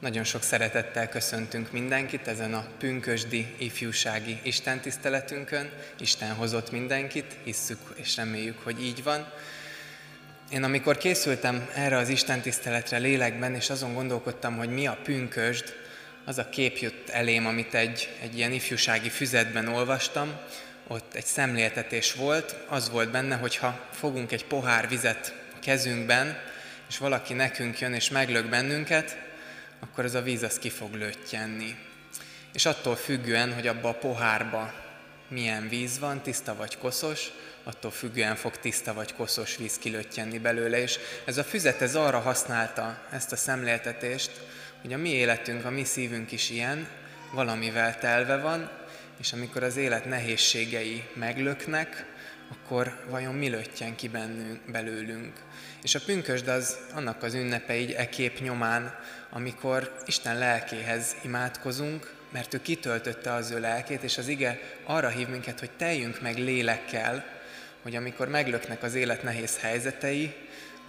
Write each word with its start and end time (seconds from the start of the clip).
Nagyon 0.00 0.24
sok 0.24 0.42
szeretettel 0.42 1.08
köszöntünk 1.08 1.72
mindenkit 1.72 2.28
ezen 2.28 2.54
a 2.54 2.66
pünkösdi 2.78 3.54
ifjúsági 3.58 4.38
istentiszteletünkön. 4.42 5.70
Isten 5.98 6.34
hozott 6.34 6.70
mindenkit, 6.70 7.36
hisszük 7.44 7.78
és 7.94 8.16
reméljük, 8.16 8.58
hogy 8.62 8.84
így 8.84 9.02
van. 9.02 9.32
Én 10.52 10.62
amikor 10.62 10.96
készültem 10.96 11.68
erre 11.74 11.96
az 11.96 12.08
istentiszteletre 12.08 12.98
lélekben, 12.98 13.54
és 13.54 13.70
azon 13.70 13.94
gondolkodtam, 13.94 14.56
hogy 14.56 14.68
mi 14.68 14.86
a 14.86 14.98
pünkösd, 15.02 15.74
az 16.24 16.38
a 16.38 16.48
kép 16.48 16.76
jött 16.76 17.08
elém, 17.08 17.46
amit 17.46 17.74
egy, 17.74 18.08
egy 18.22 18.36
ilyen 18.36 18.52
ifjúsági 18.52 19.08
füzetben 19.08 19.68
olvastam, 19.68 20.32
ott 20.86 21.14
egy 21.14 21.24
szemléltetés 21.24 22.14
volt, 22.14 22.56
az 22.68 22.90
volt 22.90 23.10
benne, 23.10 23.36
hogy 23.36 23.56
ha 23.56 23.88
fogunk 23.92 24.32
egy 24.32 24.44
pohár 24.44 24.88
vizet 24.88 25.34
kezünkben, 25.62 26.38
és 26.88 26.98
valaki 26.98 27.34
nekünk 27.34 27.78
jön 27.78 27.94
és 27.94 28.10
meglök 28.10 28.48
bennünket, 28.48 29.28
akkor 29.80 30.04
ez 30.04 30.14
a 30.14 30.22
víz 30.22 30.42
az 30.42 30.58
ki 30.58 30.70
fog 30.70 30.94
löttyenni. 30.94 31.76
És 32.52 32.66
attól 32.66 32.96
függően, 32.96 33.54
hogy 33.54 33.66
abba 33.66 33.88
a 33.88 33.94
pohárba 33.94 34.72
milyen 35.28 35.68
víz 35.68 35.98
van, 35.98 36.22
tiszta 36.22 36.56
vagy 36.56 36.78
koszos, 36.78 37.30
attól 37.62 37.90
függően 37.90 38.36
fog 38.36 38.56
tiszta 38.56 38.94
vagy 38.94 39.14
koszos 39.14 39.56
víz 39.56 39.78
kilöttyenni 39.78 40.38
belőle. 40.38 40.78
És 40.78 40.98
ez 41.24 41.38
a 41.38 41.44
füzet 41.44 41.82
ez 41.82 41.94
arra 41.94 42.18
használta 42.18 43.06
ezt 43.10 43.32
a 43.32 43.36
szemléltetést, 43.36 44.30
hogy 44.80 44.92
a 44.92 44.96
mi 44.96 45.10
életünk, 45.10 45.64
a 45.64 45.70
mi 45.70 45.84
szívünk 45.84 46.32
is 46.32 46.50
ilyen, 46.50 46.88
valamivel 47.32 47.98
telve 47.98 48.36
van, 48.36 48.70
és 49.20 49.32
amikor 49.32 49.62
az 49.62 49.76
élet 49.76 50.04
nehézségei 50.04 51.04
meglöknek, 51.14 52.06
akkor 52.50 53.04
vajon 53.08 53.34
mi 53.34 53.48
löttyen 53.48 53.96
ki 53.96 54.08
bennünk, 54.08 54.60
belőlünk. 54.70 55.32
És 55.82 55.94
a 55.94 56.00
pünkösd 56.00 56.48
az 56.48 56.76
annak 56.94 57.22
az 57.22 57.34
ünnepe 57.34 57.76
így 57.76 57.90
e 57.90 58.08
kép 58.08 58.40
nyomán, 58.40 58.98
amikor 59.30 59.96
Isten 60.06 60.38
lelkéhez 60.38 61.16
imádkozunk, 61.22 62.14
mert 62.30 62.54
ő 62.54 62.62
kitöltötte 62.62 63.32
az 63.32 63.50
ő 63.50 63.60
lelkét, 63.60 64.02
és 64.02 64.18
az 64.18 64.28
ige 64.28 64.60
arra 64.84 65.08
hív 65.08 65.28
minket, 65.28 65.58
hogy 65.58 65.70
teljünk 65.70 66.20
meg 66.20 66.36
lélekkel, 66.36 67.24
hogy 67.82 67.96
amikor 67.96 68.28
meglöknek 68.28 68.82
az 68.82 68.94
élet 68.94 69.22
nehéz 69.22 69.58
helyzetei, 69.58 70.34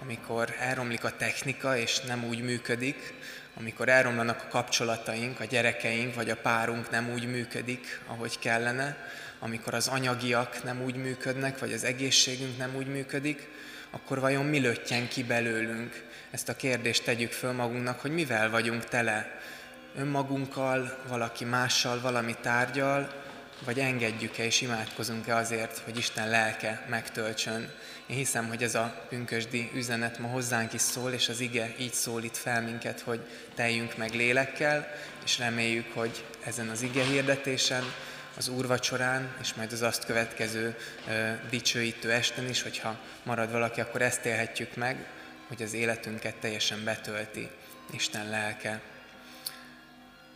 amikor 0.02 0.56
elromlik 0.60 1.04
a 1.04 1.16
technika 1.18 1.78
és 1.78 2.00
nem 2.00 2.24
úgy 2.24 2.42
működik, 2.42 3.14
amikor 3.54 3.90
elromlanak 3.90 4.42
a 4.42 4.48
kapcsolataink, 4.48 5.40
a 5.40 5.46
gyerekeink 5.46 6.16
vagy 6.16 6.30
a 6.30 6.36
párunk 6.36 6.90
nem 6.90 7.10
úgy 7.10 7.28
működik, 7.28 8.02
ahogy 8.08 8.40
kellene, 8.40 8.98
amikor 9.40 9.74
az 9.74 9.88
anyagiak 9.88 10.64
nem 10.64 10.82
úgy 10.82 10.96
működnek, 10.96 11.60
vagy 11.60 11.74
az 11.74 11.84
egészségünk 11.84 12.58
nem 12.58 12.76
úgy 12.76 12.88
működik, 12.88 13.48
akkor 13.90 14.20
vajon 14.20 14.46
mi 14.46 14.60
löttyen 14.60 15.08
ki 15.08 15.24
belőlünk? 15.24 16.04
Ezt 16.32 16.50
a 16.50 16.56
kérdést 16.56 17.04
tegyük 17.04 17.32
föl 17.32 17.52
magunknak, 17.52 18.00
hogy 18.00 18.12
mivel 18.12 18.50
vagyunk 18.50 18.86
tele? 18.86 19.40
Önmagunkkal, 19.96 20.98
valaki 21.08 21.46
mással, 21.46 22.02
valami 22.02 22.36
tárgyal, 22.42 23.14
vagy 23.66 23.80
engedjük-e 23.80 24.46
és 24.46 24.62
imádkozunk-e 24.62 25.36
azért, 25.36 25.78
hogy 25.78 25.98
Isten 25.98 26.30
lelke 26.30 26.86
megtöltsön. 26.90 27.70
Én 28.08 28.18
hiszem, 28.18 28.48
hogy 28.48 28.64
ez 28.64 28.76
a 28.76 29.06
pünkösdi 29.10 29.72
üzenet 29.74 30.20
ma 30.20 30.28
hozzánk 30.28 30.74
is 30.74 30.82
szól, 30.82 31.12
és 31.12 31.30
az 31.30 31.40
ige 31.40 31.74
így 31.80 31.94
szólít 31.94 32.38
fel 32.38 32.62
minket, 32.62 33.00
hogy 33.00 33.20
teljünk 33.56 33.98
meg 33.98 34.14
lélekkel, 34.14 34.88
és 35.24 35.38
reméljük, 35.38 35.94
hogy 35.94 36.26
ezen 36.44 36.70
az 36.70 36.82
ige 36.82 37.04
hirdetésen, 37.04 37.84
az 38.38 38.48
úrvacsorán, 38.48 39.36
és 39.42 39.54
majd 39.54 39.72
az 39.72 39.82
azt 39.82 40.06
következő 40.06 40.76
ö, 41.10 41.32
dicsőítő 41.50 42.12
esten 42.12 42.50
is, 42.50 42.62
hogyha 42.62 43.00
marad 43.24 43.52
valaki, 43.52 43.82
akkor 43.82 44.02
ezt 44.02 44.26
élhetjük 44.26 44.76
meg, 44.76 45.06
hogy 45.52 45.62
az 45.62 45.74
életünket 45.74 46.36
teljesen 46.36 46.84
betölti 46.84 47.50
Isten 47.94 48.30
lelke. 48.30 48.82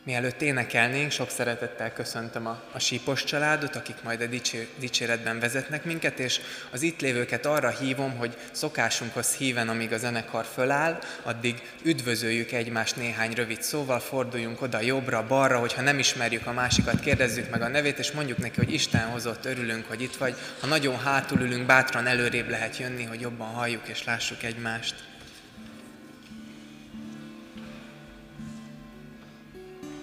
Mielőtt 0.06 0.42
énekelnénk, 0.42 1.12
sok 1.12 1.30
szeretettel 1.30 1.94
köszöntöm 1.94 2.48
a, 2.48 2.62
a 2.72 2.80
sípos 2.80 3.24
családot, 3.24 3.76
akik 3.76 3.96
majd 4.04 4.22
a 4.22 4.26
dicsé, 4.26 4.68
dicséretben 4.80 5.40
vezetnek 5.40 5.84
minket, 5.86 6.20
és 6.20 6.40
az 6.72 6.82
itt 6.82 7.02
lévőket 7.02 7.46
arra 7.46 7.70
hívom, 7.70 8.18
hogy 8.18 8.38
szokásunkhoz 8.52 9.36
híven, 9.36 9.70
amíg 9.70 9.94
a 9.94 9.98
zenekar 9.98 10.46
föláll, 10.46 11.00
addig 11.24 11.62
üdvözöljük 11.84 12.52
egymást 12.52 12.96
néhány 12.96 13.34
rövid 13.34 13.62
szóval, 13.62 14.00
forduljunk 14.00 14.62
oda 14.62 14.82
jobbra, 14.82 15.28
balra, 15.28 15.60
hogyha 15.60 15.82
nem 15.82 16.00
ismerjük 16.00 16.48
a 16.48 16.54
másikat, 16.54 17.00
kérdezzük 17.00 17.50
meg 17.50 17.62
a 17.62 17.68
nevét, 17.68 18.00
és 18.00 18.12
mondjuk 18.12 18.38
neki, 18.38 18.56
hogy 18.56 18.74
Isten 18.74 19.06
hozott, 19.06 19.46
örülünk, 19.46 19.86
hogy 19.88 20.02
itt 20.02 20.16
vagy. 20.16 20.36
Ha 20.60 20.68
nagyon 20.68 21.00
hátul 21.00 21.40
ülünk, 21.40 21.66
bátran 21.66 22.08
előrébb 22.08 22.50
lehet 22.50 22.78
jönni, 22.78 23.04
hogy 23.04 23.22
jobban 23.22 23.54
halljuk 23.54 23.88
és 23.88 24.04
lássuk 24.04 24.44
egymást. 24.44 25.15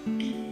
Mm-hmm. 0.05 0.42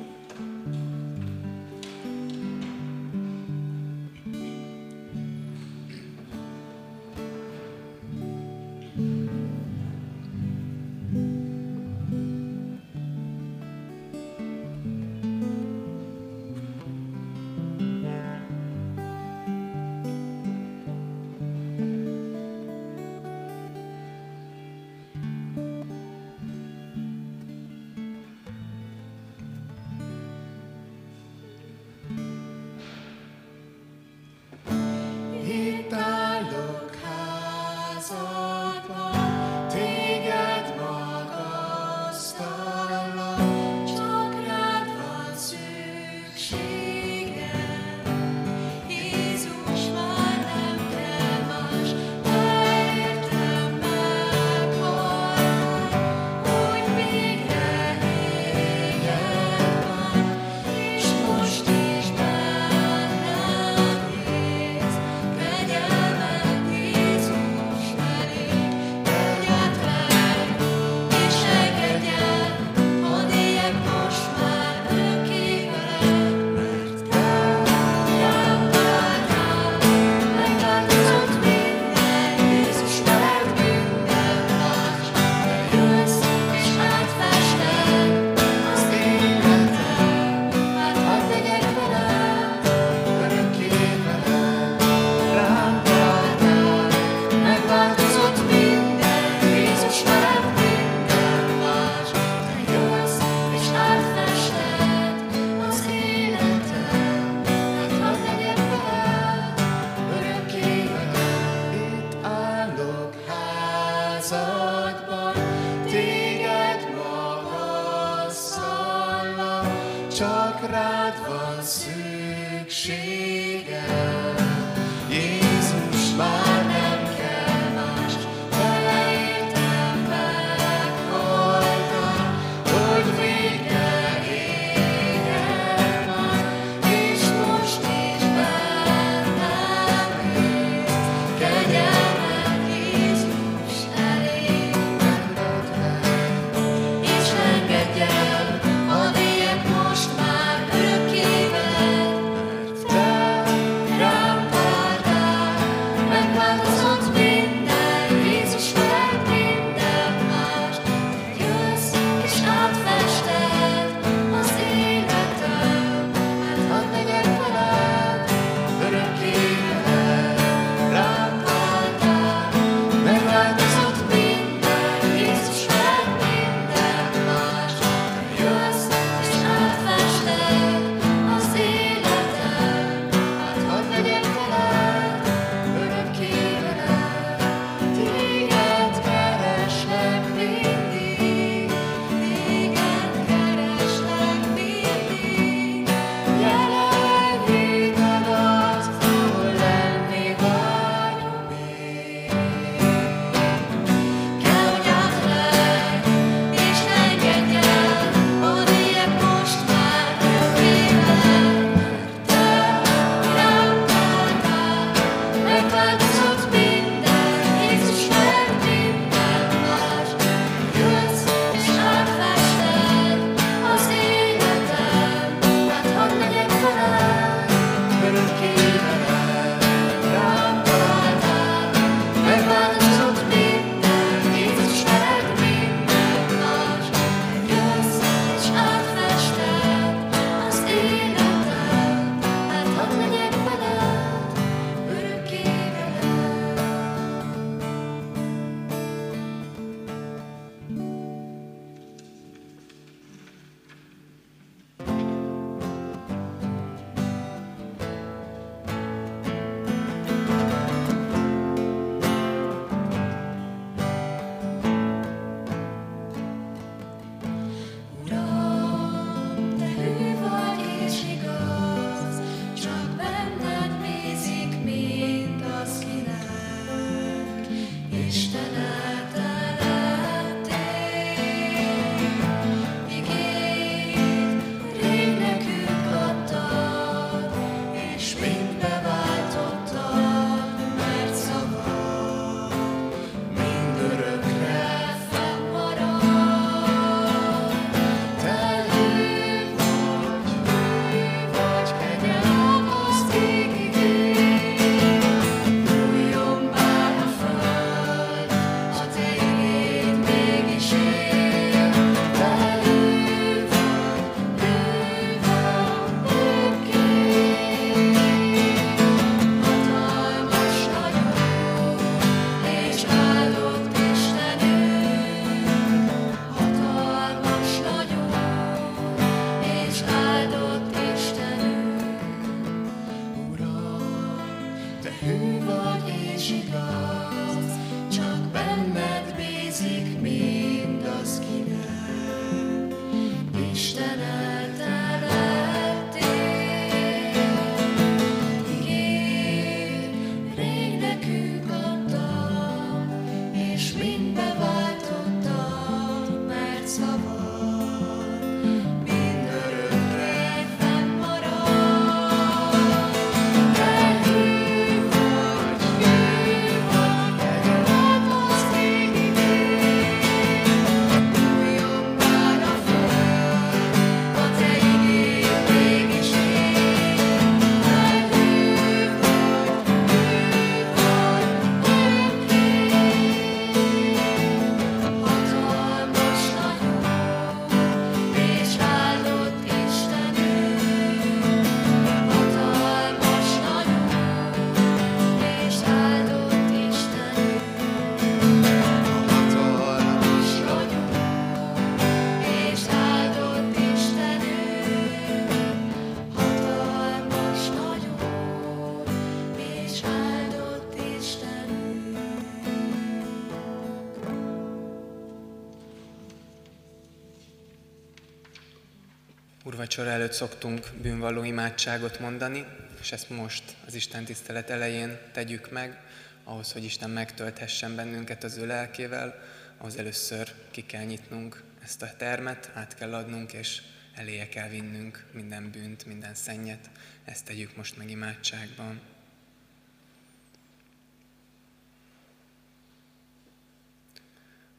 Úrvacsora 419.62 419.90
előtt 419.90 420.12
szoktunk 420.12 420.68
bűnvalló 420.82 421.24
imádságot 421.24 422.00
mondani, 422.00 422.46
és 422.80 422.92
ezt 422.92 423.10
most 423.10 423.44
az 423.66 423.74
Isten 423.74 424.06
tisztelet 424.06 424.50
elején 424.50 425.00
tegyük 425.12 425.52
meg, 425.52 425.82
ahhoz, 426.24 426.52
hogy 426.52 426.64
Isten 426.64 426.90
megtölthessen 426.90 427.76
bennünket 427.76 428.24
az 428.24 428.38
ő 428.38 428.46
lelkével, 428.46 429.24
ahhoz 429.58 429.78
először 429.78 430.34
ki 430.52 430.66
kell 430.66 430.84
nyitnunk 430.84 431.44
ezt 431.64 431.82
a 431.82 431.94
termet, 431.98 432.52
át 432.54 432.76
kell 432.76 432.94
adnunk, 432.94 433.34
és 433.34 433.62
eléje 433.96 434.28
kell 434.28 434.50
vinnünk 434.50 435.06
minden 435.12 435.52
bűnt, 435.52 435.86
minden 435.86 436.16
szennyet. 436.16 436.70
Ezt 437.06 437.26
tegyük 437.26 437.56
most 437.56 437.78
meg 437.78 437.90
imádságban. 437.90 438.82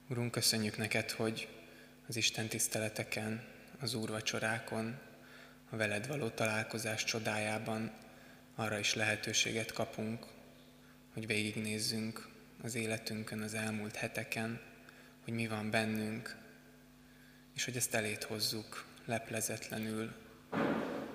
Urunk, 0.08 0.30
köszönjük 0.30 0.76
neked, 0.76 1.10
hogy 1.10 1.48
az 2.08 2.16
Isten 2.16 2.48
tiszteleteken 2.48 3.51
az 3.82 3.94
úrvacsorákon, 3.94 4.98
a 5.70 5.76
veled 5.76 6.06
való 6.06 6.28
találkozás 6.28 7.04
csodájában 7.04 7.92
arra 8.54 8.78
is 8.78 8.94
lehetőséget 8.94 9.72
kapunk, 9.72 10.26
hogy 11.12 11.26
végignézzünk 11.26 12.28
az 12.62 12.74
életünkön, 12.74 13.40
az 13.40 13.54
elmúlt 13.54 13.96
heteken, 13.96 14.60
hogy 15.24 15.34
mi 15.34 15.46
van 15.46 15.70
bennünk, 15.70 16.36
és 17.54 17.64
hogy 17.64 17.76
ezt 17.76 17.94
elét 17.94 18.22
hozzuk 18.22 18.86
leplezetlenül, 19.04 20.12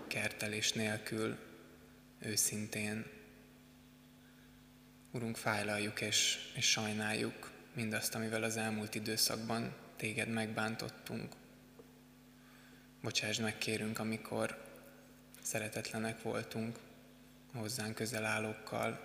kertelés 0.07 0.73
nélkül, 0.73 1.37
őszintén. 2.19 3.05
Urunk, 5.11 5.35
fájlaljuk 5.35 6.01
és, 6.01 6.37
és 6.55 6.69
sajnáljuk 6.69 7.51
mindazt, 7.73 8.15
amivel 8.15 8.43
az 8.43 8.57
elmúlt 8.57 8.95
időszakban 8.95 9.75
téged 9.95 10.29
megbántottunk. 10.29 11.36
Bocsáss 13.07 13.37
meg, 13.37 13.57
kérünk, 13.57 13.99
amikor 13.99 14.57
szeretetlenek 15.41 16.21
voltunk 16.21 16.79
hozzánk 17.53 17.95
közel 17.95 18.25
állókkal, 18.25 18.99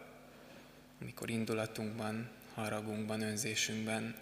amikor 1.00 1.30
indulatunkban, 1.30 2.28
haragunkban, 2.54 3.20
önzésünkben 3.20 4.16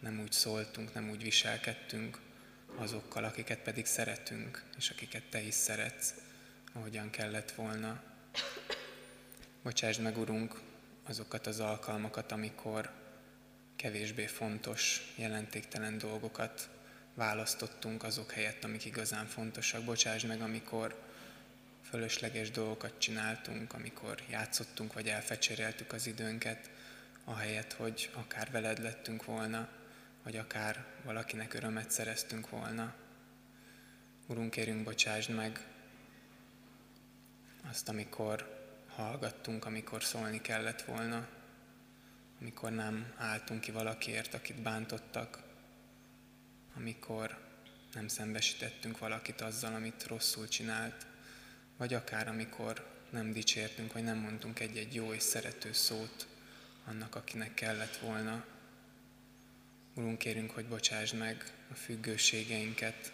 nem 0.00 0.20
úgy 0.20 0.32
szóltunk, 0.32 0.94
nem 0.94 1.10
úgy 1.10 1.22
viselkedtünk 1.22 2.20
azokkal, 2.76 3.24
akiket 3.24 3.58
pedig 3.58 3.86
szeretünk, 3.86 4.64
és 4.76 4.90
akiket 4.90 5.22
Te 5.30 5.40
is 5.40 5.54
szeretsz, 5.54 6.14
ahogyan 6.72 7.10
kellett 7.10 7.52
volna. 7.52 8.02
Bocsásd 9.62 10.00
meg, 10.00 10.18
Urunk, 10.18 10.60
azokat 11.04 11.46
az 11.46 11.60
alkalmakat, 11.60 12.32
amikor 12.32 12.90
kevésbé 13.76 14.26
fontos, 14.26 15.12
jelentéktelen 15.16 15.98
dolgokat 15.98 16.68
választottunk 17.14 18.02
azok 18.02 18.32
helyett, 18.32 18.64
amik 18.64 18.84
igazán 18.84 19.26
fontosak. 19.26 19.84
Bocsáss 19.84 20.22
meg, 20.22 20.40
amikor 20.40 21.02
fölösleges 21.88 22.50
dolgokat 22.50 22.98
csináltunk, 22.98 23.72
amikor 23.72 24.22
játszottunk 24.30 24.92
vagy 24.92 25.08
elfecséreltük 25.08 25.92
az 25.92 26.06
időnket, 26.06 26.70
ahelyett, 27.24 27.72
hogy 27.72 28.10
akár 28.14 28.50
veled 28.50 28.82
lettünk 28.82 29.24
volna, 29.24 29.68
vagy 30.22 30.36
akár 30.36 30.86
valakinek 31.04 31.54
örömet 31.54 31.90
szereztünk 31.90 32.48
volna. 32.48 32.94
Urunk, 34.26 34.50
kérünk, 34.50 34.84
bocsásd 34.84 35.30
meg 35.30 35.66
azt, 37.70 37.88
amikor 37.88 38.62
hallgattunk, 38.88 39.64
amikor 39.64 40.04
szólni 40.04 40.40
kellett 40.40 40.82
volna, 40.82 41.28
amikor 42.40 42.70
nem 42.70 43.12
álltunk 43.16 43.60
ki 43.60 43.70
valakiért, 43.70 44.34
akit 44.34 44.62
bántottak, 44.62 45.43
amikor 46.76 47.38
nem 47.94 48.08
szembesítettünk 48.08 48.98
valakit 48.98 49.40
azzal, 49.40 49.74
amit 49.74 50.06
rosszul 50.06 50.48
csinált, 50.48 51.06
vagy 51.76 51.94
akár 51.94 52.28
amikor 52.28 52.92
nem 53.10 53.32
dicsértünk, 53.32 53.92
vagy 53.92 54.04
nem 54.04 54.18
mondtunk 54.18 54.60
egy-egy 54.60 54.94
jó 54.94 55.12
és 55.12 55.22
szerető 55.22 55.72
szót 55.72 56.26
annak, 56.84 57.14
akinek 57.14 57.54
kellett 57.54 57.96
volna. 57.96 58.44
Urunk, 59.94 60.18
kérünk, 60.18 60.50
hogy 60.50 60.66
bocsásd 60.66 61.14
meg 61.14 61.52
a 61.70 61.74
függőségeinket, 61.74 63.12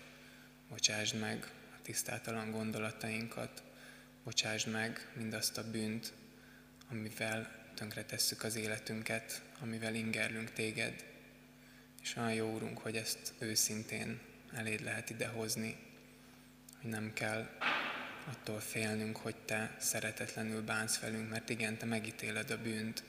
bocsásd 0.69 1.19
meg 1.19 1.53
a 1.79 1.83
tisztátalan 1.83 2.51
gondolatainkat, 2.51 3.63
bocsásd 4.25 4.69
meg 4.69 5.11
mindazt 5.15 5.59
a 5.59 5.71
bűnt, 5.71 6.13
amivel 6.91 7.59
tönkretesszük 7.75 8.43
az 8.43 8.57
életünket, 8.57 9.43
amivel 9.61 9.95
ingerlünk 9.95 10.53
téged. 10.53 11.05
És 12.03 12.17
olyan 12.17 12.35
jó, 12.35 12.53
Úrunk, 12.53 12.79
hogy 12.79 12.97
ezt 12.97 13.33
őszintén 13.39 14.21
eléd 14.55 14.83
lehet 14.83 15.11
idehozni, 15.11 15.77
hogy 16.81 16.91
nem 16.91 17.13
kell 17.13 17.49
attól 18.25 18.61
félnünk, 18.61 19.17
hogy 19.17 19.37
Te 19.37 19.77
szeretetlenül 19.79 20.63
bánsz 20.63 20.99
velünk, 20.99 21.31
mert 21.31 21.51
igen, 21.51 21.77
Te 21.77 21.87
megítéled 21.87 22.51
a 22.51 22.63
bűnt, 22.63 23.03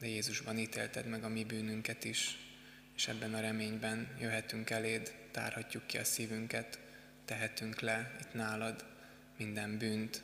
de 0.00 0.06
Jézusban 0.06 0.58
ítélted 0.58 1.06
meg 1.06 1.24
a 1.24 1.28
mi 1.28 1.44
bűnünket 1.44 2.04
is, 2.04 2.38
és 2.96 3.08
ebben 3.08 3.34
a 3.34 3.40
reményben 3.40 4.16
jöhetünk 4.20 4.70
eléd, 4.70 5.14
tárhatjuk 5.30 5.86
ki 5.86 5.98
a 5.98 6.04
szívünket, 6.04 6.78
tehetünk 7.24 7.80
le 7.80 8.16
itt 8.20 8.34
nálad 8.34 8.84
minden 9.36 9.78
bűnt, 9.78 10.22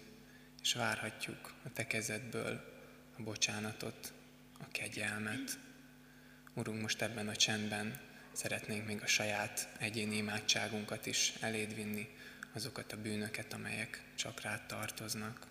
és 0.63 0.75
várhatjuk 0.75 1.55
a 1.65 1.73
Te 1.73 1.87
kezedből 1.87 2.77
a 3.19 3.23
bocsánatot, 3.23 4.13
a 4.61 4.69
kegyelmet. 4.73 5.59
Urunk, 6.59 6.81
most 6.81 7.03
ebben 7.03 7.29
a 7.29 7.37
csendben 7.37 8.01
szeretnénk 8.33 8.87
még 8.87 9.03
a 9.03 9.07
saját 9.07 9.69
egyéni 9.79 10.17
imádságunkat 10.17 11.07
is 11.07 11.33
eléd 11.41 11.75
vinni, 11.75 12.09
azokat 12.53 12.93
a 12.93 13.01
bűnöket, 13.01 13.53
amelyek 13.53 14.03
csak 14.15 14.41
rád 14.41 14.67
tartoznak. 14.67 15.47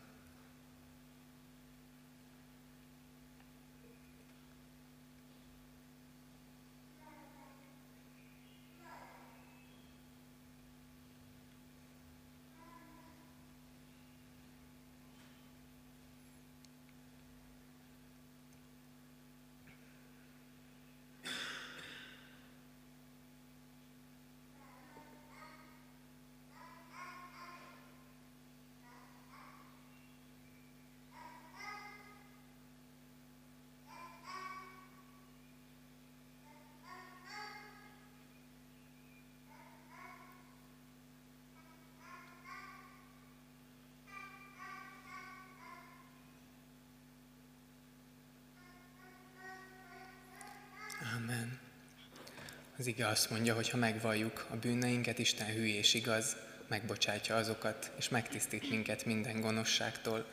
Az 52.80 52.88
ige 52.88 53.08
azt 53.08 53.30
mondja, 53.30 53.56
hogy 53.56 53.70
ha 53.70 53.78
megvalljuk 53.78 54.46
a 54.50 54.56
bűneinket, 54.56 55.20
Isten 55.20 55.48
hű 55.48 55.66
és 55.66 55.94
igaz, 55.94 56.36
megbocsátja 56.68 57.36
azokat, 57.36 57.92
és 57.98 58.10
megtisztít 58.10 58.70
minket 58.70 59.06
minden 59.06 59.42
gonoszságtól. 59.42 60.26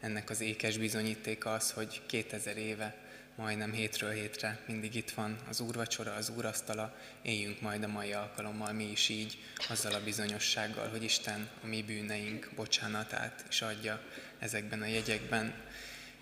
Ennek 0.00 0.30
az 0.30 0.40
ékes 0.40 0.76
bizonyítéka 0.76 1.52
az, 1.52 1.70
hogy 1.70 2.02
2000 2.06 2.56
éve, 2.56 2.96
majdnem 3.34 3.72
hétről 3.72 4.10
hétre 4.10 4.58
mindig 4.66 4.94
itt 4.94 5.10
van 5.10 5.38
az 5.48 5.60
úrvacsora, 5.60 6.12
az 6.12 6.32
úrasztala, 6.36 6.96
éljünk 7.22 7.60
majd 7.60 7.82
a 7.82 7.88
mai 7.88 8.12
alkalommal 8.12 8.72
mi 8.72 8.90
is 8.90 9.08
így, 9.08 9.38
azzal 9.68 9.94
a 9.94 10.04
bizonyossággal, 10.04 10.88
hogy 10.88 11.02
Isten 11.02 11.48
a 11.62 11.66
mi 11.66 11.82
bűneink 11.82 12.50
bocsánatát 12.56 13.44
is 13.48 13.62
adja 13.62 14.00
ezekben 14.38 14.82
a 14.82 14.86
jegyekben. 14.86 15.54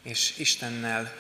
És 0.03 0.39
Istennel 0.39 1.13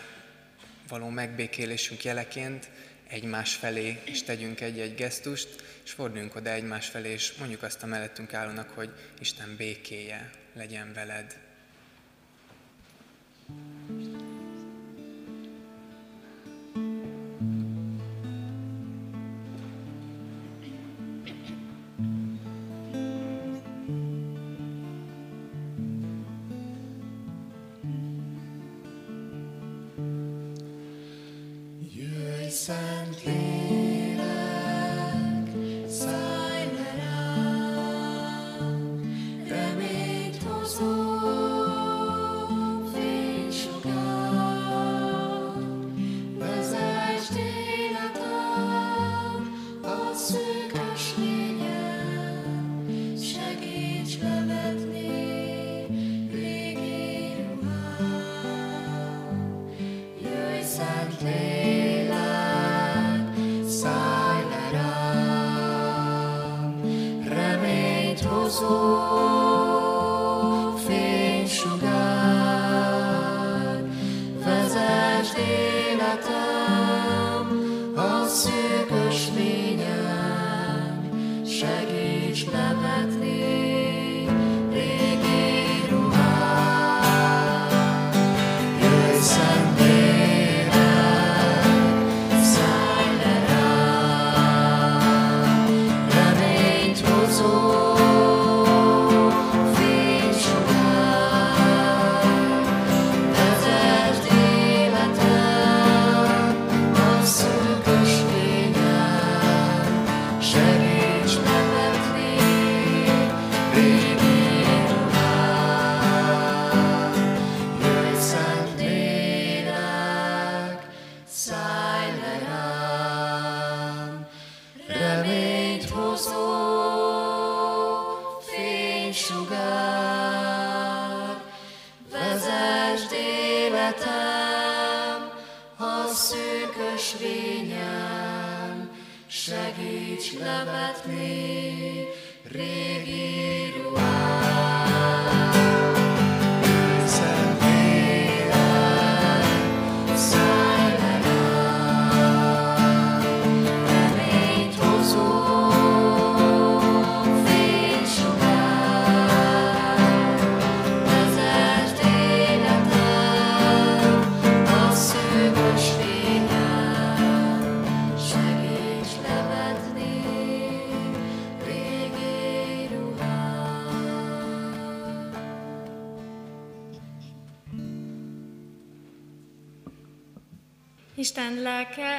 való 0.88 1.08
megbékélésünk 1.08 2.04
jeleként 2.04 2.70
egymás 3.10 3.54
felé, 3.54 4.00
és 4.04 4.22
tegyünk 4.22 4.60
egy-egy 4.60 4.94
gesztust, 4.94 5.48
és 5.84 5.90
forduljunk 5.90 6.34
oda 6.34 6.50
egymás 6.50 6.86
felé, 6.86 7.10
és 7.10 7.32
mondjuk 7.38 7.62
azt 7.62 7.82
a 7.82 7.86
mellettünk 7.86 8.34
állónak, 8.34 8.70
hogy 8.70 8.90
Isten 9.18 9.54
békéje 9.56 10.30
legyen 10.54 10.92
veled. 10.92 11.49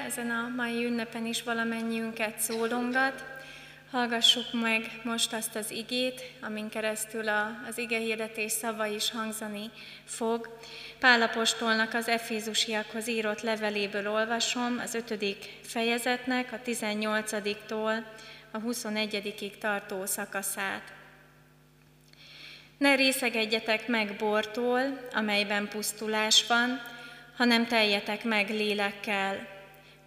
Ezen 0.06 0.30
a 0.30 0.52
mai 0.56 0.86
ünnepen 0.86 1.26
is 1.26 1.44
valamennyiünket 1.44 2.40
szólongat. 2.40 3.24
Hallgassuk 3.92 4.62
meg 4.62 5.00
most 5.04 5.34
azt 5.34 5.56
az 5.56 5.72
igét, 5.72 6.22
amin 6.42 6.70
keresztül 6.70 7.28
az 7.68 7.78
ige 7.78 7.98
hirdetés 7.98 8.52
szava 8.52 8.86
is 8.86 9.12
hangzani 9.12 9.70
fog. 10.06 10.58
Pálapostolnak 11.00 11.94
az 11.94 12.08
Efézusiakhoz 12.08 13.08
írott 13.08 13.42
leveléből 13.42 14.08
olvasom 14.08 14.80
az 14.84 14.94
ötödik 14.94 15.60
fejezetnek 15.62 16.52
a 16.52 16.60
18-tól 16.66 18.04
a 18.52 18.58
21 18.58 19.58
tartó 19.60 20.06
szakaszát. 20.06 20.94
Ne 22.78 22.96
részegedjetek 22.96 23.88
meg 23.88 24.16
bortól, 24.16 25.08
amelyben 25.14 25.68
pusztulás 25.68 26.48
van, 26.48 26.82
hanem 27.38 27.68
teljetek 27.68 28.24
meg 28.24 28.50
lélekkel. 28.50 29.60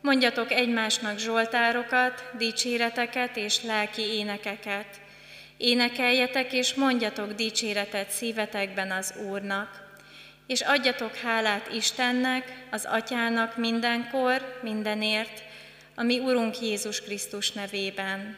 Mondjatok 0.04 0.52
egymásnak 0.52 1.18
zsoltárokat, 1.18 2.24
dicséreteket 2.38 3.36
és 3.36 3.62
lelki 3.62 4.02
énekeket. 4.02 5.00
Énekeljetek 5.56 6.52
és 6.52 6.74
mondjatok 6.74 7.32
dicséretet 7.32 8.10
szívetekben 8.10 8.90
az 8.90 9.14
Úrnak. 9.28 9.98
És 10.46 10.60
adjatok 10.60 11.16
hálát 11.16 11.72
Istennek, 11.72 12.64
az 12.70 12.84
Atyának 12.84 13.56
mindenkor, 13.56 14.58
mindenért, 14.62 15.42
a 15.94 16.02
mi 16.02 16.18
Urunk 16.18 16.60
Jézus 16.60 17.00
Krisztus 17.00 17.50
nevében. 17.50 18.36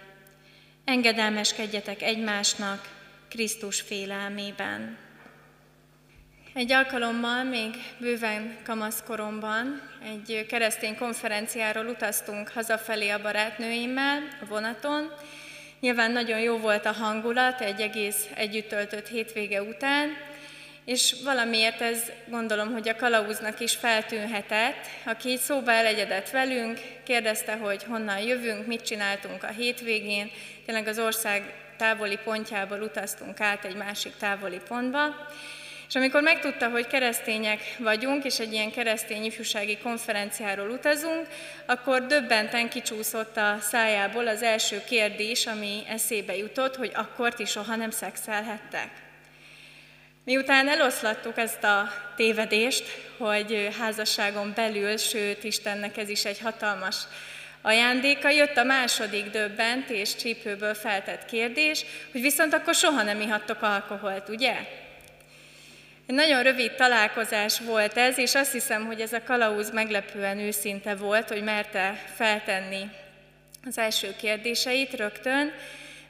Engedelmeskedjetek 0.85 2.03
egymásnak 2.03 2.89
Krisztus 3.29 3.81
félelmében. 3.81 4.99
Egy 6.57 6.73
alkalommal, 6.73 7.45
még 7.45 7.75
bőven 7.99 8.57
kamaszkoromban, 8.65 9.83
egy 10.07 10.47
keresztény 10.49 10.97
konferenciáról 10.97 11.87
utaztunk 11.87 12.49
hazafelé 12.49 13.09
a 13.09 13.21
barátnőimmel 13.21 14.23
a 14.43 14.47
vonaton. 14.47 15.13
Nyilván 15.81 16.11
nagyon 16.11 16.39
jó 16.39 16.57
volt 16.57 16.87
a 16.87 16.93
hangulat 16.93 17.61
egy 17.61 17.81
egész 17.81 18.29
együtt 18.35 18.69
töltött 18.69 19.09
hétvége 19.09 19.63
után, 19.63 20.17
és 20.85 21.15
valamiért 21.25 21.81
ez 21.81 22.03
gondolom, 22.27 22.73
hogy 22.73 22.89
a 22.89 22.97
kalauznak 22.97 23.61
is 23.61 23.75
feltűnhetett, 23.75 24.87
aki 25.05 25.29
így 25.29 25.39
szóba 25.39 25.71
elegyedett 25.71 26.31
velünk, 26.31 26.81
kérdezte, 27.05 27.57
hogy 27.57 27.83
honnan 27.83 28.19
jövünk, 28.19 28.67
mit 28.67 28.83
csináltunk 28.83 29.43
a 29.43 29.51
hétvégén, 29.51 30.31
tényleg 30.67 30.87
az 30.87 30.99
ország 30.99 31.55
távoli 31.77 32.19
pontjából 32.25 32.81
utaztunk 32.81 33.41
át 33.41 33.65
egy 33.65 33.77
másik 33.77 34.17
távoli 34.17 34.61
pontba, 34.69 35.29
És 35.89 35.95
amikor 35.95 36.23
megtudta, 36.23 36.69
hogy 36.69 36.87
keresztények 36.87 37.61
vagyunk, 37.79 38.25
és 38.25 38.39
egy 38.39 38.53
ilyen 38.53 38.71
keresztény 38.71 39.25
ifjúsági 39.25 39.79
konferenciáról 39.79 40.71
utazunk, 40.71 41.27
akkor 41.67 42.07
döbbenten 42.07 42.69
kicsúszott 42.69 43.37
a 43.37 43.57
szájából 43.61 44.27
az 44.27 44.43
első 44.43 44.83
kérdés, 44.85 45.47
ami 45.47 45.83
eszébe 45.89 46.37
jutott, 46.37 46.77
hogy 46.77 46.93
akkor 46.95 47.35
ti 47.35 47.45
soha 47.45 47.77
nem 47.77 47.91
szexelhettek. 47.91 48.91
Miután 50.25 50.69
eloszlattuk 50.69 51.39
ezt 51.39 51.65
a 51.65 51.93
tévedést, 52.17 52.85
hogy 53.19 53.69
házasságon 53.79 54.53
belül, 54.55 54.97
sőt 54.97 55.45
Istennek 55.45 55.97
ez 55.97 56.09
is 56.09 56.25
egy 56.25 56.41
hatalmas 56.41 56.97
ajándéka, 57.63 58.29
jött 58.29 58.57
a 58.57 58.65
második 58.65 59.31
döbbent 59.31 59.91
és 59.91 60.17
csípőből 60.17 60.75
feltett 60.75 61.25
kérdés, 61.25 61.85
hogy 62.13 62.21
viszont 62.21 62.55
akkor 62.55 62.75
soha 62.75 63.03
nem 63.03 63.21
ihattok 63.21 63.63
alkoholt, 63.63 64.29
ugye? 64.29 64.55
Egy 66.07 66.15
nagyon 66.15 66.43
rövid 66.43 66.75
találkozás 66.75 67.61
volt 67.61 67.97
ez, 67.97 68.19
és 68.19 68.35
azt 68.35 68.53
hiszem, 68.53 68.87
hogy 68.87 69.01
ez 69.01 69.13
a 69.13 69.23
kalauz 69.23 69.71
meglepően 69.71 70.39
őszinte 70.39 70.95
volt, 70.95 71.29
hogy 71.29 71.43
merte 71.43 72.03
feltenni 72.15 72.91
az 73.65 73.79
első 73.79 74.15
kérdéseit 74.17 74.93
rögtön, 74.93 75.53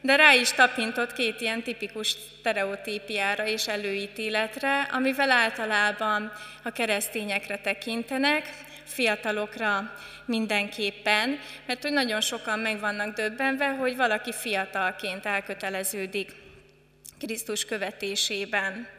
de 0.00 0.16
rá 0.16 0.32
is 0.32 0.52
tapintott 0.52 1.12
két 1.12 1.40
ilyen 1.40 1.62
tipikus 1.62 2.16
stereotípiára 2.38 3.46
és 3.46 3.68
előítéletre, 3.68 4.80
amivel 4.80 5.30
általában 5.30 6.32
a 6.62 6.70
keresztényekre 6.70 7.59
tekintenek, 7.59 8.44
fiatalokra 8.85 9.94
mindenképpen, 10.24 11.38
mert 11.66 11.82
hogy 11.82 11.92
nagyon 11.92 12.20
sokan 12.20 12.59
meg 12.59 12.80
vannak 12.80 13.16
döbbenve, 13.16 13.68
hogy 13.68 13.96
valaki 13.96 14.32
fiatalként 14.32 15.26
elköteleződik 15.26 16.32
Krisztus 17.18 17.64
követésében. 17.64 18.95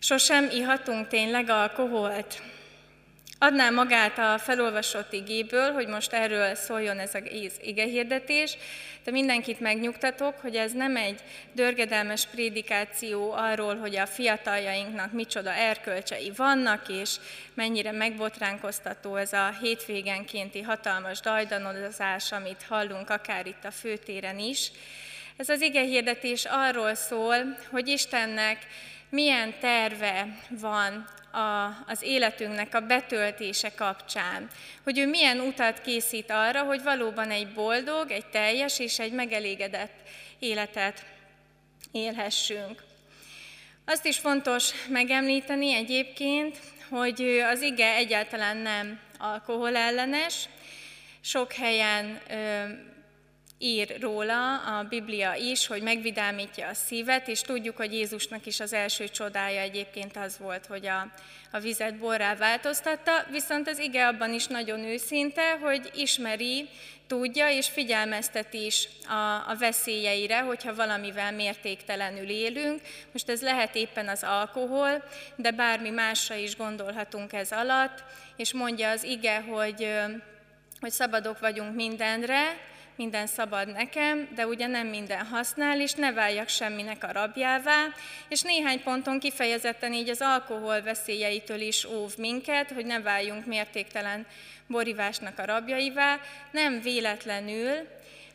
Sosem 0.00 0.48
ihatunk 0.50 1.08
tényleg 1.08 1.48
alkoholt? 1.48 2.42
Adná 3.38 3.70
magát 3.70 4.18
a 4.18 4.38
felolvasott 4.38 5.12
igéből, 5.12 5.72
hogy 5.72 5.86
most 5.86 6.12
erről 6.12 6.54
szóljon 6.54 6.98
ez 6.98 7.14
az 7.14 7.52
igehirdetés, 7.62 8.56
de 9.04 9.10
mindenkit 9.10 9.60
megnyugtatok, 9.60 10.34
hogy 10.40 10.56
ez 10.56 10.72
nem 10.72 10.96
egy 10.96 11.20
dörgedelmes 11.52 12.26
prédikáció 12.26 13.32
arról, 13.32 13.76
hogy 13.76 13.96
a 13.96 14.06
fiataljainknak 14.06 15.12
micsoda 15.12 15.52
erkölcsei 15.52 16.32
vannak, 16.36 16.88
és 16.88 17.16
mennyire 17.54 17.92
megbotránkoztató 17.92 19.16
ez 19.16 19.32
a 19.32 19.54
hétvégenkénti 19.60 20.60
hatalmas 20.60 21.20
dajdanozás, 21.20 22.32
amit 22.32 22.64
hallunk 22.68 23.10
akár 23.10 23.46
itt 23.46 23.64
a 23.64 23.70
főtéren 23.70 24.38
is. 24.38 24.70
Ez 25.36 25.48
az 25.48 25.60
igehirdetés 25.60 26.44
arról 26.44 26.94
szól, 26.94 27.56
hogy 27.70 27.88
Istennek 27.88 28.66
milyen 29.08 29.54
terve 29.60 30.38
van 30.48 31.08
a, 31.32 31.66
az 31.86 32.02
életünknek 32.02 32.74
a 32.74 32.80
betöltése 32.80 33.74
kapcsán. 33.74 34.48
Hogy 34.82 34.98
ő 34.98 35.06
milyen 35.06 35.40
utat 35.40 35.80
készít 35.80 36.30
arra, 36.30 36.62
hogy 36.62 36.82
valóban 36.82 37.30
egy 37.30 37.48
boldog, 37.48 38.10
egy 38.10 38.26
teljes 38.26 38.78
és 38.78 38.98
egy 38.98 39.12
megelégedett 39.12 39.94
életet 40.38 41.04
élhessünk. 41.92 42.82
Azt 43.84 44.04
is 44.04 44.18
fontos 44.18 44.70
megemlíteni 44.88 45.74
egyébként, 45.74 46.58
hogy 46.90 47.22
az 47.52 47.62
ige 47.62 47.94
egyáltalán 47.94 48.56
nem 48.56 49.00
alkoholellenes. 49.18 50.48
Sok 51.20 51.52
helyen 51.52 52.20
ír 53.58 53.96
róla 54.00 54.56
a 54.56 54.82
Biblia 54.82 55.34
is, 55.34 55.66
hogy 55.66 55.82
megvidámítja 55.82 56.68
a 56.68 56.74
szívet, 56.74 57.28
és 57.28 57.40
tudjuk, 57.40 57.76
hogy 57.76 57.92
Jézusnak 57.92 58.46
is 58.46 58.60
az 58.60 58.72
első 58.72 59.08
csodája 59.08 59.60
egyébként 59.60 60.16
az 60.16 60.38
volt, 60.38 60.66
hogy 60.66 60.86
a, 60.86 61.12
a 61.50 61.58
vizet 61.58 61.96
borrá 61.98 62.34
változtatta, 62.34 63.24
viszont 63.30 63.68
az 63.68 63.78
ige 63.78 64.06
abban 64.06 64.32
is 64.32 64.46
nagyon 64.46 64.78
őszinte, 64.80 65.58
hogy 65.62 65.90
ismeri, 65.94 66.68
tudja 67.06 67.50
és 67.50 67.68
figyelmeztet 67.68 68.54
is 68.54 68.88
a, 69.08 69.50
a 69.50 69.56
veszélyeire, 69.58 70.40
hogyha 70.40 70.74
valamivel 70.74 71.32
mértéktelenül 71.32 72.28
élünk. 72.28 72.80
Most 73.12 73.28
ez 73.28 73.42
lehet 73.42 73.74
éppen 73.74 74.08
az 74.08 74.22
alkohol, 74.22 75.04
de 75.36 75.50
bármi 75.50 75.90
másra 75.90 76.34
is 76.34 76.56
gondolhatunk 76.56 77.32
ez 77.32 77.52
alatt, 77.52 78.04
és 78.36 78.52
mondja 78.52 78.90
az 78.90 79.02
ige, 79.02 79.40
hogy, 79.40 79.88
hogy 80.80 80.90
szabadok 80.90 81.38
vagyunk 81.38 81.74
mindenre, 81.74 82.56
minden 82.98 83.26
szabad 83.26 83.72
nekem, 83.72 84.28
de 84.34 84.46
ugye 84.46 84.66
nem 84.66 84.86
minden 84.86 85.26
használ, 85.26 85.80
és 85.80 85.92
ne 85.92 86.12
váljak 86.12 86.48
semminek 86.48 87.04
a 87.04 87.12
rabjává, 87.12 87.84
és 88.28 88.42
néhány 88.42 88.82
ponton 88.82 89.18
kifejezetten 89.18 89.92
így 89.92 90.08
az 90.08 90.20
alkohol 90.20 90.82
veszélyeitől 90.82 91.60
is 91.60 91.84
óv 91.84 92.16
minket, 92.16 92.72
hogy 92.72 92.86
ne 92.86 93.00
váljunk 93.00 93.46
mértéktelen 93.46 94.26
borivásnak 94.66 95.38
a 95.38 95.44
rabjaivá, 95.44 96.20
nem 96.50 96.80
véletlenül, 96.80 97.88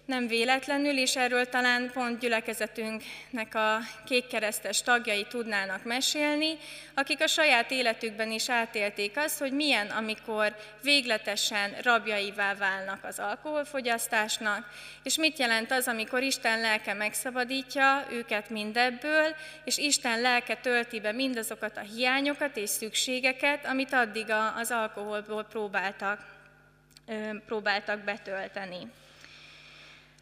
nem 0.05 0.27
véletlenül, 0.27 0.97
és 0.97 1.15
erről 1.15 1.49
talán 1.49 1.91
pont 1.93 2.19
gyülekezetünknek 2.19 3.55
a 3.55 3.77
kékkeresztes 4.05 4.81
tagjai 4.81 5.25
tudnának 5.29 5.83
mesélni, 5.83 6.57
akik 6.93 7.21
a 7.21 7.27
saját 7.27 7.71
életükben 7.71 8.31
is 8.31 8.49
átélték 8.49 9.17
azt, 9.17 9.39
hogy 9.39 9.51
milyen, 9.51 9.87
amikor 9.87 10.55
végletesen 10.81 11.75
rabjaivá 11.81 12.55
válnak 12.55 13.03
az 13.03 13.19
alkoholfogyasztásnak, 13.19 14.69
és 15.03 15.17
mit 15.17 15.39
jelent 15.39 15.71
az, 15.71 15.87
amikor 15.87 16.21
Isten 16.21 16.59
lelke 16.59 16.93
megszabadítja 16.93 18.05
őket 18.11 18.49
mindebből, 18.49 19.35
és 19.63 19.77
Isten 19.77 20.21
lelke 20.21 20.55
tölti 20.55 20.99
be 20.99 21.11
mindazokat 21.11 21.77
a 21.77 21.81
hiányokat 21.95 22.57
és 22.57 22.69
szükségeket, 22.69 23.65
amit 23.65 23.93
addig 23.93 24.25
az 24.55 24.71
alkoholból 24.71 25.43
próbáltak, 25.43 26.31
próbáltak 27.45 27.99
betölteni. 27.99 28.87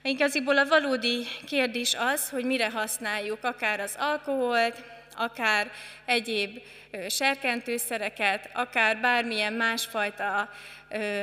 Igaziból 0.03 0.57
a 0.57 0.67
valódi 0.67 1.27
kérdés 1.45 1.95
az, 1.95 2.29
hogy 2.29 2.45
mire 2.45 2.69
használjuk 2.69 3.43
akár 3.43 3.79
az 3.79 3.95
alkoholt, 3.99 4.83
akár 5.15 5.71
egyéb 6.05 6.61
serkentőszereket, 7.09 8.49
akár 8.53 8.97
bármilyen 8.97 9.53
másfajta 9.53 10.49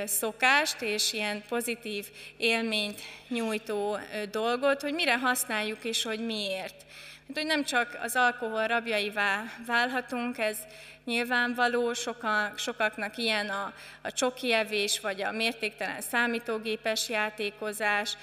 szokást 0.04 0.82
és 0.82 1.12
ilyen 1.12 1.42
pozitív 1.48 2.06
élményt 2.36 3.00
nyújtó 3.28 3.98
dolgot, 4.30 4.80
hogy 4.80 4.94
mire 4.94 5.18
használjuk 5.18 5.84
és 5.84 6.02
hogy 6.02 6.26
miért. 6.26 6.84
Mert 7.28 7.40
hogy 7.40 7.46
nem 7.46 7.64
csak 7.64 7.98
az 8.02 8.16
alkohol 8.16 8.66
rabjaivá 8.66 9.42
válhatunk, 9.66 10.38
ez 10.38 10.58
nyilvánvaló, 11.04 11.92
soka, 11.92 12.52
sokaknak 12.56 13.16
ilyen 13.16 13.48
a, 13.48 13.72
a 14.02 14.12
csoki 14.12 14.52
evés, 14.52 15.00
vagy 15.00 15.22
a 15.22 15.32
mértéktelen 15.32 16.00
számítógépes 16.00 17.08
játékozás, 17.08 18.16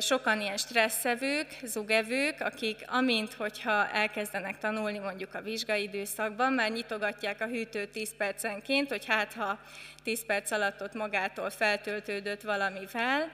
sokan 0.00 0.40
ilyen 0.40 0.56
stresszevők, 0.56 1.46
zugevők, 1.62 2.40
akik 2.40 2.84
amint, 2.86 3.32
hogyha 3.32 3.88
elkezdenek 3.88 4.58
tanulni 4.58 4.98
mondjuk 4.98 5.34
a 5.34 5.42
vizsgai 5.42 5.82
időszakban, 5.82 6.52
már 6.52 6.70
nyitogatják 6.70 7.40
a 7.40 7.46
hűtőt 7.46 7.90
10 7.90 8.16
percenként, 8.16 8.88
hogy 8.88 9.06
hát 9.06 9.32
ha 9.32 9.58
10 10.02 10.26
perc 10.26 10.50
alatt 10.50 10.82
ott 10.82 10.94
magától 10.94 11.50
feltöltődött 11.50 12.42
valamivel. 12.42 13.30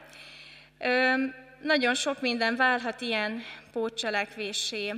Nagyon 1.62 1.94
sok 1.94 2.20
minden 2.20 2.57
válhat 2.57 3.01
ilyen 3.01 3.42
pótcselekvésé. 3.72 4.94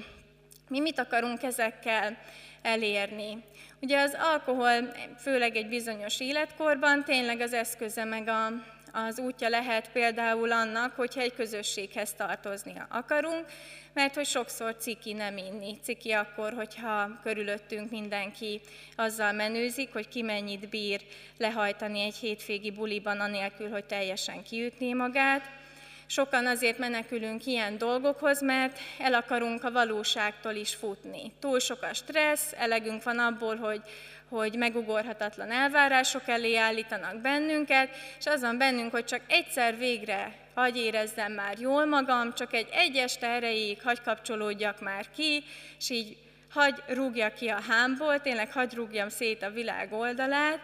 Mi 0.68 0.80
mit 0.80 0.98
akarunk 0.98 1.42
ezekkel 1.42 2.18
elérni? 2.62 3.44
Ugye 3.80 4.00
az 4.00 4.16
alkohol, 4.18 4.92
főleg 5.18 5.56
egy 5.56 5.68
bizonyos 5.68 6.20
életkorban, 6.20 7.04
tényleg 7.04 7.40
az 7.40 7.52
eszköze 7.52 8.04
meg 8.04 8.28
a, 8.28 8.46
az 8.92 9.18
útja 9.18 9.48
lehet 9.48 9.90
például 9.90 10.52
annak, 10.52 10.94
hogyha 10.96 11.20
egy 11.20 11.34
közösséghez 11.34 12.14
tartozni 12.14 12.74
akarunk, 12.88 13.44
mert 13.92 14.14
hogy 14.14 14.26
sokszor 14.26 14.76
ciki 14.76 15.12
nem 15.12 15.36
inni. 15.36 15.78
Ciki 15.82 16.10
akkor, 16.10 16.52
hogyha 16.52 17.20
körülöttünk 17.22 17.90
mindenki 17.90 18.60
azzal 18.96 19.32
menőzik, 19.32 19.92
hogy 19.92 20.08
ki 20.08 20.22
mennyit 20.22 20.68
bír 20.68 21.00
lehajtani 21.38 22.00
egy 22.00 22.16
hétvégi 22.16 22.70
buliban, 22.70 23.20
anélkül, 23.20 23.70
hogy 23.70 23.84
teljesen 23.84 24.42
kiütné 24.42 24.92
magát. 24.92 25.62
Sokan 26.06 26.46
azért 26.46 26.78
menekülünk 26.78 27.46
ilyen 27.46 27.78
dolgokhoz, 27.78 28.42
mert 28.42 28.78
el 28.98 29.14
akarunk 29.14 29.64
a 29.64 29.72
valóságtól 29.72 30.54
is 30.54 30.74
futni. 30.74 31.32
Túl 31.40 31.60
sok 31.60 31.82
a 31.82 31.94
stressz, 31.94 32.52
elegünk 32.56 33.02
van 33.02 33.18
abból, 33.18 33.56
hogy 33.56 33.80
hogy 34.28 34.54
megugorhatatlan 34.54 35.50
elvárások 35.50 36.22
elé 36.28 36.56
állítanak 36.56 37.20
bennünket, 37.20 37.88
és 38.18 38.26
az 38.26 38.46
bennünk, 38.58 38.90
hogy 38.90 39.04
csak 39.04 39.20
egyszer 39.28 39.78
végre 39.78 40.34
hagy 40.54 40.76
érezzem 40.76 41.32
már 41.32 41.58
jól 41.58 41.84
magam, 41.84 42.34
csak 42.34 42.52
egy 42.52 42.68
egy 42.72 42.96
este 42.96 43.26
erejéig 43.26 43.82
hagy 43.82 44.00
kapcsolódjak 44.00 44.80
már 44.80 45.04
ki, 45.16 45.44
és 45.78 45.90
így 45.90 46.16
hagy 46.50 46.82
rúgja 46.86 47.32
ki 47.32 47.48
a 47.48 47.60
hámból, 47.68 48.20
tényleg 48.20 48.52
hagy 48.52 48.74
rúgjam 48.74 49.08
szét 49.08 49.42
a 49.42 49.50
világ 49.50 49.92
oldalát, 49.92 50.60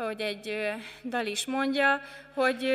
ahogy 0.00 0.20
egy 0.20 0.72
dal 1.04 1.26
is 1.26 1.46
mondja, 1.46 2.00
hogy, 2.34 2.72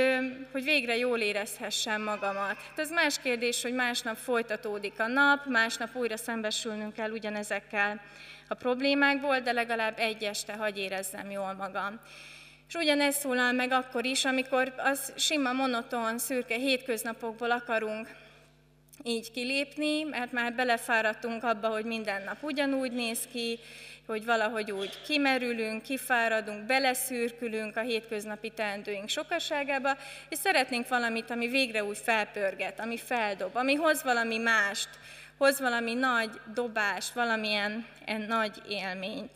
hogy 0.51 0.63
végre 0.63 0.97
jól 0.97 1.19
érezhessem 1.19 2.01
magamat. 2.01 2.57
Hát 2.57 2.79
ez 2.79 2.91
más 2.91 3.19
kérdés, 3.19 3.61
hogy 3.61 3.73
másnap 3.73 4.15
folytatódik 4.15 4.99
a 4.99 5.07
nap, 5.07 5.45
másnap 5.45 5.95
újra 5.95 6.17
szembesülnünk 6.17 6.93
kell 6.93 7.11
ugyanezekkel 7.11 8.01
a 8.47 8.53
problémákból, 8.53 9.39
de 9.39 9.51
legalább 9.51 9.99
egy 9.99 10.23
este 10.23 10.53
hagy 10.53 10.77
érezzem 10.77 11.31
jól 11.31 11.53
magam. 11.53 11.99
És 12.67 12.73
ugyanez 12.73 13.15
szólal 13.15 13.51
meg 13.51 13.71
akkor 13.71 14.05
is, 14.05 14.25
amikor 14.25 14.73
az 14.77 15.13
sima, 15.15 15.53
monoton, 15.53 16.17
szürke 16.17 16.55
hétköznapokból 16.55 17.51
akarunk 17.51 18.07
így 19.03 19.31
kilépni, 19.31 20.03
mert 20.03 20.31
már 20.31 20.53
belefáradtunk 20.53 21.43
abba, 21.43 21.67
hogy 21.67 21.85
minden 21.85 22.23
nap 22.23 22.43
ugyanúgy 22.43 22.91
néz 22.91 23.27
ki, 23.31 23.59
hogy 24.07 24.25
valahogy 24.25 24.71
úgy 24.71 25.01
kimerülünk, 25.01 25.81
kifáradunk, 25.81 26.65
beleszürkülünk 26.65 27.77
a 27.77 27.81
hétköznapi 27.81 28.49
teendőink 28.49 29.09
sokaságába, 29.09 29.97
és 30.29 30.37
szeretnénk 30.37 30.87
valamit, 30.87 31.29
ami 31.29 31.47
végre 31.47 31.83
úgy 31.83 31.97
felpörget, 31.97 32.79
ami 32.79 32.97
feldob, 32.97 33.55
ami 33.55 33.73
hoz 33.73 34.03
valami 34.03 34.37
mást, 34.37 34.89
hoz 35.37 35.59
valami 35.59 35.93
nagy 35.93 36.29
dobást, 36.53 37.13
valamilyen 37.13 37.85
nagy 38.27 38.61
élményt. 38.67 39.31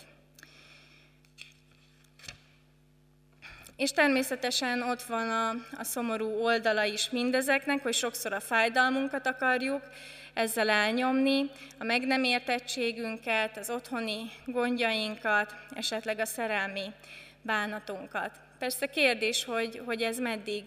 És 3.75 3.91
természetesen 3.91 4.82
ott 4.82 5.03
van 5.03 5.30
a, 5.30 5.49
a 5.77 5.84
szomorú 5.84 6.30
oldala 6.30 6.84
is 6.84 7.10
mindezeknek, 7.10 7.84
hogy 7.84 7.93
sokszor 7.93 8.34
a 8.34 8.39
fájdalmunkat 8.39 9.27
akarjuk 9.27 9.82
ezzel 10.38 10.69
elnyomni, 10.69 11.50
a 11.78 11.84
meg 11.84 12.06
nem 12.06 12.23
értettségünket, 12.23 13.58
az 13.58 13.69
otthoni 13.69 14.32
gondjainkat, 14.45 15.56
esetleg 15.76 16.19
a 16.19 16.26
szerelmi 16.26 16.91
bánatunkat. 17.41 18.32
Persze 18.60 18.86
kérdés, 18.86 19.43
hogy, 19.43 19.82
hogy 19.86 20.02
ez 20.02 20.19
meddig 20.19 20.63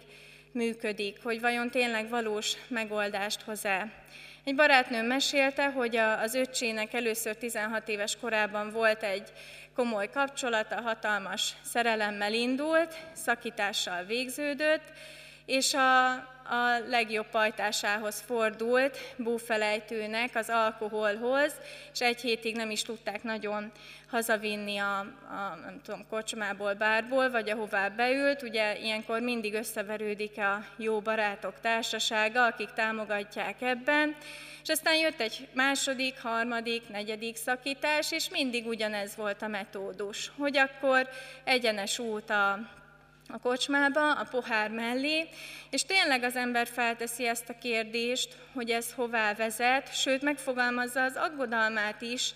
működik, 0.53 1.23
hogy 1.23 1.41
vajon 1.41 1.71
tényleg 1.71 2.09
valós 2.09 2.53
megoldást 2.69 3.43
hoz-e. 3.43 3.93
Egy 4.45 4.55
barátnőm 4.55 5.07
mesélte, 5.07 5.71
hogy 5.71 5.97
az 5.97 6.35
öccsének 6.35 6.93
először 6.93 7.37
16 7.37 7.89
éves 7.89 8.17
korában 8.21 8.71
volt 8.71 9.03
egy 9.03 9.33
komoly 9.75 10.11
kapcsolata, 10.11 10.81
hatalmas 10.81 11.53
szerelemmel 11.63 12.33
indult, 12.33 12.97
szakítással 13.13 14.05
végződött, 14.05 14.93
és 15.47 15.75
a, 15.75 16.13
a 16.51 16.89
legjobb 16.89 17.27
pajtásához 17.27 18.23
fordult, 18.27 18.99
búfelejtőnek, 19.17 20.37
az 20.37 20.49
alkoholhoz, 20.49 21.53
és 21.93 22.01
egy 22.01 22.21
hétig 22.21 22.57
nem 22.57 22.71
is 22.71 22.83
tudták 22.83 23.23
nagyon 23.23 23.73
hazavinni 24.11 24.77
a, 24.79 24.99
a 24.99 25.59
nem 25.65 25.81
tudom, 25.85 26.07
kocsmából, 26.09 26.75
bárból, 26.75 27.31
vagy 27.31 27.51
ahová 27.51 27.89
beült. 27.89 28.43
Ugye 28.43 28.79
ilyenkor 28.79 29.21
mindig 29.21 29.55
összeverődik 29.55 30.39
a 30.39 30.65
jó 30.77 31.01
barátok 31.01 31.55
társasága, 31.61 32.45
akik 32.45 32.71
támogatják 32.71 33.63
ebben. 33.63 34.17
És 34.63 34.69
aztán 34.69 34.97
jött 34.97 35.21
egy 35.21 35.49
második, 35.53 36.21
harmadik, 36.23 36.89
negyedik 36.89 37.37
szakítás, 37.37 38.13
és 38.13 38.29
mindig 38.29 38.67
ugyanez 38.67 39.17
volt 39.17 39.43
a 39.43 39.49
metódus, 39.49 40.33
hogy 40.39 40.57
akkor 40.57 41.09
egyenes 41.45 41.99
út 41.99 42.31
a 42.31 42.59
a 43.33 43.39
kocsmába, 43.39 44.13
a 44.13 44.27
pohár 44.31 44.71
mellé, 44.71 45.29
és 45.71 45.85
tényleg 45.85 46.23
az 46.23 46.37
ember 46.37 46.67
felteszi 46.67 47.27
ezt 47.27 47.49
a 47.49 47.59
kérdést, 47.59 48.37
hogy 48.55 48.71
ez 48.71 48.93
hová 48.93 49.35
vezet, 49.35 49.95
sőt 49.95 50.23
megfogalmazza 50.23 51.03
az 51.03 51.17
aggodalmát 51.17 52.03
is, 52.03 52.35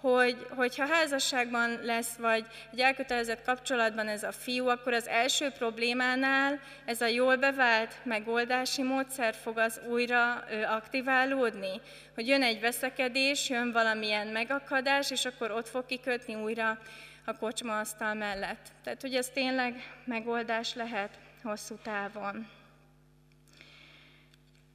hogy, 0.00 0.46
hogyha 0.48 0.86
házasságban 0.86 1.78
lesz, 1.82 2.14
vagy 2.16 2.46
egy 2.72 2.80
elkötelezett 2.80 3.44
kapcsolatban 3.44 4.08
ez 4.08 4.22
a 4.22 4.32
fiú, 4.32 4.68
akkor 4.68 4.92
az 4.92 5.08
első 5.08 5.50
problémánál 5.50 6.60
ez 6.84 7.00
a 7.00 7.06
jól 7.06 7.36
bevált 7.36 7.94
megoldási 8.02 8.82
módszer 8.82 9.34
fog 9.34 9.58
az 9.58 9.80
újra 9.88 10.44
aktiválódni, 10.68 11.80
hogy 12.14 12.28
jön 12.28 12.42
egy 12.42 12.60
veszekedés, 12.60 13.48
jön 13.48 13.72
valamilyen 13.72 14.26
megakadás, 14.26 15.10
és 15.10 15.24
akkor 15.24 15.50
ott 15.50 15.68
fog 15.68 15.86
kikötni 15.86 16.34
újra 16.34 16.78
a 17.26 17.36
kocsmaasztal 17.36 18.14
mellett. 18.14 18.68
Tehát, 18.82 19.00
hogy 19.00 19.14
ez 19.14 19.28
tényleg 19.28 20.00
megoldás 20.04 20.74
lehet 20.74 21.18
hosszú 21.42 21.74
távon. 21.82 22.48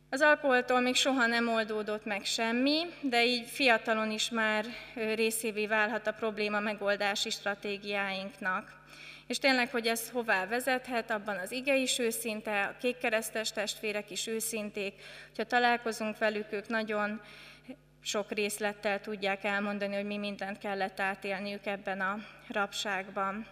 Az 0.10 0.22
alkoholtól 0.22 0.80
még 0.80 0.96
soha 0.96 1.26
nem 1.26 1.50
oldódott 1.50 2.06
meg 2.06 2.26
semmi, 2.26 2.82
de 3.02 3.26
így 3.26 3.48
fiatalon 3.48 4.12
is 4.12 4.30
már 4.30 4.66
részévé 4.96 5.68
válhat 5.68 6.08
a 6.08 6.14
probléma 6.14 6.60
megoldási 6.60 7.30
stratégiáinknak. 7.30 8.80
És 9.28 9.40
tényleg, 9.40 9.72
hogy 9.72 9.88
ez 9.88 10.10
hová 10.10 10.46
vezethet, 10.46 11.12
abban 11.12 11.38
az 11.38 11.52
ige 11.52 11.76
is 11.76 12.00
őszinte, 12.00 12.64
a 12.64 12.76
kékkeresztes 12.80 13.52
testvérek 13.52 14.12
is 14.12 14.28
őszinték, 14.28 14.94
hogyha 15.28 15.44
találkozunk 15.44 16.18
velük, 16.18 16.52
ők 16.52 16.68
nagyon 16.68 17.22
sok 18.04 18.32
részlettel 18.32 19.02
tudják 19.02 19.44
elmondani, 19.44 19.96
hogy 19.96 20.06
mi 20.06 20.18
mindent 20.18 20.58
kellett 20.58 21.00
átélniük 21.00 21.66
ebben 21.66 22.02
a 22.02 22.18
rabságban. 22.48 23.48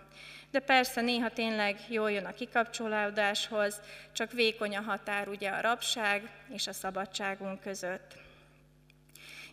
De 0.52 0.60
persze 0.60 1.02
néha 1.02 1.30
tényleg 1.30 1.80
jól 1.88 2.12
jön 2.12 2.26
a 2.26 2.34
kikapcsolódáshoz, 2.34 3.82
csak 4.12 4.32
vékony 4.32 4.76
a 4.76 4.82
határ 4.82 5.28
ugye 5.28 5.50
a 5.50 5.62
rabság 5.62 6.30
és 6.54 6.68
a 6.68 6.74
szabadságunk 6.74 7.62
között. 7.62 8.18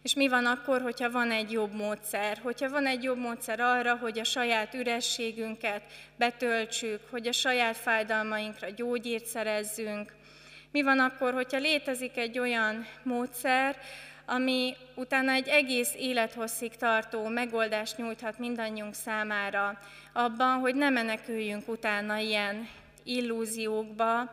És 0.03 0.15
mi 0.15 0.29
van 0.29 0.47
akkor, 0.47 0.81
hogyha 0.81 1.11
van 1.11 1.31
egy 1.31 1.53
jobb 1.53 1.75
módszer? 1.75 2.39
Hogyha 2.43 2.71
van 2.71 2.87
egy 2.87 3.03
jobb 3.03 3.19
módszer 3.19 3.61
arra, 3.61 3.97
hogy 3.97 4.19
a 4.19 4.25
saját 4.25 4.75
ürességünket 4.75 5.83
betöltsük, 6.17 7.01
hogy 7.11 7.27
a 7.27 7.33
saját 7.33 7.77
fájdalmainkra 7.77 8.71
gyógyírt 8.71 9.27
szerezzünk? 9.27 10.13
Mi 10.71 10.83
van 10.83 10.99
akkor, 10.99 11.33
hogyha 11.33 11.59
létezik 11.59 12.17
egy 12.17 12.39
olyan 12.39 12.87
módszer, 13.03 13.77
ami 14.27 14.77
utána 14.95 15.33
egy 15.33 15.49
egész 15.49 15.95
élethosszig 15.97 16.77
tartó 16.77 17.27
megoldást 17.27 17.97
nyújthat 17.97 18.39
mindannyiunk 18.39 18.95
számára 18.95 19.79
abban, 20.13 20.59
hogy 20.59 20.75
ne 20.75 20.91
meneküljünk 20.91 21.69
utána 21.69 22.17
ilyen 22.17 22.69
illúziókba, 23.05 24.33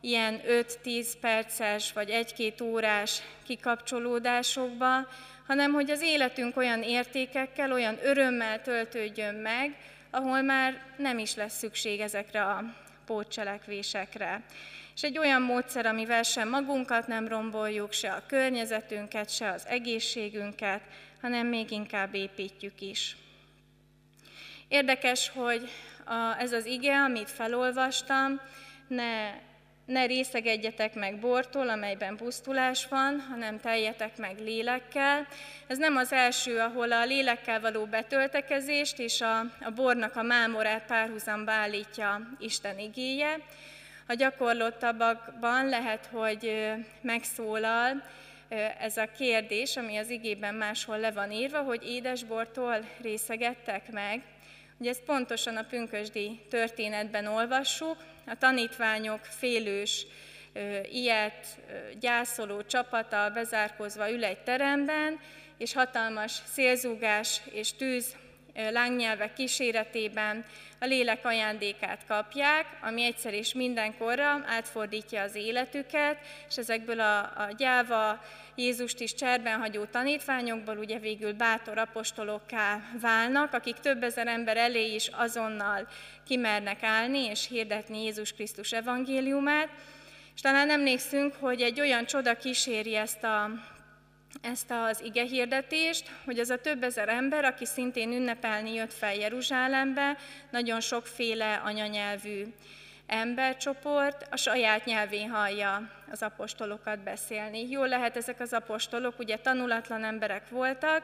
ilyen 0.00 0.40
5-10 0.84 1.06
perces 1.20 1.92
vagy 1.92 2.32
1-2 2.36 2.62
órás 2.62 3.22
kikapcsolódásokba, 3.46 5.08
hanem 5.46 5.72
hogy 5.72 5.90
az 5.90 6.02
életünk 6.02 6.56
olyan 6.56 6.82
értékekkel, 6.82 7.72
olyan 7.72 7.98
örömmel 8.02 8.62
töltődjön 8.62 9.34
meg, 9.34 9.76
ahol 10.10 10.42
már 10.42 10.82
nem 10.96 11.18
is 11.18 11.34
lesz 11.34 11.58
szükség 11.58 12.00
ezekre 12.00 12.44
a 12.44 12.64
pótcselekvésekre 13.06 14.42
és 14.94 15.02
egy 15.02 15.18
olyan 15.18 15.42
módszer, 15.42 15.86
amivel 15.86 16.22
sem 16.22 16.48
magunkat 16.48 17.06
nem 17.06 17.28
romboljuk, 17.28 17.92
se 17.92 18.12
a 18.12 18.22
környezetünket, 18.26 19.30
se 19.30 19.50
az 19.50 19.66
egészségünket, 19.66 20.80
hanem 21.20 21.46
még 21.46 21.70
inkább 21.70 22.14
építjük 22.14 22.80
is. 22.80 23.16
Érdekes, 24.68 25.28
hogy 25.28 25.68
a, 26.04 26.36
ez 26.38 26.52
az 26.52 26.66
ige, 26.66 26.96
amit 26.96 27.30
felolvastam, 27.30 28.40
ne, 28.86 29.30
ne 29.84 30.06
részegedjetek 30.06 30.94
meg 30.94 31.18
bortól, 31.18 31.68
amelyben 31.68 32.16
pusztulás 32.16 32.86
van, 32.86 33.20
hanem 33.30 33.60
teljetek 33.60 34.16
meg 34.16 34.38
lélekkel. 34.38 35.26
Ez 35.66 35.78
nem 35.78 35.96
az 35.96 36.12
első, 36.12 36.58
ahol 36.58 36.92
a 36.92 37.04
lélekkel 37.04 37.60
való 37.60 37.84
betöltekezést 37.84 38.98
és 38.98 39.20
a, 39.20 39.38
a 39.40 39.70
bornak 39.74 40.16
a 40.16 40.22
mámorát 40.22 40.86
párhuzamba 40.86 41.52
állítja 41.52 42.20
Isten 42.38 42.78
igéje, 42.78 43.38
a 44.06 44.14
gyakorlottabbakban 44.14 45.68
lehet, 45.68 46.08
hogy 46.12 46.72
megszólal 47.00 48.02
ez 48.78 48.96
a 48.96 49.10
kérdés, 49.16 49.76
ami 49.76 49.96
az 49.96 50.10
igében 50.10 50.54
máshol 50.54 50.98
le 50.98 51.10
van 51.10 51.30
írva, 51.30 51.62
hogy 51.62 51.88
édesbortól 51.88 52.88
részegettek 53.02 53.92
meg. 53.92 54.22
Ugye 54.78 54.90
ezt 54.90 55.02
pontosan 55.02 55.56
a 55.56 55.64
pünkösdi 55.64 56.40
történetben 56.50 57.26
olvassuk. 57.26 57.96
A 58.26 58.38
tanítványok 58.38 59.24
félős, 59.24 60.06
ilyet 60.92 61.46
gyászoló 62.00 62.62
csapata 62.62 63.30
bezárkozva 63.34 64.10
ül 64.10 64.24
egy 64.24 64.38
teremben, 64.38 65.20
és 65.58 65.72
hatalmas 65.72 66.32
szélzúgás 66.52 67.40
és 67.52 67.72
tűz 67.72 68.16
lángnyelvek 68.54 69.32
kíséretében 69.32 70.44
a 70.80 70.84
lélek 70.84 71.24
ajándékát 71.24 72.06
kapják, 72.08 72.66
ami 72.80 73.02
egyszer 73.02 73.34
és 73.34 73.54
mindenkorra 73.54 74.44
átfordítja 74.46 75.22
az 75.22 75.34
életüket, 75.34 76.18
és 76.48 76.56
ezekből 76.56 77.00
a, 77.00 77.18
a 77.18 77.52
gyáva, 77.56 78.20
Jézust 78.54 79.00
is 79.00 79.14
cserben 79.14 79.60
hagyó 79.60 79.84
tanítványokból 79.84 80.76
ugye 80.76 80.98
végül 80.98 81.32
bátor 81.32 81.78
apostolokká 81.78 82.80
válnak, 83.00 83.52
akik 83.52 83.74
több 83.74 84.02
ezer 84.02 84.26
ember 84.26 84.56
elé 84.56 84.94
is 84.94 85.08
azonnal 85.08 85.88
kimernek 86.26 86.82
állni 86.82 87.24
és 87.24 87.48
hirdetni 87.48 88.02
Jézus 88.02 88.32
Krisztus 88.32 88.72
evangéliumát. 88.72 89.68
És 90.34 90.40
talán 90.40 90.70
emlékszünk, 90.70 91.34
hogy 91.34 91.60
egy 91.60 91.80
olyan 91.80 92.04
csoda 92.04 92.36
kíséri 92.36 92.94
ezt 92.96 93.24
a 93.24 93.50
ezt 94.40 94.70
az 94.70 95.00
ige 95.02 95.22
hirdetést, 95.22 96.10
hogy 96.24 96.38
az 96.38 96.50
a 96.50 96.60
több 96.60 96.82
ezer 96.82 97.08
ember, 97.08 97.44
aki 97.44 97.64
szintén 97.64 98.12
ünnepelni 98.12 98.74
jött 98.74 98.92
fel 98.92 99.14
Jeruzsálembe, 99.14 100.16
nagyon 100.50 100.80
sokféle 100.80 101.54
anyanyelvű 101.64 102.44
embercsoport 103.06 104.26
a 104.30 104.36
saját 104.36 104.84
nyelvén 104.84 105.30
hallja 105.30 105.90
az 106.10 106.22
apostolokat 106.22 106.98
beszélni. 106.98 107.70
Jól 107.70 107.88
lehet 107.88 108.16
ezek 108.16 108.40
az 108.40 108.52
apostolok, 108.52 109.18
ugye 109.18 109.36
tanulatlan 109.36 110.04
emberek 110.04 110.48
voltak, 110.48 111.02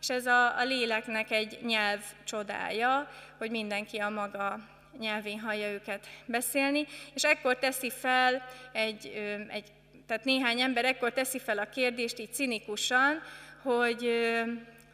és 0.00 0.10
ez 0.10 0.26
a, 0.26 0.58
a 0.58 0.64
léleknek 0.64 1.30
egy 1.30 1.58
nyelv 1.62 2.00
csodája, 2.24 3.08
hogy 3.38 3.50
mindenki 3.50 3.98
a 3.98 4.08
maga 4.08 4.58
nyelvén 4.98 5.40
hallja 5.40 5.70
őket 5.70 6.06
beszélni, 6.26 6.86
és 7.14 7.22
ekkor 7.22 7.58
teszi 7.58 7.90
fel 7.90 8.42
egy, 8.72 9.12
egy 9.48 9.72
tehát 10.06 10.24
néhány 10.24 10.60
ember 10.60 10.84
ekkor 10.84 11.12
teszi 11.12 11.38
fel 11.38 11.58
a 11.58 11.68
kérdést 11.68 12.18
így 12.18 12.32
cinikusan, 12.32 13.22
hogy, 13.62 14.08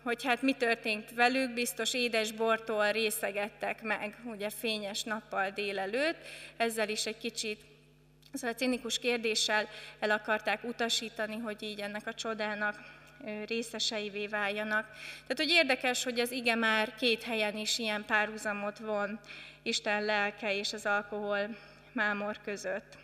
hogy 0.02 0.24
hát 0.24 0.42
mi 0.42 0.52
történt 0.52 1.14
velük, 1.14 1.54
biztos 1.54 1.94
édesbortól 1.94 2.90
részegettek 2.92 3.82
meg, 3.82 4.16
ugye 4.24 4.50
fényes 4.50 5.02
nappal 5.02 5.50
délelőtt, 5.50 6.16
ezzel 6.56 6.88
is 6.88 7.06
egy 7.06 7.18
kicsit 7.18 7.68
Szóval 8.32 8.50
a 8.50 8.58
cinikus 8.58 8.98
kérdéssel 8.98 9.68
el 9.98 10.10
akarták 10.10 10.64
utasítani, 10.64 11.36
hogy 11.36 11.62
így 11.62 11.80
ennek 11.80 12.06
a 12.06 12.14
csodának 12.14 12.76
részeseivé 13.46 14.26
váljanak. 14.26 14.86
Tehát, 15.26 15.36
hogy 15.36 15.48
érdekes, 15.48 16.04
hogy 16.04 16.20
az 16.20 16.30
ige 16.30 16.54
már 16.54 16.94
két 16.94 17.22
helyen 17.22 17.56
is 17.56 17.78
ilyen 17.78 18.04
párhuzamot 18.04 18.78
von 18.78 19.20
Isten 19.62 20.04
lelke 20.04 20.54
és 20.54 20.72
az 20.72 20.86
alkohol 20.86 21.56
mámor 21.92 22.36
között. 22.44 22.98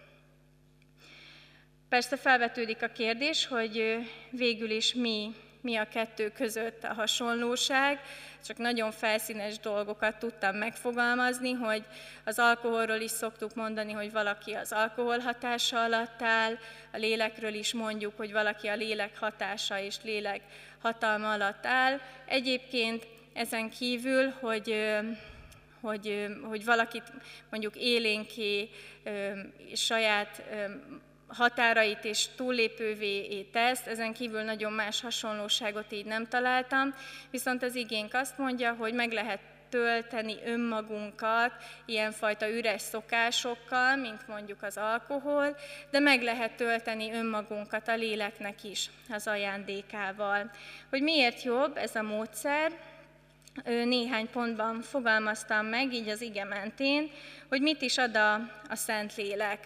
Persze 1.88 2.16
felvetődik 2.16 2.82
a 2.82 2.86
kérdés, 2.86 3.46
hogy 3.46 3.96
végül 4.30 4.70
is 4.70 4.94
mi, 4.94 5.34
mi 5.60 5.76
a 5.76 5.88
kettő 5.88 6.30
között 6.30 6.84
a 6.84 6.94
hasonlóság. 6.94 8.00
Csak 8.46 8.56
nagyon 8.56 8.90
felszínes 8.90 9.58
dolgokat 9.58 10.18
tudtam 10.18 10.56
megfogalmazni, 10.56 11.52
hogy 11.52 11.84
az 12.24 12.38
alkoholról 12.38 13.00
is 13.00 13.10
szoktuk 13.10 13.54
mondani, 13.54 13.92
hogy 13.92 14.12
valaki 14.12 14.52
az 14.52 14.72
alkohol 14.72 15.18
hatása 15.18 15.82
alatt 15.82 16.22
áll, 16.22 16.58
a 16.92 16.96
lélekről 16.96 17.54
is 17.54 17.72
mondjuk, 17.72 18.16
hogy 18.16 18.32
valaki 18.32 18.66
a 18.66 18.76
lélek 18.76 19.18
hatása 19.18 19.78
és 19.78 19.96
lélek 20.02 20.40
hatalma 20.82 21.32
alatt 21.32 21.66
áll. 21.66 22.00
Egyébként 22.24 23.06
ezen 23.32 23.70
kívül, 23.70 24.30
hogy 24.40 24.96
hogy, 25.80 26.26
hogy 26.42 26.64
valakit 26.64 27.02
mondjuk 27.50 27.76
élénké 27.76 28.70
saját 29.74 30.42
határait 31.28 32.04
és 32.04 32.26
túllépővé 32.36 33.42
tesz, 33.42 33.86
ezen 33.86 34.12
kívül 34.12 34.42
nagyon 34.42 34.72
más 34.72 35.00
hasonlóságot 35.00 35.92
így 35.92 36.04
nem 36.04 36.26
találtam, 36.26 36.94
viszont 37.30 37.62
az 37.62 37.74
igénk 37.74 38.14
azt 38.14 38.38
mondja, 38.38 38.72
hogy 38.72 38.94
meg 38.94 39.12
lehet 39.12 39.40
tölteni 39.68 40.36
önmagunkat 40.44 41.52
ilyenfajta 41.84 42.50
üres 42.50 42.80
szokásokkal, 42.80 43.96
mint 43.96 44.28
mondjuk 44.28 44.62
az 44.62 44.76
alkohol, 44.76 45.56
de 45.90 45.98
meg 45.98 46.22
lehet 46.22 46.56
tölteni 46.56 47.12
önmagunkat 47.12 47.88
a 47.88 47.94
léleknek 47.94 48.64
is 48.64 48.90
az 49.08 49.26
ajándékával. 49.26 50.50
Hogy 50.90 51.02
miért 51.02 51.42
jobb 51.42 51.76
ez 51.76 51.94
a 51.94 52.02
módszer, 52.02 52.72
néhány 53.64 54.30
pontban 54.30 54.80
fogalmaztam 54.82 55.66
meg, 55.66 55.92
így 55.92 56.08
az 56.08 56.20
ige 56.20 56.44
mentén, 56.44 57.10
hogy 57.48 57.60
mit 57.60 57.82
is 57.82 57.98
ad 57.98 58.16
a, 58.16 58.34
a 58.68 58.74
Szentlélek. 58.74 59.58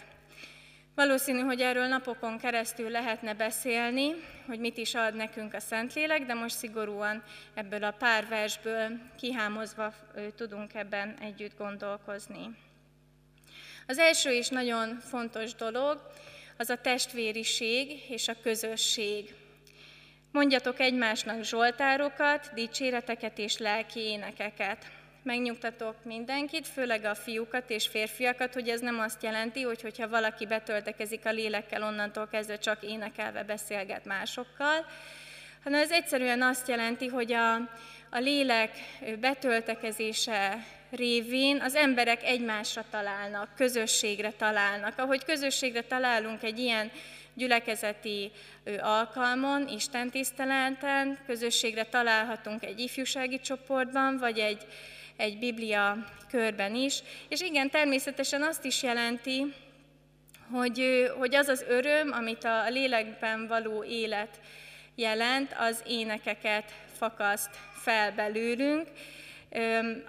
Valószínű, 0.94 1.40
hogy 1.40 1.60
erről 1.60 1.86
napokon 1.86 2.38
keresztül 2.38 2.90
lehetne 2.90 3.34
beszélni, 3.34 4.14
hogy 4.46 4.58
mit 4.58 4.76
is 4.76 4.94
ad 4.94 5.14
nekünk 5.14 5.54
a 5.54 5.60
Szentlélek, 5.60 6.26
de 6.26 6.34
most 6.34 6.56
szigorúan 6.56 7.22
ebből 7.54 7.84
a 7.84 7.90
pár 7.90 8.28
versből 8.28 8.90
kihámozva 9.18 9.94
tudunk 10.36 10.74
ebben 10.74 11.16
együtt 11.20 11.58
gondolkozni. 11.58 12.56
Az 13.86 13.98
első 13.98 14.30
és 14.30 14.48
nagyon 14.48 14.98
fontos 14.98 15.54
dolog 15.54 16.10
az 16.56 16.70
a 16.70 16.80
testvériség 16.80 18.04
és 18.08 18.28
a 18.28 18.40
közösség. 18.42 19.34
Mondjatok 20.32 20.80
egymásnak 20.80 21.42
zsoltárokat, 21.42 22.50
dicséreteket 22.54 23.38
és 23.38 23.58
lelki 23.58 24.00
énekeket 24.00 24.90
megnyugtatok 25.22 26.04
mindenkit, 26.04 26.68
főleg 26.68 27.04
a 27.04 27.14
fiúkat 27.14 27.70
és 27.70 27.86
férfiakat, 27.88 28.54
hogy 28.54 28.68
ez 28.68 28.80
nem 28.80 28.98
azt 28.98 29.22
jelenti, 29.22 29.62
hogy 29.62 29.82
hogyha 29.82 30.08
valaki 30.08 30.46
betöltekezik 30.46 31.26
a 31.26 31.30
lélekkel, 31.30 31.82
onnantól 31.82 32.28
kezdve 32.30 32.58
csak 32.58 32.82
énekelve 32.82 33.44
beszélget 33.44 34.04
másokkal, 34.04 34.86
hanem 35.64 35.80
ez 35.80 35.90
egyszerűen 35.90 36.42
azt 36.42 36.68
jelenti, 36.68 37.06
hogy 37.06 37.32
a, 37.32 37.54
a 38.10 38.18
lélek 38.18 38.70
betöltekezése 39.20 40.64
révén 40.90 41.60
az 41.60 41.74
emberek 41.74 42.22
egymásra 42.22 42.84
találnak, 42.90 43.48
közösségre 43.56 44.30
találnak. 44.30 44.98
Ahogy 44.98 45.24
közösségre 45.24 45.82
találunk 45.82 46.42
egy 46.42 46.58
ilyen 46.58 46.90
gyülekezeti 47.34 48.30
alkalmon, 48.80 49.68
Isten 49.68 50.10
tiszteleten, 50.10 51.18
közösségre 51.26 51.84
találhatunk 51.84 52.64
egy 52.64 52.80
ifjúsági 52.80 53.40
csoportban, 53.40 54.18
vagy 54.18 54.38
egy 54.38 54.66
egy 55.20 55.38
Biblia 55.38 55.96
körben 56.30 56.74
is. 56.74 57.02
És 57.28 57.40
igen, 57.40 57.70
természetesen 57.70 58.42
azt 58.42 58.64
is 58.64 58.82
jelenti, 58.82 59.54
hogy, 60.50 61.10
hogy 61.18 61.34
az 61.34 61.48
az 61.48 61.64
öröm, 61.68 62.12
amit 62.12 62.44
a 62.44 62.68
lélekben 62.68 63.46
való 63.46 63.84
élet 63.84 64.40
jelent, 64.94 65.54
az 65.58 65.82
énekeket 65.86 66.72
fakaszt 66.98 67.50
fel 67.72 68.12
belőlünk, 68.12 68.88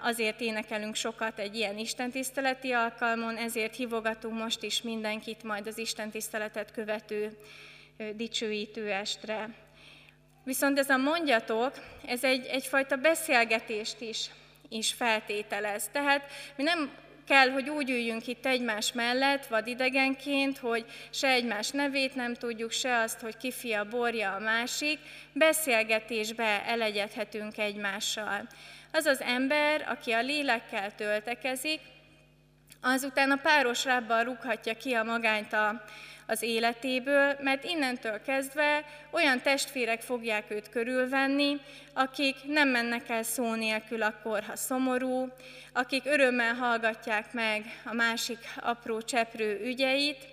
azért 0.01 0.41
énekelünk 0.41 0.95
sokat 0.95 1.39
egy 1.39 1.55
ilyen 1.55 1.77
istentiszteleti 1.77 2.71
alkalmon, 2.71 3.37
ezért 3.37 3.75
hívogatunk 3.75 4.39
most 4.39 4.63
is 4.63 4.81
mindenkit 4.81 5.43
majd 5.43 5.67
az 5.67 5.77
istentiszteletet 5.77 6.71
követő 6.71 7.37
dicsőítő 8.15 8.91
estre. 8.91 9.49
Viszont 10.43 10.79
ez 10.79 10.89
a 10.89 10.97
mondjatok, 10.97 11.71
ez 12.05 12.23
egy, 12.23 12.45
egyfajta 12.45 12.95
beszélgetést 12.95 14.01
is 14.01 14.29
is 14.71 14.93
feltételez. 14.93 15.89
Tehát 15.91 16.21
mi 16.55 16.63
nem 16.63 16.91
kell, 17.27 17.49
hogy 17.49 17.69
úgy 17.69 17.89
üljünk 17.89 18.27
itt 18.27 18.45
egymás 18.45 18.91
mellett, 18.93 19.47
vadidegenként, 19.47 20.57
hogy 20.57 20.85
se 21.09 21.27
egymás 21.27 21.69
nevét 21.69 22.15
nem 22.15 22.33
tudjuk, 22.33 22.71
se 22.71 22.97
azt, 22.97 23.19
hogy 23.19 23.37
ki 23.37 23.51
fia 23.51 23.83
borja 23.83 24.33
a 24.33 24.39
másik, 24.39 24.99
beszélgetésbe 25.33 26.65
elegyedhetünk 26.65 27.57
egymással. 27.57 28.47
Az 28.91 29.05
az 29.05 29.21
ember, 29.21 29.85
aki 29.87 30.11
a 30.11 30.21
lélekkel 30.21 30.95
töltekezik, 30.95 31.79
azután 32.81 33.31
a 33.31 33.35
páros 33.35 33.85
rábbal 33.85 34.23
rúghatja 34.23 34.73
ki 34.73 34.93
a 34.93 35.03
magányt 35.03 35.53
a, 35.53 35.83
az 36.31 36.41
életéből, 36.41 37.35
mert 37.39 37.63
innentől 37.63 38.21
kezdve 38.21 38.85
olyan 39.09 39.41
testvérek 39.41 40.01
fogják 40.01 40.43
őt 40.47 40.69
körülvenni, 40.69 41.59
akik 41.93 42.35
nem 42.45 42.69
mennek 42.69 43.09
el 43.09 43.23
szó 43.23 43.53
nélkül 43.53 44.01
akkor, 44.01 44.43
ha 44.43 44.55
szomorú, 44.55 45.29
akik 45.73 46.05
örömmel 46.05 46.53
hallgatják 46.53 47.33
meg 47.33 47.65
a 47.85 47.93
másik 47.93 48.37
apró 48.59 49.01
cseprő 49.01 49.61
ügyeit, 49.63 50.27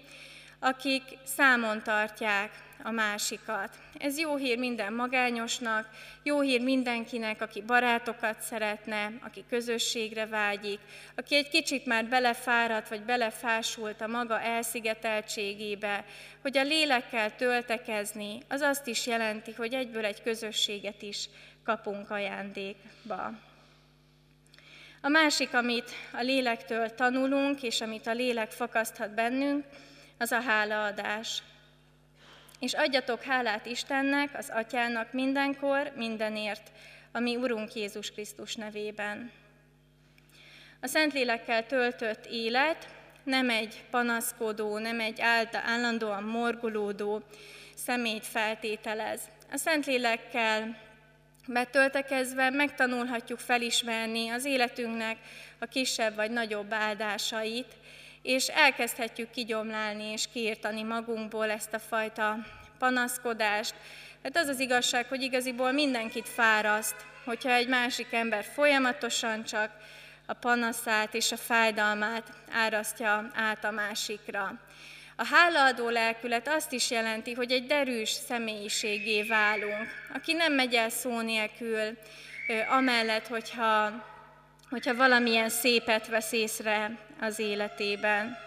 akik 0.59 1.03
számon 1.25 1.83
tartják 1.83 2.51
a 2.83 2.91
másikat. 2.91 3.79
Ez 3.99 4.19
jó 4.19 4.37
hír 4.37 4.59
minden 4.59 4.93
magányosnak, 4.93 5.89
jó 6.23 6.41
hír 6.41 6.61
mindenkinek, 6.61 7.43
aki 7.43 7.63
barátokat 7.63 8.41
szeretne, 8.41 9.13
aki 9.23 9.45
közösségre 9.49 10.27
vágyik, 10.27 10.79
aki 11.17 11.35
egy 11.35 11.49
kicsit 11.49 11.87
már 11.87 12.07
belefáradt 12.07 12.89
vagy 12.89 13.03
belefásult 13.03 14.01
a 14.01 14.07
maga 14.07 14.41
elszigeteltségébe, 14.41 16.05
hogy 16.43 16.59
a 16.59 16.63
lélekkel 16.63 17.37
töltekezni, 17.37 18.43
az 18.49 18.61
azt 18.61 18.87
is 18.87 19.07
jelenti, 19.07 19.53
hogy 19.53 19.75
egyből 19.75 20.05
egy 20.05 20.23
közösséget 20.23 21.03
is 21.03 21.29
kapunk 21.65 22.11
ajándékba. 22.11 23.47
A 25.01 25.09
másik, 25.09 25.55
amit 25.55 25.91
a 26.13 26.21
lélektől 26.21 26.95
tanulunk, 26.95 27.63
és 27.63 27.81
amit 27.81 28.07
a 28.07 28.13
lélek 28.13 28.51
fakaszthat 28.51 29.15
bennünk, 29.15 29.65
az 30.19 30.33
a 30.33 30.41
hálaadás. 30.41 31.43
És 32.59 32.73
adjatok 32.73 33.23
hálát 33.23 33.67
Istennek, 33.67 34.37
az 34.37 34.51
Atyának 34.55 35.13
mindenkor, 35.13 35.93
mindenért, 35.97 36.71
ami 37.13 37.37
Urunk 37.37 37.75
Jézus 37.75 38.11
Krisztus 38.11 38.55
nevében. 38.55 39.31
A 40.81 40.87
Szentlélekkel 40.87 41.67
töltött 41.67 42.27
élet 42.27 42.89
nem 43.23 43.51
egy 43.51 43.85
panaszkodó, 43.91 44.79
nem 44.79 45.01
egy 45.01 45.21
állandóan 45.53 46.23
morgolódó 46.23 47.23
szemét 47.75 48.27
feltételez. 48.27 49.21
A 49.53 49.57
Szentlélekkel 49.57 50.77
betöltekezve 51.47 52.51
megtanulhatjuk 52.51 53.39
felismerni 53.39 54.29
az 54.29 54.45
életünknek 54.45 55.17
a 55.59 55.67
kisebb 55.67 56.15
vagy 56.15 56.31
nagyobb 56.31 56.73
áldásait, 56.73 57.77
és 58.23 58.47
elkezdhetjük 58.47 59.31
kigyomlálni 59.31 60.05
és 60.05 60.25
kiirtani 60.33 60.83
magunkból 60.83 61.51
ezt 61.51 61.75
a 61.75 61.79
fajta 61.79 62.37
panaszkodást, 62.79 63.75
Hát 64.23 64.37
az 64.37 64.49
az 64.49 64.61
igazság, 64.61 65.07
hogy 65.07 65.23
igaziból 65.23 65.73
mindenkit 65.73 66.29
fáraszt, 66.29 66.97
hogyha 67.25 67.53
egy 67.53 67.69
másik 67.69 68.13
ember 68.13 68.45
folyamatosan 68.45 69.45
csak 69.45 69.71
a 70.27 70.33
panaszát 70.33 71.15
és 71.15 71.33
a 71.33 71.37
fájdalmát 71.37 72.33
árasztja 72.53 73.31
át 73.35 73.65
a 73.65 73.71
másikra. 73.71 74.61
A 75.17 75.27
hálaadó 75.27 75.89
lelkület 75.89 76.49
azt 76.49 76.73
is 76.73 76.91
jelenti, 76.91 77.33
hogy 77.33 77.53
egy 77.53 77.67
derűs 77.67 78.11
személyiségé 78.11 79.23
válunk, 79.23 79.89
aki 80.15 80.33
nem 80.33 80.53
megy 80.53 80.75
el 80.75 80.91
szó 80.91 81.21
nélkül, 81.21 81.99
amellett, 82.71 83.27
hogyha, 83.27 83.93
hogyha 84.71 84.95
valamilyen 84.95 85.49
szépet 85.49 86.09
vesz 86.09 86.33
észre 86.33 86.99
az 87.21 87.39
életében. 87.39 88.39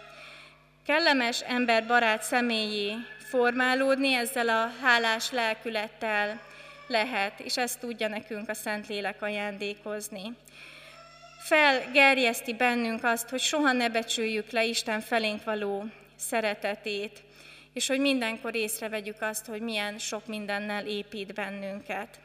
Kellemes 0.85 1.41
emberbarát 1.41 2.23
személyé 2.23 2.95
formálódni 3.29 4.13
ezzel 4.13 4.49
a 4.49 4.71
hálás 4.81 5.31
lelkülettel 5.31 6.41
lehet, 6.87 7.39
és 7.39 7.57
ezt 7.57 7.79
tudja 7.79 8.07
nekünk 8.07 8.49
a 8.49 8.53
Szentlélek 8.53 9.21
ajándékozni. 9.21 10.37
Felgerjeszti 11.39 12.53
bennünk 12.53 13.03
azt, 13.03 13.29
hogy 13.29 13.39
soha 13.39 13.71
ne 13.71 13.89
becsüljük 13.89 14.49
le 14.51 14.65
Isten 14.65 14.99
felénk 15.01 15.43
való 15.43 15.85
szeretetét, 16.15 17.23
és 17.73 17.87
hogy 17.87 17.99
mindenkor 17.99 18.55
észrevegyük 18.55 19.21
azt, 19.21 19.45
hogy 19.45 19.61
milyen 19.61 19.97
sok 19.97 20.27
mindennel 20.27 20.85
épít 20.85 21.33
bennünket. 21.33 22.19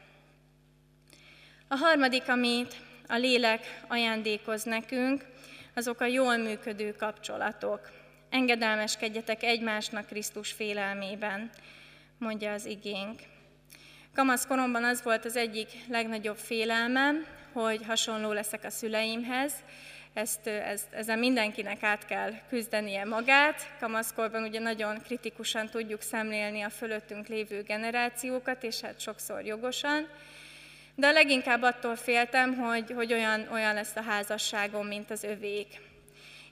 A 1.67 1.75
harmadik, 1.75 2.29
amit 2.29 2.75
a 3.07 3.15
lélek 3.15 3.81
ajándékoz 3.87 4.63
nekünk, 4.63 5.25
azok 5.75 6.01
a 6.01 6.05
jól 6.05 6.37
működő 6.37 6.95
kapcsolatok. 6.95 7.91
Engedelmeskedjetek 8.29 9.43
egymásnak 9.43 10.05
Krisztus 10.05 10.51
félelmében, 10.51 11.49
mondja 12.17 12.51
az 12.51 12.65
igénk. 12.65 13.19
Kamaszkoromban 14.15 14.83
az 14.83 15.03
volt 15.03 15.25
az 15.25 15.35
egyik 15.35 15.69
legnagyobb 15.89 16.37
félelmem, 16.37 17.25
hogy 17.51 17.85
hasonló 17.85 18.31
leszek 18.31 18.63
a 18.63 18.69
szüleimhez, 18.69 19.53
ezt, 20.17 20.47
ezt, 20.47 20.93
ezen 20.93 21.19
mindenkinek 21.19 21.83
át 21.83 22.05
kell 22.05 22.33
küzdenie 22.49 23.05
magát. 23.05 23.73
Kamaszkorban 23.79 24.43
ugye 24.43 24.59
nagyon 24.59 25.01
kritikusan 25.01 25.69
tudjuk 25.69 26.01
szemlélni 26.01 26.61
a 26.61 26.69
fölöttünk 26.69 27.27
lévő 27.27 27.61
generációkat, 27.61 28.63
és 28.63 28.81
hát 28.81 28.99
sokszor 28.99 29.45
jogosan. 29.45 30.07
De 30.99 31.11
leginkább 31.11 31.61
attól 31.61 31.95
féltem, 31.95 32.55
hogy, 32.55 32.91
hogy 32.91 33.13
olyan, 33.13 33.47
olyan 33.51 33.73
lesz 33.73 33.95
a 33.95 34.01
házasságom, 34.01 34.87
mint 34.87 35.11
az 35.11 35.23
övék. 35.23 35.79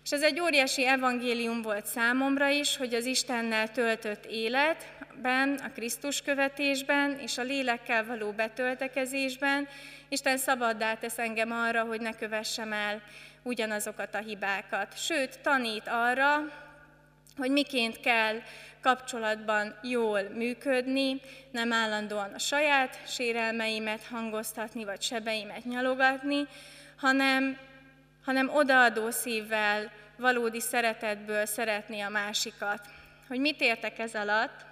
És 0.03 0.11
ez 0.11 0.21
egy 0.21 0.39
óriási 0.39 0.85
evangélium 0.87 1.61
volt 1.61 1.85
számomra 1.85 2.47
is, 2.47 2.77
hogy 2.77 2.93
az 2.93 3.05
Istennel 3.05 3.71
töltött 3.71 4.25
életben, 4.25 5.53
a 5.63 5.71
Krisztus 5.71 6.21
követésben 6.21 7.19
és 7.19 7.37
a 7.37 7.43
lélekkel 7.43 8.05
való 8.05 8.31
betöltekezésben 8.31 9.67
Isten 10.09 10.37
szabaddá 10.37 10.93
tesz 10.93 11.17
engem 11.17 11.51
arra, 11.51 11.83
hogy 11.83 12.01
ne 12.01 12.11
kövessem 12.11 12.73
el 12.73 13.01
ugyanazokat 13.43 14.15
a 14.15 14.17
hibákat. 14.17 14.97
Sőt, 14.97 15.39
tanít 15.39 15.87
arra, 15.87 16.64
hogy 17.37 17.51
miként 17.51 17.99
kell 17.99 18.41
kapcsolatban 18.81 19.79
jól 19.83 20.21
működni, 20.21 21.21
nem 21.51 21.73
állandóan 21.73 22.33
a 22.33 22.39
saját 22.39 22.99
sérelmeimet 23.07 24.03
hangoztatni, 24.03 24.83
vagy 24.83 25.01
sebeimet 25.01 25.65
nyalogatni, 25.65 26.47
hanem, 26.97 27.57
hanem 28.25 28.49
odaadó 28.49 29.09
szívvel, 29.09 29.91
valódi 30.17 30.59
szeretetből 30.59 31.45
szeretni 31.45 31.99
a 31.99 32.09
másikat. 32.09 32.87
Hogy 33.27 33.39
mit 33.39 33.61
értek 33.61 33.99
ez 33.99 34.15
alatt? 34.15 34.65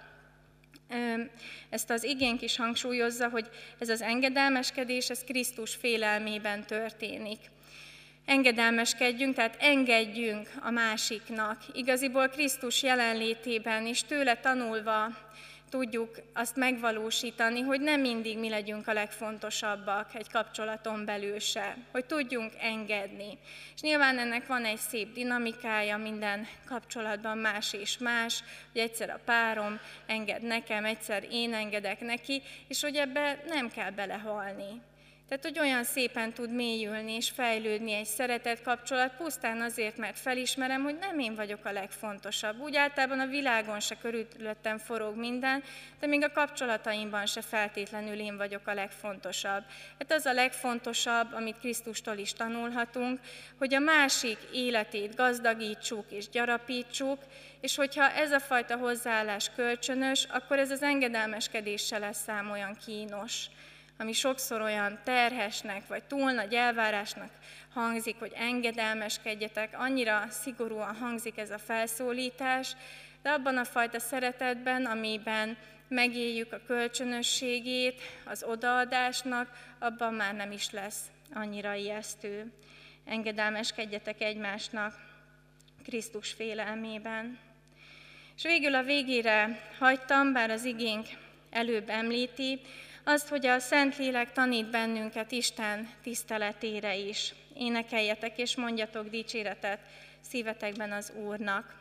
Ezt 1.70 1.90
az 1.90 2.04
igénk 2.04 2.42
is 2.42 2.56
hangsúlyozza, 2.56 3.28
hogy 3.28 3.48
ez 3.78 3.88
az 3.88 4.02
engedelmeskedés, 4.02 5.10
ez 5.10 5.24
Krisztus 5.24 5.74
félelmében 5.74 6.64
történik 6.66 7.38
engedelmeskedjünk, 8.24 9.34
tehát 9.34 9.56
engedjünk 9.60 10.48
a 10.60 10.70
másiknak. 10.70 11.62
Igaziból 11.72 12.28
Krisztus 12.28 12.82
jelenlétében 12.82 13.86
és 13.86 14.02
tőle 14.02 14.36
tanulva 14.36 15.08
tudjuk 15.70 16.16
azt 16.32 16.56
megvalósítani, 16.56 17.60
hogy 17.60 17.80
nem 17.80 18.00
mindig 18.00 18.38
mi 18.38 18.48
legyünk 18.48 18.88
a 18.88 18.92
legfontosabbak 18.92 20.14
egy 20.14 20.30
kapcsolaton 20.30 21.04
belül 21.04 21.38
se, 21.38 21.76
hogy 21.92 22.04
tudjunk 22.04 22.52
engedni. 22.60 23.38
És 23.74 23.80
nyilván 23.80 24.18
ennek 24.18 24.46
van 24.46 24.64
egy 24.64 24.78
szép 24.78 25.12
dinamikája, 25.12 25.96
minden 25.96 26.46
kapcsolatban 26.66 27.38
más 27.38 27.72
és 27.72 27.98
más, 27.98 28.42
hogy 28.72 28.80
egyszer 28.80 29.10
a 29.10 29.20
párom 29.24 29.80
enged 30.06 30.42
nekem, 30.42 30.84
egyszer 30.84 31.26
én 31.30 31.54
engedek 31.54 32.00
neki, 32.00 32.42
és 32.68 32.82
hogy 32.82 32.96
ebbe 32.96 33.42
nem 33.48 33.70
kell 33.70 33.90
belehalni. 33.90 34.80
Tehát, 35.28 35.44
hogy 35.44 35.58
olyan 35.58 35.84
szépen 35.84 36.32
tud 36.32 36.50
mélyülni 36.50 37.12
és 37.12 37.30
fejlődni 37.30 37.92
egy 37.92 38.04
szeretet 38.04 38.62
kapcsolat, 38.62 39.16
pusztán 39.16 39.60
azért, 39.60 39.96
mert 39.96 40.18
felismerem, 40.18 40.82
hogy 40.82 40.96
nem 41.00 41.18
én 41.18 41.34
vagyok 41.34 41.64
a 41.64 41.72
legfontosabb. 41.72 42.60
Úgy 42.60 42.76
általában 42.76 43.20
a 43.20 43.26
világon 43.26 43.80
se 43.80 43.96
körülöttem 43.96 44.78
forog 44.78 45.16
minden, 45.16 45.62
de 46.00 46.06
még 46.06 46.22
a 46.22 46.32
kapcsolataimban 46.32 47.26
se 47.26 47.40
feltétlenül 47.40 48.18
én 48.18 48.36
vagyok 48.36 48.66
a 48.66 48.74
legfontosabb. 48.74 49.64
Hát 49.98 50.12
az 50.12 50.26
a 50.26 50.32
legfontosabb, 50.32 51.32
amit 51.32 51.58
Krisztustól 51.58 52.16
is 52.16 52.32
tanulhatunk, 52.32 53.20
hogy 53.58 53.74
a 53.74 53.78
másik 53.78 54.38
életét 54.52 55.14
gazdagítsuk 55.14 56.04
és 56.10 56.28
gyarapítsuk, 56.28 57.18
és 57.60 57.76
hogyha 57.76 58.10
ez 58.10 58.32
a 58.32 58.40
fajta 58.40 58.76
hozzáállás 58.76 59.50
kölcsönös, 59.56 60.24
akkor 60.24 60.58
ez 60.58 60.70
az 60.70 60.82
engedelmeskedéssel 60.82 62.00
lesz 62.00 62.22
szám 62.22 62.50
olyan 62.50 62.76
kínos 62.86 63.46
ami 63.98 64.12
sokszor 64.12 64.60
olyan 64.60 64.98
terhesnek, 65.04 65.86
vagy 65.86 66.04
túl 66.04 66.32
nagy 66.32 66.54
elvárásnak 66.54 67.30
hangzik, 67.72 68.16
hogy 68.18 68.32
engedelmeskedjetek, 68.36 69.74
annyira 69.78 70.26
szigorúan 70.30 70.94
hangzik 70.96 71.38
ez 71.38 71.50
a 71.50 71.58
felszólítás, 71.58 72.76
de 73.22 73.30
abban 73.30 73.56
a 73.56 73.64
fajta 73.64 73.98
szeretetben, 73.98 74.86
amiben 74.86 75.56
megéljük 75.88 76.52
a 76.52 76.60
kölcsönösségét 76.66 78.00
az 78.24 78.42
odaadásnak, 78.42 79.48
abban 79.78 80.14
már 80.14 80.34
nem 80.34 80.52
is 80.52 80.70
lesz 80.70 81.00
annyira 81.34 81.74
ijesztő. 81.74 82.52
Engedelmeskedjetek 83.04 84.20
egymásnak 84.20 84.94
Krisztus 85.84 86.32
félelmében. 86.32 87.38
És 88.36 88.42
végül 88.42 88.74
a 88.74 88.82
végére 88.82 89.60
hagytam, 89.78 90.32
bár 90.32 90.50
az 90.50 90.64
igénk 90.64 91.06
előbb 91.50 91.88
említi, 91.88 92.60
azt, 93.04 93.28
hogy 93.28 93.46
a 93.46 93.58
Szentlélek 93.58 94.32
tanít 94.32 94.70
bennünket 94.70 95.32
Isten 95.32 95.90
tiszteletére 96.02 96.96
is. 96.96 97.34
Énekeljetek 97.54 98.38
és 98.38 98.56
mondjatok 98.56 99.08
dicséretet 99.08 99.78
szívetekben 100.20 100.92
az 100.92 101.12
Úrnak. 101.16 101.74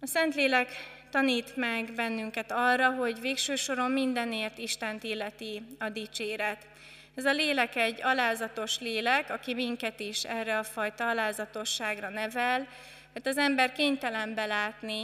A 0.00 0.06
Szentlélek 0.06 0.70
tanít 1.10 1.56
meg 1.56 1.92
bennünket 1.94 2.52
arra, 2.52 2.90
hogy 2.90 3.20
végső 3.20 3.56
soron 3.56 3.90
mindenért 3.90 4.58
Istent 4.58 5.02
illeti 5.02 5.62
a 5.78 5.88
dicséret. 5.88 6.66
Ez 7.14 7.24
a 7.24 7.32
lélek 7.32 7.76
egy 7.76 8.02
alázatos 8.02 8.78
lélek, 8.78 9.30
aki 9.30 9.54
minket 9.54 10.00
is 10.00 10.24
erre 10.24 10.58
a 10.58 10.62
fajta 10.62 11.08
alázatosságra 11.08 12.08
nevel, 12.08 12.66
mert 13.12 13.26
az 13.26 13.36
ember 13.36 13.72
kénytelen 13.72 14.34
belátni, 14.34 15.02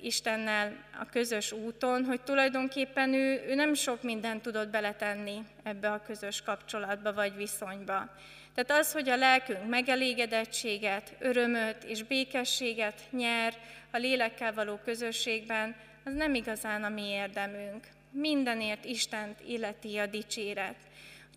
Istennel 0.00 0.76
a 1.00 1.04
közös 1.04 1.52
úton, 1.52 2.04
hogy 2.04 2.20
tulajdonképpen 2.20 3.14
ő, 3.14 3.44
ő 3.48 3.54
nem 3.54 3.74
sok 3.74 4.02
mindent 4.02 4.42
tudott 4.42 4.68
beletenni 4.68 5.42
ebbe 5.62 5.92
a 5.92 6.02
közös 6.06 6.42
kapcsolatba 6.42 7.12
vagy 7.12 7.36
viszonyba. 7.36 8.10
Tehát 8.54 8.82
az, 8.82 8.92
hogy 8.92 9.08
a 9.08 9.16
lelkünk 9.16 9.68
megelégedettséget, 9.68 11.14
örömöt 11.18 11.84
és 11.84 12.02
békességet 12.02 13.00
nyer 13.10 13.54
a 13.90 13.96
lélekkel 13.96 14.52
való 14.52 14.76
közösségben, 14.84 15.74
az 16.04 16.14
nem 16.14 16.34
igazán 16.34 16.84
a 16.84 16.88
mi 16.88 17.02
érdemünk. 17.02 17.86
Mindenért 18.10 18.84
Istent 18.84 19.40
illeti 19.46 19.98
a 19.98 20.06
dicséret. 20.06 20.76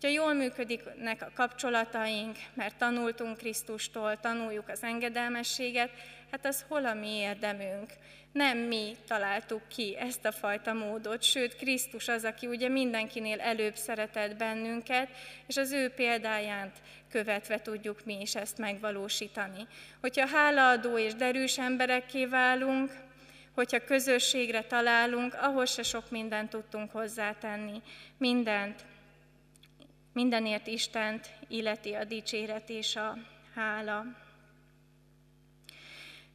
Hogyha 0.00 0.16
jól 0.16 0.32
működnek 0.32 1.22
a 1.22 1.30
kapcsolataink, 1.34 2.36
mert 2.54 2.76
tanultunk 2.76 3.36
Krisztustól, 3.36 4.20
tanuljuk 4.20 4.68
az 4.68 4.82
engedelmességet, 4.82 5.90
hát 6.30 6.46
az 6.46 6.64
hol 6.68 6.84
a 6.84 6.94
mi 6.94 7.08
érdemünk? 7.08 7.92
Nem 8.32 8.58
mi 8.58 8.96
találtuk 9.06 9.68
ki 9.68 9.96
ezt 9.96 10.24
a 10.24 10.32
fajta 10.32 10.72
módot, 10.72 11.22
sőt 11.22 11.56
Krisztus 11.56 12.08
az, 12.08 12.24
aki 12.24 12.46
ugye 12.46 12.68
mindenkinél 12.68 13.40
előbb 13.40 13.76
szeretett 13.76 14.36
bennünket, 14.36 15.08
és 15.46 15.56
az 15.56 15.72
ő 15.72 15.88
példáját 15.88 16.76
követve 17.10 17.60
tudjuk 17.60 18.04
mi 18.04 18.20
is 18.20 18.34
ezt 18.34 18.58
megvalósítani. 18.58 19.66
Hogyha 20.00 20.26
hálaadó 20.26 20.98
és 20.98 21.14
derűs 21.14 21.58
emberekké 21.58 22.26
válunk, 22.26 22.92
hogyha 23.54 23.84
közösségre 23.84 24.62
találunk, 24.62 25.34
ahhoz 25.34 25.72
se 25.72 25.82
sok 25.82 26.10
mindent 26.10 26.50
tudtunk 26.50 26.90
hozzátenni. 26.90 27.82
Mindent, 28.18 28.84
mindenért 30.18 30.66
Istent 30.66 31.28
illeti 31.48 31.92
a 31.92 32.04
dicséret 32.04 32.68
és 32.70 32.96
a 32.96 33.16
hála. 33.54 34.04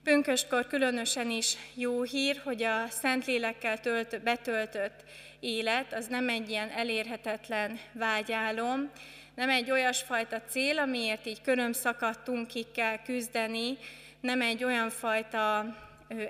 Pünköstkor 0.03 0.67
különösen 0.67 1.29
is 1.29 1.57
jó 1.73 2.01
hír, 2.01 2.41
hogy 2.43 2.63
a 2.63 2.87
Szentlélekkel 2.89 3.79
tölt, 3.79 4.21
betöltött 4.21 5.03
élet 5.39 5.93
az 5.93 6.07
nem 6.07 6.29
egy 6.29 6.49
ilyen 6.49 6.69
elérhetetlen 6.69 7.79
vágyálom, 7.91 8.91
nem 9.35 9.49
egy 9.49 9.71
olyasfajta 9.71 10.41
cél, 10.41 10.79
amiért 10.79 11.25
így 11.25 11.41
körömszakadtunk, 11.41 12.47
ki 12.47 12.65
kell 12.73 13.01
küzdeni, 13.01 13.77
nem 14.19 14.41
egy 14.41 14.63
olyan 14.63 14.89
fajta 14.89 15.75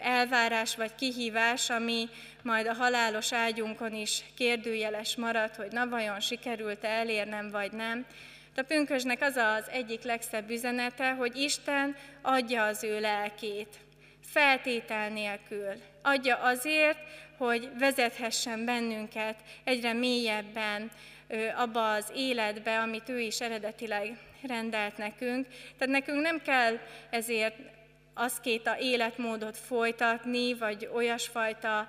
elvárás 0.02 0.76
vagy 0.76 0.96
kihívás, 0.96 1.70
ami 1.70 2.10
majd 2.42 2.68
a 2.68 2.74
halálos 2.74 3.34
ágyunkon 3.34 3.94
is 3.94 4.24
kérdőjeles 4.38 5.16
marad, 5.16 5.56
hogy 5.56 5.72
na 5.72 5.88
vajon 5.88 6.20
sikerült-e 6.20 6.88
elérnem 6.88 7.52
vagy 7.52 7.72
nem. 7.72 8.06
A 8.56 8.62
pünkösnek 8.62 9.22
az 9.22 9.36
az 9.36 9.70
egyik 9.70 10.04
legszebb 10.04 10.50
üzenete, 10.50 11.14
hogy 11.14 11.36
Isten 11.36 11.96
adja 12.22 12.64
az 12.64 12.84
ő 12.84 13.00
lelkét, 13.00 13.80
feltétel 14.22 15.10
nélkül. 15.10 15.74
Adja 16.02 16.36
azért, 16.38 16.98
hogy 17.38 17.70
vezethessen 17.80 18.66
bennünket 18.66 19.36
egyre 19.64 19.94
mélyebben 19.94 20.92
abba 21.56 21.94
az 21.94 22.12
életbe, 22.16 22.80
amit 22.80 23.10
ő 23.10 23.20
is 23.20 23.42
eredetileg 23.42 24.18
rendelt 24.48 24.98
nekünk. 24.98 25.48
Tehát 25.78 25.94
nekünk 25.94 26.22
nem 26.22 26.42
kell 26.42 26.80
ezért 27.10 27.56
aszkéta 28.14 28.80
életmódot 28.80 29.58
folytatni, 29.58 30.54
vagy 30.54 30.90
olyasfajta 30.94 31.88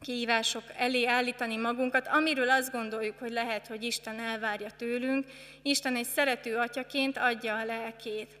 kihívások 0.00 0.62
elé 0.76 1.06
állítani 1.06 1.56
magunkat, 1.56 2.06
amiről 2.06 2.50
azt 2.50 2.72
gondoljuk, 2.72 3.18
hogy 3.18 3.32
lehet, 3.32 3.66
hogy 3.66 3.82
Isten 3.82 4.18
elvárja 4.18 4.70
tőlünk. 4.70 5.26
Isten 5.62 5.96
egy 5.96 6.06
szerető 6.06 6.56
atyaként 6.56 7.18
adja 7.18 7.56
a 7.56 7.64
lelkét. 7.64 8.38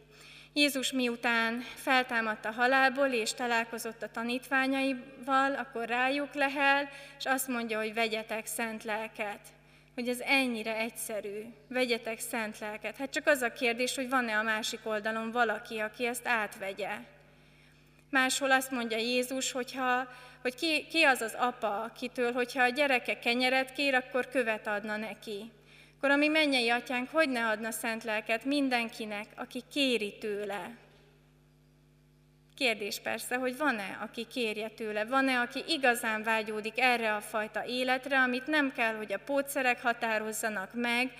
Jézus 0.52 0.92
miután 0.92 1.60
feltámadt 1.60 2.44
a 2.44 2.50
halálból 2.50 3.08
és 3.08 3.32
találkozott 3.32 4.02
a 4.02 4.10
tanítványaival, 4.10 5.54
akkor 5.54 5.88
rájuk 5.88 6.34
lehel, 6.34 6.88
és 7.18 7.24
azt 7.24 7.48
mondja, 7.48 7.78
hogy 7.78 7.94
vegyetek 7.94 8.46
szent 8.46 8.84
lelket 8.84 9.40
hogy 9.98 10.08
ez 10.08 10.20
ennyire 10.20 10.76
egyszerű. 10.76 11.44
Vegyetek 11.68 12.18
szent 12.18 12.58
lelket. 12.58 12.96
Hát 12.96 13.10
csak 13.10 13.26
az 13.26 13.42
a 13.42 13.52
kérdés, 13.52 13.94
hogy 13.94 14.08
van-e 14.08 14.38
a 14.38 14.42
másik 14.42 14.80
oldalon 14.82 15.30
valaki, 15.30 15.78
aki 15.78 16.06
ezt 16.06 16.26
átvegye. 16.26 16.90
Máshol 18.10 18.50
azt 18.50 18.70
mondja 18.70 18.96
Jézus, 18.96 19.52
hogyha, 19.52 20.08
hogy 20.42 20.54
ki, 20.54 20.86
ki 20.86 21.02
az 21.02 21.20
az 21.20 21.34
apa, 21.38 21.82
akitől, 21.82 22.32
hogyha 22.32 22.62
a 22.62 22.68
gyereke 22.68 23.18
kenyeret 23.18 23.72
kér, 23.72 23.94
akkor 23.94 24.28
követ 24.28 24.66
adna 24.66 24.96
neki. 24.96 25.50
Akkor 25.96 26.10
a 26.10 26.16
mi 26.16 26.28
mennyei 26.28 26.68
atyánk 26.68 27.10
hogy 27.10 27.28
ne 27.28 27.46
adna 27.46 27.70
szent 27.70 28.04
lelket 28.04 28.44
mindenkinek, 28.44 29.26
aki 29.36 29.62
kéri 29.72 30.18
tőle. 30.18 30.70
Kérdés 32.58 32.98
persze, 32.98 33.36
hogy 33.36 33.56
van-e, 33.56 33.98
aki 34.00 34.26
kérje 34.26 34.68
tőle, 34.68 35.04
van-e, 35.04 35.40
aki 35.40 35.64
igazán 35.66 36.22
vágyódik 36.22 36.80
erre 36.80 37.14
a 37.14 37.20
fajta 37.20 37.64
életre, 37.64 38.18
amit 38.18 38.46
nem 38.46 38.72
kell, 38.72 38.94
hogy 38.94 39.12
a 39.12 39.18
pótszerek 39.18 39.82
határozzanak 39.82 40.70
meg, 40.74 41.12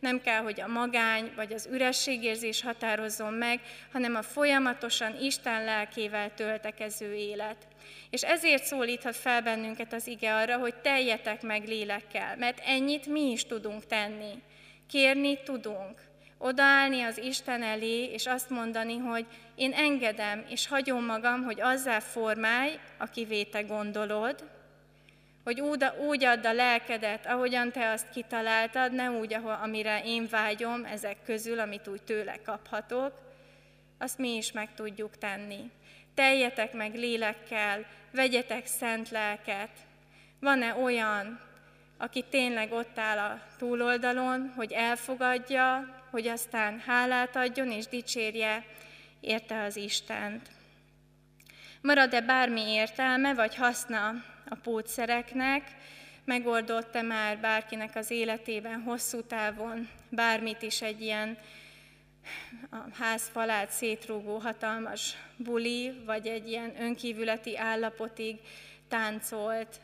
nem 0.00 0.20
kell, 0.20 0.42
hogy 0.42 0.60
a 0.60 0.66
magány 0.66 1.32
vagy 1.36 1.52
az 1.52 1.68
ürességérzés 1.72 2.62
határozzon 2.62 3.32
meg, 3.32 3.60
hanem 3.92 4.14
a 4.14 4.22
folyamatosan 4.22 5.16
Isten 5.20 5.64
lelkével 5.64 6.34
töltekező 6.34 7.14
élet. 7.14 7.66
És 8.10 8.22
ezért 8.22 8.64
szólíthat 8.64 9.16
fel 9.16 9.42
bennünket 9.42 9.92
az 9.92 10.06
ige 10.06 10.34
arra, 10.34 10.56
hogy 10.56 10.74
teljetek 10.74 11.42
meg 11.42 11.66
lélekkel, 11.66 12.36
mert 12.36 12.60
ennyit 12.66 13.06
mi 13.06 13.30
is 13.30 13.46
tudunk 13.46 13.86
tenni. 13.86 14.42
Kérni 14.88 15.42
tudunk, 15.42 16.11
odaállni 16.42 17.02
az 17.02 17.18
Isten 17.18 17.62
elé, 17.62 18.04
és 18.04 18.26
azt 18.26 18.50
mondani, 18.50 18.96
hogy 18.96 19.26
én 19.54 19.72
engedem, 19.72 20.44
és 20.48 20.66
hagyom 20.66 21.04
magam, 21.04 21.42
hogy 21.42 21.60
azzá 21.60 22.00
formálj, 22.00 22.78
akivé 22.98 23.42
te 23.42 23.62
gondolod, 23.62 24.50
hogy 25.44 25.60
úgy, 25.60 25.84
úgy 26.06 26.24
add 26.24 26.46
a 26.46 26.52
lelkedet, 26.52 27.26
ahogyan 27.26 27.72
te 27.72 27.90
azt 27.90 28.10
kitaláltad, 28.10 28.92
ne 28.92 29.10
úgy, 29.10 29.36
amire 29.62 30.02
én 30.04 30.26
vágyom 30.30 30.84
ezek 30.84 31.16
közül, 31.24 31.58
amit 31.58 31.88
úgy 31.88 32.02
tőle 32.02 32.36
kaphatok, 32.44 33.12
azt 33.98 34.18
mi 34.18 34.36
is 34.36 34.52
meg 34.52 34.74
tudjuk 34.74 35.18
tenni. 35.18 35.70
Teljetek 36.14 36.72
meg 36.72 36.94
lélekkel, 36.94 37.84
vegyetek 38.12 38.66
szent 38.66 39.10
lelket. 39.10 39.70
Van-e 40.40 40.74
olyan, 40.74 41.40
aki 41.98 42.24
tényleg 42.30 42.72
ott 42.72 42.98
áll 42.98 43.18
a 43.18 43.40
túloldalon, 43.58 44.52
hogy 44.56 44.72
elfogadja, 44.72 46.01
hogy 46.12 46.26
aztán 46.26 46.80
hálát 46.86 47.36
adjon 47.36 47.70
és 47.70 47.86
dicsérje 47.86 48.64
érte 49.20 49.62
az 49.62 49.76
Istent. 49.76 50.48
Marad-e 51.80 52.20
bármi 52.20 52.60
értelme 52.60 53.34
vagy 53.34 53.54
haszna 53.54 54.08
a 54.48 54.54
pótszereknek, 54.62 55.62
megoldott-e 56.24 57.02
már 57.02 57.38
bárkinek 57.38 57.96
az 57.96 58.10
életében 58.10 58.82
hosszú 58.82 59.22
távon 59.22 59.88
bármit 60.08 60.62
is 60.62 60.82
egy 60.82 61.00
ilyen 61.00 61.38
a 62.70 62.76
ház 62.98 63.28
falát 63.32 63.70
szétrúgó 63.70 64.38
hatalmas 64.38 65.14
buli, 65.36 66.02
vagy 66.06 66.26
egy 66.26 66.48
ilyen 66.48 66.82
önkívületi 66.82 67.56
állapotig 67.58 68.40
táncolt 68.88 69.80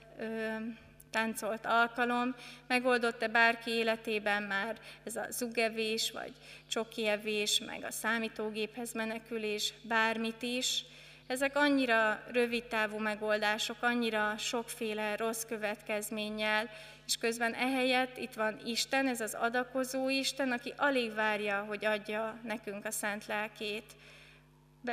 táncolt 1.11 1.67
alkalom, 1.67 2.35
megoldott-e 2.67 3.29
bárki 3.29 3.71
életében 3.71 4.43
már 4.43 4.79
ez 5.05 5.17
a 5.17 5.27
zugevés, 5.31 6.11
vagy 6.11 6.33
csokievés, 6.69 7.59
meg 7.59 7.85
a 7.85 7.91
számítógéphez 7.91 8.93
menekülés, 8.93 9.73
bármit 9.83 10.43
is. 10.43 10.85
Ezek 11.27 11.57
annyira 11.57 12.23
rövid 12.33 12.65
távú 12.65 12.99
megoldások, 12.99 13.77
annyira 13.81 14.35
sokféle 14.39 15.17
rossz 15.17 15.45
következménnyel, 15.45 16.71
és 17.07 17.17
közben 17.17 17.55
ehelyett 17.55 18.17
itt 18.17 18.35
van 18.35 18.61
Isten, 18.65 19.09
ez 19.09 19.21
az 19.21 19.35
adakozó 19.35 20.09
Isten, 20.09 20.53
aki 20.53 20.73
alig 20.77 21.15
várja, 21.15 21.65
hogy 21.69 21.85
adja 21.85 22.39
nekünk 22.45 22.85
a 22.85 22.91
szent 22.91 23.27
lelkét. 23.27 23.85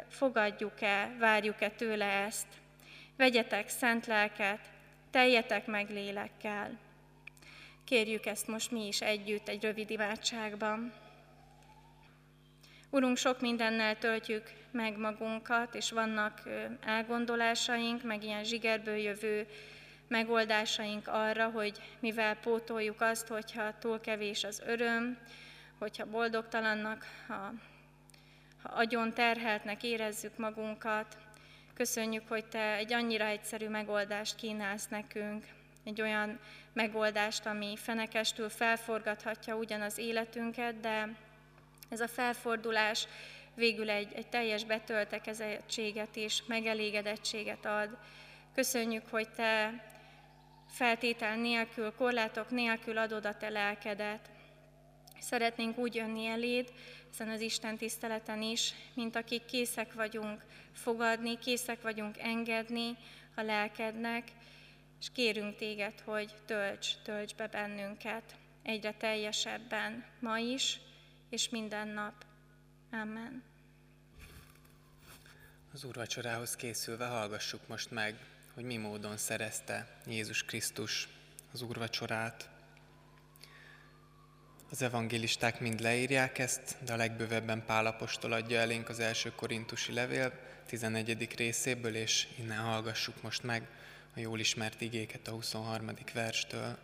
Fogadjuk-e, 0.10 1.16
várjuk-e 1.20 1.70
tőle 1.70 2.06
ezt? 2.06 2.48
Vegyetek 3.18 3.70
szent 3.70 4.06
lelket, 4.06 4.60
teljetek 5.16 5.66
meg 5.66 5.90
lélekkel. 5.90 6.78
Kérjük 7.84 8.26
ezt 8.26 8.48
most 8.48 8.72
mi 8.72 8.88
is 8.88 9.02
együtt 9.02 9.48
egy 9.48 9.64
rövid 9.64 9.90
imádságban. 9.90 10.94
Urunk, 12.90 13.18
sok 13.18 13.42
mindennel 13.42 13.98
töltjük 13.98 14.52
meg 14.72 14.98
magunkat, 14.98 15.76
és 15.76 15.92
vannak 15.92 16.42
elgondolásaink, 16.86 18.04
meg 18.04 18.24
ilyen 18.24 18.44
zsigerből 18.44 18.96
jövő 18.96 19.48
megoldásaink 20.08 21.08
arra, 21.08 21.50
hogy 21.50 21.82
mivel 22.00 22.36
pótoljuk 22.36 23.02
azt, 23.02 23.28
hogyha 23.28 23.78
túl 23.80 24.00
kevés 24.00 24.44
az 24.44 24.62
öröm, 24.66 25.18
hogyha 25.80 26.06
boldogtalannak, 26.06 27.06
ha, 27.28 27.54
ha 28.64 28.70
agyon 28.70 29.14
terheltnek 29.14 29.84
érezzük 29.84 30.38
magunkat, 30.38 31.18
Köszönjük, 31.76 32.28
hogy 32.28 32.46
Te 32.46 32.76
egy 32.76 32.94
annyira 32.94 33.26
egyszerű 33.26 33.68
megoldást 33.68 34.36
kínálsz 34.36 34.88
nekünk, 34.88 35.46
egy 35.84 36.02
olyan 36.02 36.40
megoldást, 36.74 37.46
ami 37.46 37.78
fenekestül 37.78 38.50
felforgathatja 38.50 39.56
ugyan 39.56 39.82
az 39.82 39.98
életünket, 39.98 40.80
de 40.80 41.10
ez 41.90 42.00
a 42.00 42.08
felfordulás 42.08 43.08
végül 43.54 43.90
egy, 43.90 44.14
egy 44.14 44.28
teljes 44.28 44.64
betöltekezettséget 44.64 46.16
és 46.16 46.44
megelégedettséget 46.48 47.66
ad. 47.66 47.98
Köszönjük, 48.54 49.04
hogy 49.10 49.30
Te 49.30 49.84
feltétel 50.70 51.36
nélkül, 51.36 51.94
korlátok 51.98 52.50
nélkül 52.50 52.98
adod 52.98 53.26
a 53.26 53.38
Te 53.38 53.50
lelkedet. 53.50 54.30
Szeretnénk 55.20 55.78
úgy 55.78 55.96
jönni 55.96 56.26
eléd, 56.26 56.74
ezen 57.12 57.30
az 57.30 57.42
Isten 57.42 57.78
tiszteleten 57.78 58.42
is, 58.42 58.74
mint 58.94 59.16
akik 59.16 59.46
készek 59.46 59.94
vagyunk 59.94 60.46
fogadni, 60.74 61.38
készek 61.38 61.82
vagyunk 61.82 62.18
engedni 62.18 62.98
a 63.36 63.42
lelkednek, 63.42 64.32
és 65.00 65.08
kérünk 65.14 65.56
téged, 65.56 66.00
hogy 66.00 66.34
tölts, 66.46 66.96
tölts 67.04 67.36
be 67.36 67.48
bennünket 67.48 68.36
egyre 68.64 68.94
teljesebben 68.94 70.06
ma 70.20 70.38
is, 70.38 70.80
és 71.30 71.50
minden 71.50 71.88
nap. 71.88 72.26
Amen. 72.92 73.44
Az 75.74 75.84
úrvacsorához 75.84 76.56
készülve 76.56 77.06
hallgassuk 77.06 77.68
most 77.68 77.92
meg, 77.92 78.16
hogy 78.54 78.64
mi 78.64 78.78
módon 78.78 79.18
szerezte 79.18 79.98
Jézus 80.06 80.44
Krisztus 80.44 81.08
az 81.52 81.62
úrvacsorát. 81.62 82.50
Az 84.72 84.82
evangélisták 84.82 85.60
mind 85.60 85.80
leírják 85.80 86.38
ezt, 86.38 86.76
de 86.86 86.94
a 86.94 86.96
legbővebben 86.96 87.66
Pálapostól 87.66 88.32
adja 88.32 88.60
elénk 88.60 88.90
az 88.90 89.00
első 89.00 89.32
korintusi 89.32 89.94
levél 89.94 90.32
11. 90.66 91.36
részéből, 91.36 91.96
és 91.96 92.28
innen 92.38 92.58
hallgassuk 92.58 93.22
most 93.22 93.44
meg 93.44 93.68
a 94.16 94.20
jól 94.20 94.40
ismert 94.40 94.82
igéket 94.82 95.28
a 95.28 95.32
23. 95.32 95.92
verstől. 96.14 96.78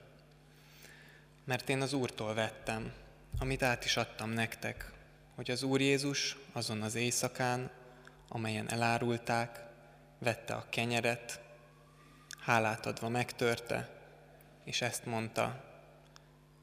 Mert 1.43 1.69
én 1.69 1.81
az 1.81 1.93
Úrtól 1.93 2.33
vettem, 2.33 2.93
amit 3.39 3.63
át 3.63 3.85
is 3.85 3.97
adtam 3.97 4.29
nektek, 4.29 4.91
hogy 5.35 5.51
az 5.51 5.63
Úr 5.63 5.81
Jézus 5.81 6.37
azon 6.51 6.81
az 6.81 6.95
éjszakán, 6.95 7.71
amelyen 8.27 8.69
elárulták, 8.69 9.59
vette 10.19 10.53
a 10.53 10.65
kenyeret, 10.69 11.39
hálát 12.39 12.85
adva 12.85 13.09
megtörte, 13.09 13.89
és 14.63 14.81
ezt 14.81 15.05
mondta, 15.05 15.70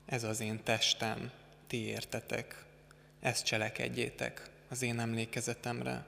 ez 0.08 0.24
az 0.24 0.40
én 0.40 0.62
testem, 0.62 1.30
ti 1.66 1.86
értetek, 1.86 2.64
ezt 3.20 3.44
cselekedjétek 3.44 4.50
az 4.68 4.82
én 4.82 4.98
emlékezetemre. 4.98 6.04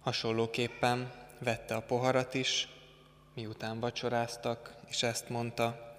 Hasonlóképpen 0.00 1.12
vette 1.38 1.74
a 1.74 1.82
poharat 1.82 2.34
is, 2.34 2.68
miután 3.34 3.80
vacsoráztak, 3.80 4.74
és 4.88 5.02
ezt 5.02 5.28
mondta, 5.28 5.96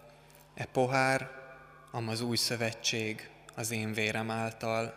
e 0.54 0.66
pohár, 0.66 1.30
am 1.92 2.08
az 2.08 2.22
új 2.22 2.38
szövetség 2.38 3.30
az 3.56 3.72
én 3.72 3.94
vérem 3.94 4.32
által, 4.32 4.96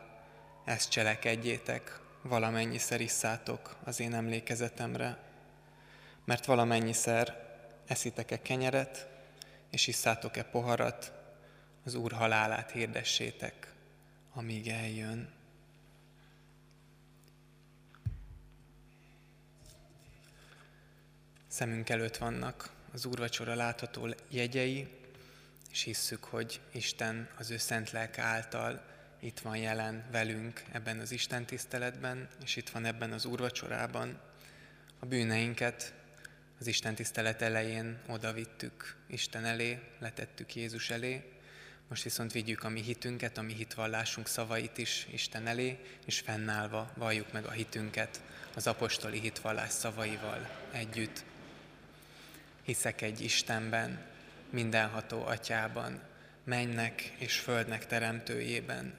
ezt 0.65 0.91
cselekedjétek, 0.91 2.01
valamennyiszer 2.23 3.01
isszátok 3.01 3.77
az 3.85 4.01
én 4.01 4.15
emlékezetemre. 4.15 5.19
Mert 6.25 6.45
valamennyiszer 6.45 7.47
eszitek-e 7.87 8.43
kenyeret, 8.43 9.14
és 9.75 9.87
isszátok-e 9.87 10.43
poharat, 10.43 11.13
az 11.85 11.95
Úr 11.95 12.13
halálát 12.13 12.71
hirdessétek, 12.71 13.73
amíg 14.33 14.69
eljön. 14.69 15.29
Szemünk 21.49 21.89
előtt 21.89 22.17
vannak 22.17 22.71
az 22.93 23.05
úrvacsora 23.05 23.55
látható 23.55 24.15
jegyei, 24.29 24.89
és 25.71 25.83
hisszük, 25.83 26.25
hogy 26.25 26.61
Isten 26.73 27.29
az 27.39 27.51
ő 27.51 27.57
szent 27.57 27.91
lelke 27.91 28.23
által 28.23 28.85
itt 29.21 29.41
van 29.41 29.57
jelen 29.57 30.05
velünk 30.11 30.65
ebben 30.73 30.99
az 30.99 31.11
Isten 31.11 31.47
tiszteletben, 31.47 32.29
és 32.43 32.57
itt 32.57 32.71
van 32.71 32.85
ebben 32.85 33.13
az 33.13 33.25
úrvacsorában. 33.25 34.21
A 34.99 35.07
bűneinket 35.07 35.95
az 36.59 36.67
Isten 36.67 36.95
tisztelet 36.95 37.43
elején 37.43 37.99
oda 38.07 38.33
vittük 38.33 38.97
Isten 39.07 39.45
elé, 39.45 39.79
letettük 39.99 40.55
Jézus 40.55 40.91
elé, 40.91 41.35
most 41.89 42.03
viszont 42.03 42.33
vigyük 42.33 42.65
a 42.65 42.69
mi 42.69 42.83
hitünket, 42.83 43.39
a 43.39 43.43
mi 43.43 43.53
hitvallásunk 43.53 44.27
szavait 44.27 44.79
is 44.79 45.07
Isten 45.13 45.47
elé, 45.47 45.79
és 46.07 46.21
fennállva 46.21 46.93
valljuk 46.95 47.33
meg 47.33 47.45
a 47.45 47.51
hitünket 47.51 48.21
az 48.55 48.67
apostoli 48.67 49.21
hitvallás 49.21 49.71
szavaival 49.71 50.51
együtt. 50.73 51.25
Hiszek 52.63 53.03
egy 53.03 53.21
Istenben, 53.21 54.07
mindenható 54.51 55.25
atyában, 55.25 56.01
mennek 56.45 57.15
és 57.19 57.39
földnek 57.39 57.87
teremtőjében, 57.87 58.95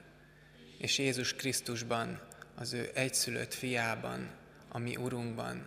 és 0.78 0.98
Jézus 0.98 1.34
Krisztusban, 1.34 2.20
az 2.54 2.72
ő 2.72 2.90
egyszülött 2.94 3.54
fiában, 3.54 4.30
a 4.68 4.78
mi 4.78 4.96
Urunkban, 4.96 5.66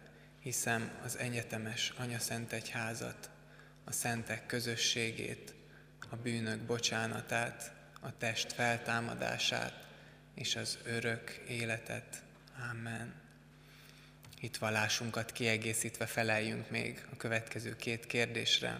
hiszem 0.41 0.91
az 1.03 1.17
egyetemes 1.17 1.93
Anya 1.97 2.19
Szent 2.19 2.51
Egyházat, 2.51 3.29
a 3.83 3.91
szentek 3.91 4.45
közösségét, 4.45 5.53
a 6.09 6.15
bűnök 6.15 6.59
bocsánatát, 6.59 7.71
a 8.01 8.17
test 8.17 8.53
feltámadását 8.53 9.87
és 10.35 10.55
az 10.55 10.77
örök 10.83 11.41
életet. 11.47 12.21
Amen. 12.71 13.13
Itt 14.39 14.57
vallásunkat 14.57 15.31
kiegészítve 15.31 16.05
feleljünk 16.05 16.69
még 16.69 17.05
a 17.11 17.17
következő 17.17 17.75
két 17.75 18.07
kérdésre. 18.07 18.79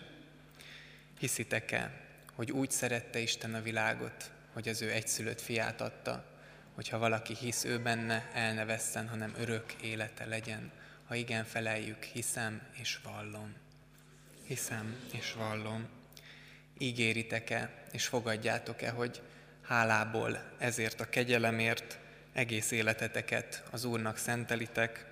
Hiszitek-e, 1.20 1.91
hogy 2.34 2.51
úgy 2.51 2.72
szerette 2.72 3.20
Isten 3.20 3.53
a 3.53 3.62
világot, 3.62 4.32
hogy 4.53 4.68
az 4.70 4.82
ő 4.82 4.91
egyszülött 4.91 5.41
fiát 5.41 5.82
adta, 5.82 6.26
hogyha 6.74 6.97
valaki 6.97 7.36
hisz 7.36 7.64
ő 7.64 7.80
benne, 7.80 8.30
el 8.34 8.53
ne 8.53 8.66
vesszen, 8.66 9.07
hanem 9.07 9.36
örök 9.38 9.74
élete 9.74 10.26
legyen. 10.26 10.72
Ha 11.12 11.18
igen, 11.18 11.45
feleljük, 11.45 12.03
hiszem 12.03 12.62
és 12.74 12.99
vallom. 13.03 13.53
Hiszem 14.43 14.95
és 15.14 15.34
vallom. 15.34 15.88
Ígéritek-e 16.78 17.84
és 17.91 18.05
fogadjátok-e, 18.05 18.89
hogy 18.89 19.22
hálából 19.62 20.51
ezért 20.57 20.99
a 20.99 21.09
kegyelemért 21.09 21.99
egész 22.34 22.72
életeteket 22.72 23.64
az 23.72 23.84
Úrnak 23.84 24.18
szentelitek, 24.18 25.05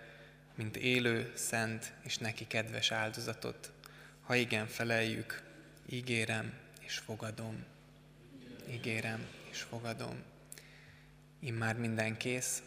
mint 0.56 0.78
élő, 0.78 1.32
szent 1.36 1.94
és 2.04 2.18
neki 2.18 2.48
kedves 2.48 2.92
áldozatot. 2.92 3.72
Ha 4.22 4.36
igen, 4.36 4.68
feleljük, 4.68 5.44
ígérem 5.90 6.54
és 6.80 6.98
fogadom 6.98 7.66
ígérem 8.70 9.28
és 9.50 9.62
fogadom. 9.62 10.24
Immár 11.40 11.78
minden 11.78 12.18
kész, 12.18 12.62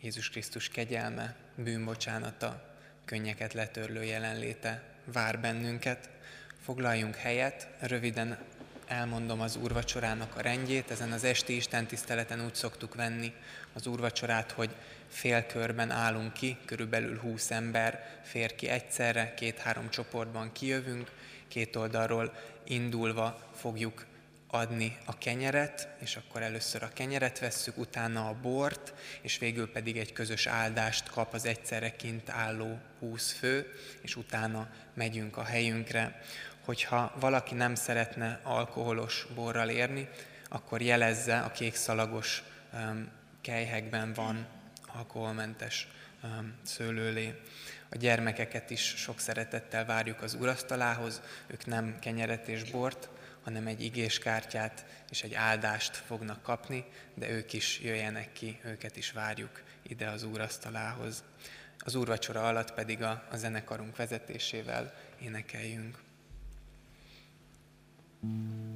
Jézus 0.00 0.30
Krisztus 0.30 0.68
kegyelme, 0.68 1.36
bűnbocsánata, 1.54 2.65
könnyeket 3.06 3.52
letörlő 3.52 4.04
jelenléte 4.04 4.82
vár 5.04 5.40
bennünket. 5.40 6.08
Foglaljunk 6.62 7.16
helyet, 7.16 7.68
röviden 7.80 8.38
elmondom 8.86 9.40
az 9.40 9.56
úrvacsorának 9.56 10.36
a 10.36 10.40
rendjét. 10.40 10.90
Ezen 10.90 11.12
az 11.12 11.24
esti 11.24 11.56
Isten 11.56 11.86
tiszteleten 11.86 12.44
úgy 12.44 12.54
szoktuk 12.54 12.94
venni 12.94 13.32
az 13.72 13.86
úrvacsorát, 13.86 14.50
hogy 14.50 14.70
félkörben 15.08 15.90
állunk 15.90 16.32
ki, 16.32 16.56
körülbelül 16.64 17.18
20 17.18 17.50
ember 17.50 18.20
fér 18.22 18.54
ki 18.54 18.68
egyszerre, 18.68 19.34
két-három 19.34 19.90
csoportban 19.90 20.52
kijövünk, 20.52 21.10
két 21.48 21.76
oldalról 21.76 22.32
indulva 22.64 23.50
fogjuk 23.54 24.04
adni 24.50 24.96
a 25.04 25.18
kenyeret, 25.18 25.88
és 25.98 26.16
akkor 26.16 26.42
először 26.42 26.82
a 26.82 26.92
kenyeret 26.92 27.38
vesszük, 27.38 27.78
utána 27.78 28.28
a 28.28 28.36
bort, 28.42 28.94
és 29.20 29.38
végül 29.38 29.72
pedig 29.72 29.96
egy 29.96 30.12
közös 30.12 30.46
áldást 30.46 31.10
kap 31.10 31.34
az 31.34 31.44
egyszerre 31.44 31.96
kint 31.96 32.30
álló 32.30 32.78
húsz 32.98 33.32
fő, 33.32 33.72
és 34.00 34.16
utána 34.16 34.68
megyünk 34.94 35.36
a 35.36 35.44
helyünkre. 35.44 36.22
Hogyha 36.64 37.12
valaki 37.20 37.54
nem 37.54 37.74
szeretne 37.74 38.40
alkoholos 38.42 39.26
borral 39.34 39.68
érni, 39.68 40.08
akkor 40.48 40.82
jelezze, 40.82 41.38
a 41.38 41.50
kék 41.50 41.74
szalagos 41.74 42.42
um, 42.72 43.08
kelyhekben 43.40 44.12
van 44.12 44.46
alkoholmentes 44.86 45.88
um, 46.22 46.54
szőlőlé. 46.62 47.40
A 47.88 47.96
gyermekeket 47.96 48.70
is 48.70 48.94
sok 48.96 49.20
szeretettel 49.20 49.84
várjuk 49.84 50.22
az 50.22 50.34
urasztalához, 50.34 51.22
ők 51.46 51.66
nem 51.66 51.98
kenyeret 52.00 52.48
és 52.48 52.70
bort, 52.70 53.08
hanem 53.46 53.66
egy 53.66 53.82
igéskártyát 53.82 54.84
és 55.10 55.22
egy 55.22 55.34
áldást 55.34 55.96
fognak 55.96 56.42
kapni, 56.42 56.84
de 57.14 57.30
ők 57.30 57.52
is 57.52 57.80
jöjjenek 57.80 58.32
ki, 58.32 58.60
őket 58.64 58.96
is 58.96 59.10
várjuk 59.10 59.62
ide 59.82 60.08
az 60.08 60.22
úrasztalához. 60.22 61.24
Az 61.78 61.94
úrvacsora 61.94 62.46
alatt 62.46 62.74
pedig 62.74 63.02
a, 63.02 63.26
a 63.30 63.36
zenekarunk 63.36 63.96
vezetésével 63.96 64.94
énekeljünk. 65.20 66.04
thank 68.20 68.75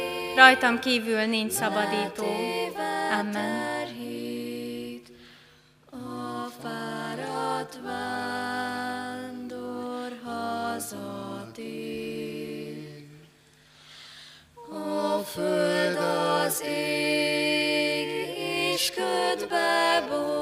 rajtam 0.35 0.79
kívül 0.79 1.25
nincs 1.25 1.51
szabadító. 1.51 2.25
Amen. 3.19 3.61
föld 15.33 15.97
az 15.97 16.63
ég, 16.65 18.07
és 18.73 18.91
ködbe 18.91 20.05
borul, 20.09 20.40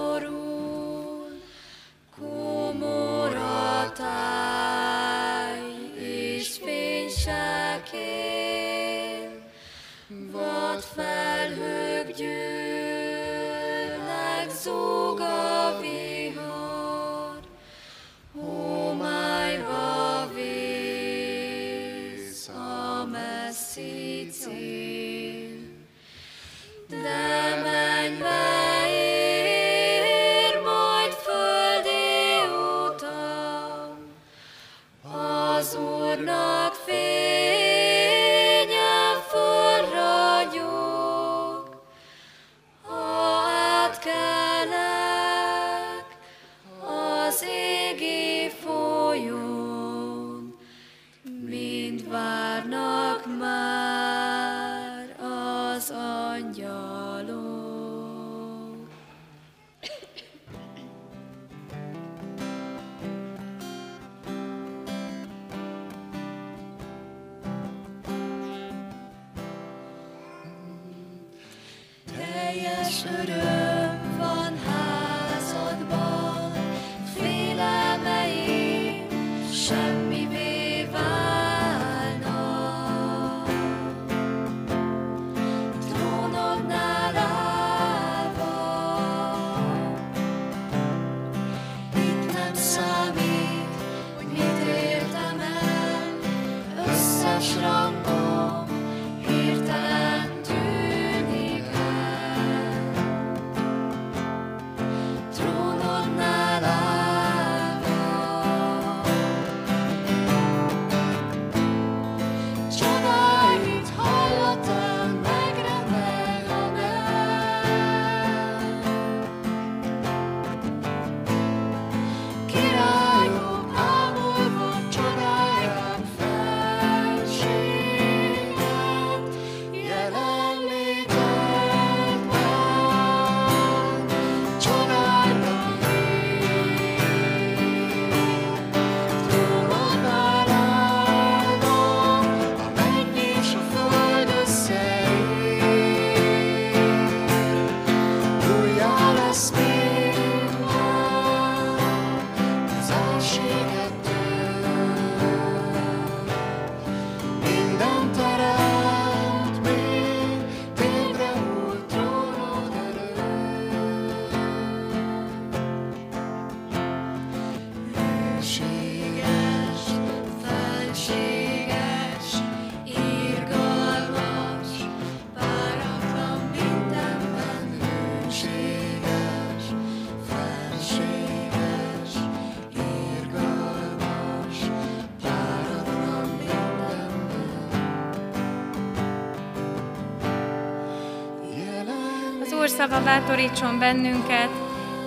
szava 192.79 193.03
bátorítson 193.03 193.79
bennünket, 193.79 194.49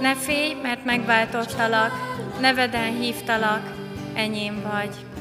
ne 0.00 0.14
félj, 0.14 0.54
mert 0.62 0.84
megváltottalak, 0.84 1.92
neveden 2.40 2.96
hívtalak, 3.00 3.74
enyém 4.14 4.62
vagy. 4.72 5.11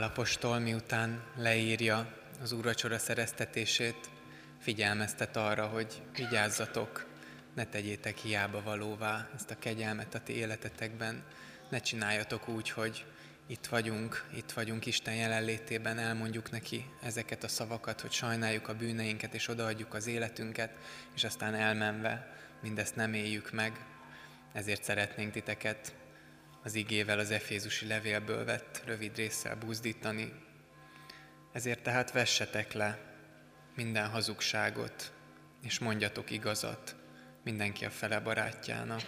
Pálapostól 0.00 0.58
miután 0.58 1.22
leírja 1.36 2.12
az 2.42 2.52
úracsora 2.52 2.98
szereztetését, 2.98 4.10
figyelmeztet 4.60 5.36
arra, 5.36 5.66
hogy 5.66 6.02
vigyázzatok, 6.16 7.06
ne 7.54 7.64
tegyétek 7.64 8.16
hiába 8.16 8.62
valóvá 8.62 9.28
ezt 9.34 9.50
a 9.50 9.58
kegyelmet 9.58 10.14
a 10.14 10.20
ti 10.20 10.32
életetekben, 10.32 11.24
ne 11.70 11.78
csináljatok 11.78 12.48
úgy, 12.48 12.70
hogy 12.70 13.04
itt 13.46 13.66
vagyunk, 13.66 14.24
itt 14.34 14.52
vagyunk 14.52 14.86
Isten 14.86 15.14
jelenlétében, 15.14 15.98
elmondjuk 15.98 16.50
neki 16.50 16.86
ezeket 17.02 17.44
a 17.44 17.48
szavakat, 17.48 18.00
hogy 18.00 18.12
sajnáljuk 18.12 18.68
a 18.68 18.76
bűneinket, 18.76 19.34
és 19.34 19.48
odaadjuk 19.48 19.94
az 19.94 20.06
életünket, 20.06 20.70
és 21.14 21.24
aztán 21.24 21.54
elmenve 21.54 22.34
mindezt 22.62 22.96
nem 22.96 23.14
éljük 23.14 23.52
meg. 23.52 23.84
Ezért 24.52 24.84
szeretnénk 24.84 25.32
titeket 25.32 25.94
az 26.62 26.74
igével 26.74 27.18
az 27.18 27.30
Efézusi 27.30 27.86
levélből 27.86 28.44
vett 28.44 28.82
rövid 28.86 29.16
résszel 29.16 29.56
buzdítani. 29.56 30.32
Ezért 31.52 31.82
tehát 31.82 32.12
vessetek 32.12 32.72
le 32.72 32.98
minden 33.74 34.08
hazugságot, 34.08 35.12
és 35.62 35.78
mondjatok 35.78 36.30
igazat 36.30 36.96
mindenki 37.44 37.84
a 37.84 37.90
fele 37.90 38.20
barátjának. 38.20 39.02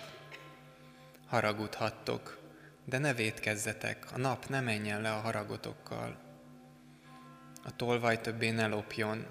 Haragudhattok, 1.26 2.40
de 2.84 2.98
ne 2.98 3.14
védkezzetek, 3.14 4.12
a 4.12 4.18
nap 4.18 4.48
ne 4.48 4.60
menjen 4.60 5.00
le 5.00 5.12
a 5.12 5.20
haragotokkal. 5.20 6.20
A 7.64 7.76
tolvaj 7.76 8.20
többé 8.20 8.50
ne 8.50 8.66
lopjon, 8.66 9.26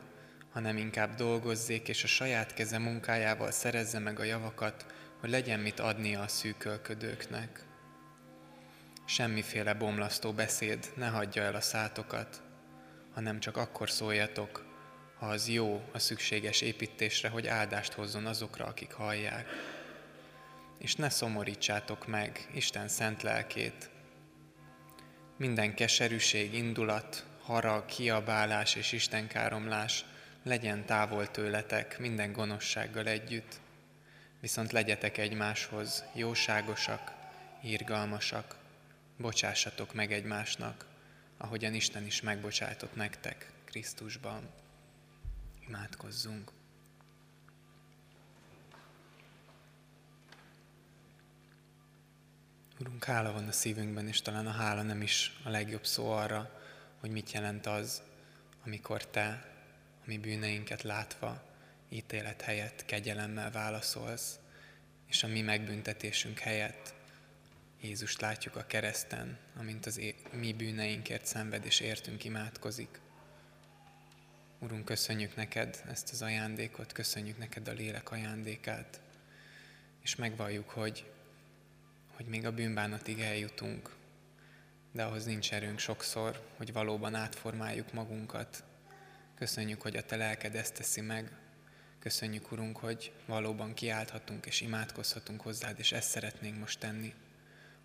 hanem 0.51 0.77
inkább 0.77 1.15
dolgozzék, 1.15 1.87
és 1.87 2.03
a 2.03 2.07
saját 2.07 2.53
keze 2.53 2.77
munkájával 2.77 3.51
szerezze 3.51 3.99
meg 3.99 4.19
a 4.19 4.23
javakat, 4.23 4.85
hogy 5.19 5.29
legyen 5.29 5.59
mit 5.59 5.79
adnia 5.79 6.21
a 6.21 6.27
szűkölködőknek. 6.27 7.69
Semmiféle 9.11 9.73
bomlasztó 9.73 10.31
beszéd 10.31 10.91
ne 10.95 11.07
hagyja 11.07 11.43
el 11.43 11.55
a 11.55 11.61
szátokat, 11.61 12.41
hanem 13.13 13.39
csak 13.39 13.57
akkor 13.57 13.89
szóljatok, 13.89 14.65
ha 15.19 15.25
az 15.25 15.49
jó 15.49 15.89
a 15.91 15.99
szükséges 15.99 16.61
építésre, 16.61 17.29
hogy 17.29 17.47
áldást 17.47 17.93
hozzon 17.93 18.25
azokra, 18.25 18.65
akik 18.65 18.91
hallják. 18.91 19.47
És 20.77 20.95
ne 20.95 21.09
szomorítsátok 21.09 22.07
meg 22.07 22.49
Isten 22.53 22.87
szent 22.87 23.21
lelkét. 23.21 23.89
Minden 25.37 25.73
keserűség, 25.73 26.53
indulat, 26.53 27.25
harag, 27.43 27.85
kiabálás 27.85 28.75
és 28.75 28.91
istenkáromlás 28.91 30.05
legyen 30.43 30.85
távol 30.85 31.31
tőletek 31.31 31.99
minden 31.99 32.31
gonoszsággal 32.31 33.07
együtt, 33.07 33.59
viszont 34.39 34.71
legyetek 34.71 35.17
egymáshoz 35.17 36.03
jóságosak, 36.13 37.11
írgalmasak, 37.63 38.59
bocsássatok 39.21 39.93
meg 39.93 40.11
egymásnak, 40.11 40.85
ahogyan 41.37 41.73
Isten 41.73 42.05
is 42.05 42.21
megbocsátott 42.21 42.95
nektek 42.95 43.51
Krisztusban. 43.65 44.49
Imádkozzunk! 45.67 46.51
Urunk, 52.79 53.03
hála 53.03 53.31
van 53.31 53.47
a 53.47 53.51
szívünkben, 53.51 54.07
és 54.07 54.21
talán 54.21 54.47
a 54.47 54.51
hála 54.51 54.81
nem 54.81 55.01
is 55.01 55.39
a 55.43 55.49
legjobb 55.49 55.85
szó 55.85 56.11
arra, 56.11 56.61
hogy 56.99 57.09
mit 57.09 57.31
jelent 57.31 57.65
az, 57.65 58.01
amikor 58.65 59.07
Te, 59.07 59.45
a 59.99 60.03
mi 60.05 60.17
bűneinket 60.17 60.81
látva, 60.81 61.43
ítélet 61.89 62.41
helyett 62.41 62.85
kegyelemmel 62.85 63.51
válaszolsz, 63.51 64.39
és 65.07 65.23
a 65.23 65.27
mi 65.27 65.41
megbüntetésünk 65.41 66.39
helyett 66.39 66.93
Jézust 67.83 68.21
látjuk 68.21 68.55
a 68.55 68.65
kereszten, 68.65 69.37
amint 69.55 69.85
az 69.85 69.97
é- 69.97 70.33
mi 70.33 70.53
bűneinkért 70.53 71.25
szenved 71.25 71.65
és 71.65 71.79
értünk 71.79 72.23
imádkozik. 72.23 72.99
Urunk, 74.59 74.85
köszönjük 74.85 75.35
neked 75.35 75.83
ezt 75.89 76.11
az 76.11 76.21
ajándékot, 76.21 76.91
köszönjük 76.91 77.37
neked 77.37 77.67
a 77.67 77.71
lélek 77.71 78.11
ajándékát, 78.11 79.01
és 80.01 80.15
megvalljuk, 80.15 80.69
hogy, 80.69 81.11
hogy 82.15 82.25
még 82.25 82.45
a 82.45 82.51
bűnbánatig 82.51 83.19
eljutunk, 83.19 83.95
de 84.91 85.03
ahhoz 85.03 85.25
nincs 85.25 85.53
erőnk 85.53 85.79
sokszor, 85.79 86.47
hogy 86.57 86.73
valóban 86.73 87.15
átformáljuk 87.15 87.93
magunkat. 87.93 88.63
Köszönjük, 89.35 89.81
hogy 89.81 89.95
a 89.95 90.05
Te 90.05 90.15
lelked 90.15 90.55
ezt 90.55 90.73
teszi 90.73 91.01
meg. 91.01 91.31
Köszönjük, 91.99 92.51
Urunk, 92.51 92.77
hogy 92.77 93.11
valóban 93.25 93.73
kiálthatunk 93.73 94.45
és 94.45 94.61
imádkozhatunk 94.61 95.41
hozzád, 95.41 95.79
és 95.79 95.91
ezt 95.91 96.09
szeretnénk 96.09 96.59
most 96.59 96.79
tenni, 96.79 97.13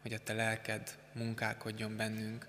hogy 0.07 0.15
a 0.15 0.19
Te 0.19 0.33
lelked 0.33 0.99
munkálkodjon 1.13 1.97
bennünk, 1.97 2.47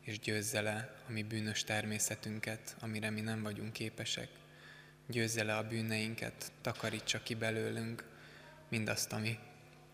és 0.00 0.18
győzze 0.18 0.60
le 0.60 0.94
a 1.08 1.12
mi 1.12 1.22
bűnös 1.22 1.64
természetünket, 1.64 2.76
amire 2.80 3.10
mi 3.10 3.20
nem 3.20 3.42
vagyunk 3.42 3.72
képesek. 3.72 4.28
Győzze 5.06 5.44
le 5.44 5.56
a 5.56 5.68
bűneinket, 5.68 6.52
takarítsa 6.60 7.22
ki 7.22 7.34
belőlünk 7.34 8.04
mindazt, 8.68 9.12
ami 9.12 9.38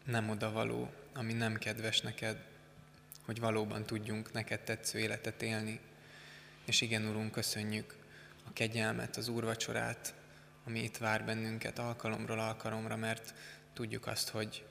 nem 0.04 0.30
odavaló, 0.30 0.92
ami 1.14 1.32
nem 1.32 1.56
kedves 1.56 2.00
neked, 2.00 2.36
hogy 3.24 3.40
valóban 3.40 3.86
tudjunk 3.86 4.32
neked 4.32 4.60
tetsző 4.60 4.98
életet 4.98 5.42
élni. 5.42 5.80
És 6.64 6.80
igen, 6.80 7.06
Urunk, 7.06 7.32
köszönjük 7.32 7.96
a 8.44 8.52
kegyelmet, 8.52 9.16
az 9.16 9.28
úrvacsorát, 9.28 10.14
ami 10.64 10.82
itt 10.82 10.96
vár 10.96 11.24
bennünket 11.24 11.78
alkalomról 11.78 12.38
alkalomra, 12.38 12.96
mert 12.96 13.34
tudjuk 13.72 14.06
azt, 14.06 14.28
hogy, 14.28 14.64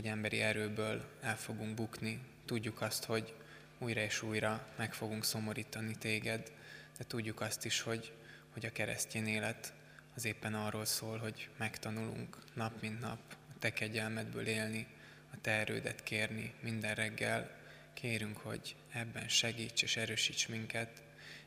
hogy 0.00 0.08
emberi 0.08 0.40
erőből 0.40 1.04
el 1.20 1.36
fogunk 1.36 1.74
bukni, 1.74 2.20
tudjuk 2.44 2.80
azt, 2.80 3.04
hogy 3.04 3.34
újra 3.78 4.00
és 4.00 4.22
újra 4.22 4.66
meg 4.76 4.94
fogunk 4.94 5.24
szomorítani 5.24 5.96
téged, 5.98 6.52
de 6.98 7.04
tudjuk 7.04 7.40
azt 7.40 7.64
is, 7.64 7.80
hogy, 7.80 8.12
hogy 8.52 8.66
a 8.66 8.72
keresztény 8.72 9.26
élet 9.26 9.72
az 10.14 10.24
éppen 10.24 10.54
arról 10.54 10.84
szól, 10.84 11.18
hogy 11.18 11.48
megtanulunk 11.56 12.38
nap 12.54 12.80
mint 12.80 13.00
nap 13.00 13.18
a 13.30 13.58
te 13.58 13.72
kegyelmedből 13.72 14.46
élni, 14.46 14.86
a 15.32 15.40
te 15.40 15.50
erődet 15.50 16.02
kérni 16.02 16.54
minden 16.60 16.94
reggel. 16.94 17.50
Kérünk, 17.94 18.36
hogy 18.36 18.76
ebben 18.92 19.28
segíts 19.28 19.82
és 19.82 19.96
erősíts 19.96 20.48
minket, 20.48 21.02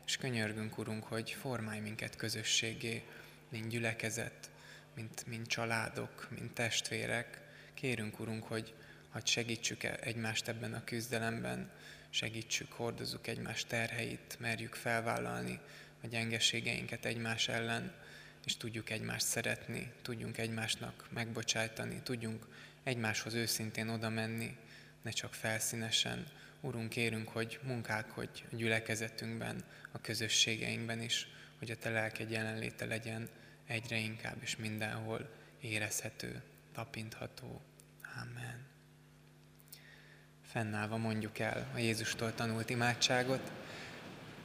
és 0.05 0.17
könyörgünk, 0.17 0.77
Urunk, 0.77 1.03
hogy 1.03 1.31
formálj 1.31 1.79
minket 1.79 2.15
közösségé, 2.15 3.03
mint 3.49 3.67
gyülekezet, 3.67 4.49
mint, 4.95 5.25
mint 5.27 5.47
családok, 5.47 6.27
mint 6.29 6.53
testvérek. 6.53 7.42
Kérünk, 7.83 8.19
Urunk, 8.19 8.43
hogy, 8.43 8.73
hogy 9.09 9.27
segítsük 9.27 9.83
egymást 9.83 10.47
ebben 10.47 10.73
a 10.73 10.83
küzdelemben, 10.83 11.71
segítsük, 12.09 12.71
hordozzuk 12.71 13.27
egymás 13.27 13.65
terheit, 13.65 14.37
merjük 14.39 14.75
felvállalni 14.75 15.59
a 16.03 16.07
gyengeségeinket 16.07 17.05
egymás 17.05 17.47
ellen, 17.47 17.93
és 18.45 18.57
tudjuk 18.57 18.89
egymást 18.89 19.25
szeretni, 19.25 19.91
tudjunk 20.01 20.37
egymásnak 20.37 21.07
megbocsájtani, 21.13 22.01
tudjunk 22.03 22.47
egymáshoz 22.83 23.33
őszintén 23.33 23.89
oda 23.89 24.09
menni, 24.09 24.57
ne 25.01 25.11
csak 25.11 25.33
felszínesen. 25.33 26.27
Urunk, 26.61 26.89
kérünk, 26.89 27.27
hogy 27.27 27.59
munkálkodj 27.63 28.43
a 28.51 28.55
gyülekezetünkben, 28.55 29.63
a 29.91 30.01
közösségeinkben 30.01 31.01
is, 31.01 31.27
hogy 31.59 31.71
a 31.71 31.77
Te 31.77 31.89
lelked 31.89 32.31
jelenléte 32.31 32.85
legyen 32.85 33.29
egyre 33.67 33.97
inkább 33.97 34.37
és 34.41 34.55
mindenhol 34.55 35.29
érezhető, 35.61 36.41
tapintható. 36.73 37.61
Amen. 38.21 38.65
Fennállva 40.45 40.97
mondjuk 40.97 41.39
el 41.39 41.69
a 41.73 41.77
Jézustól 41.77 42.33
tanult 42.33 42.69
imádságot, 42.69 43.51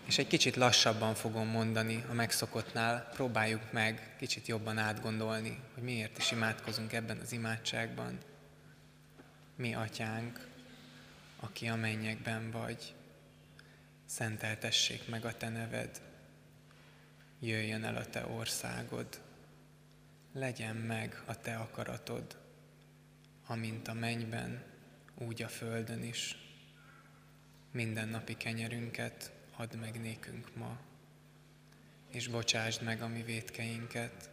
és 0.05 0.19
egy 0.19 0.27
kicsit 0.27 0.57
lassabban 0.57 1.15
fogom 1.15 1.49
mondani 1.49 2.05
a 2.11 2.13
megszokottnál, 2.13 3.09
próbáljuk 3.13 3.73
meg 3.73 4.15
kicsit 4.19 4.47
jobban 4.47 4.79
átgondolni, 4.79 5.61
hogy 5.75 5.83
miért 5.83 6.19
is 6.19 6.31
imádkozunk 6.31 6.93
ebben 6.93 7.19
az 7.19 7.33
imádságban. 7.33 8.19
Mi 9.57 9.75
atyánk, 9.75 10.47
aki 11.41 11.67
a 11.67 11.77
mennyekben 11.77 12.51
vagy, 12.51 12.95
szenteltessék 14.07 15.09
meg 15.09 15.25
a 15.25 15.37
te 15.37 15.49
neved, 15.49 16.01
jöjjön 17.41 17.85
el 17.85 17.97
a 17.97 18.07
te 18.07 18.27
országod, 18.27 19.21
legyen 20.33 20.77
meg 20.77 21.23
a 21.25 21.41
te 21.41 21.57
akaratod, 21.57 22.38
amint 23.51 23.89
a 23.89 23.93
mennyben, 23.93 24.65
úgy 25.15 25.43
a 25.43 25.49
földön 25.49 26.03
is. 26.03 26.37
Minden 27.73 28.09
napi 28.09 28.37
kenyerünket 28.37 29.33
add 29.57 29.77
meg 29.77 30.01
nékünk 30.01 30.57
ma, 30.57 30.81
és 32.11 32.29
bocsásd 32.29 32.83
meg 32.83 33.03
a 33.03 33.09
mi 33.09 33.23
védkeinket, 33.23 34.31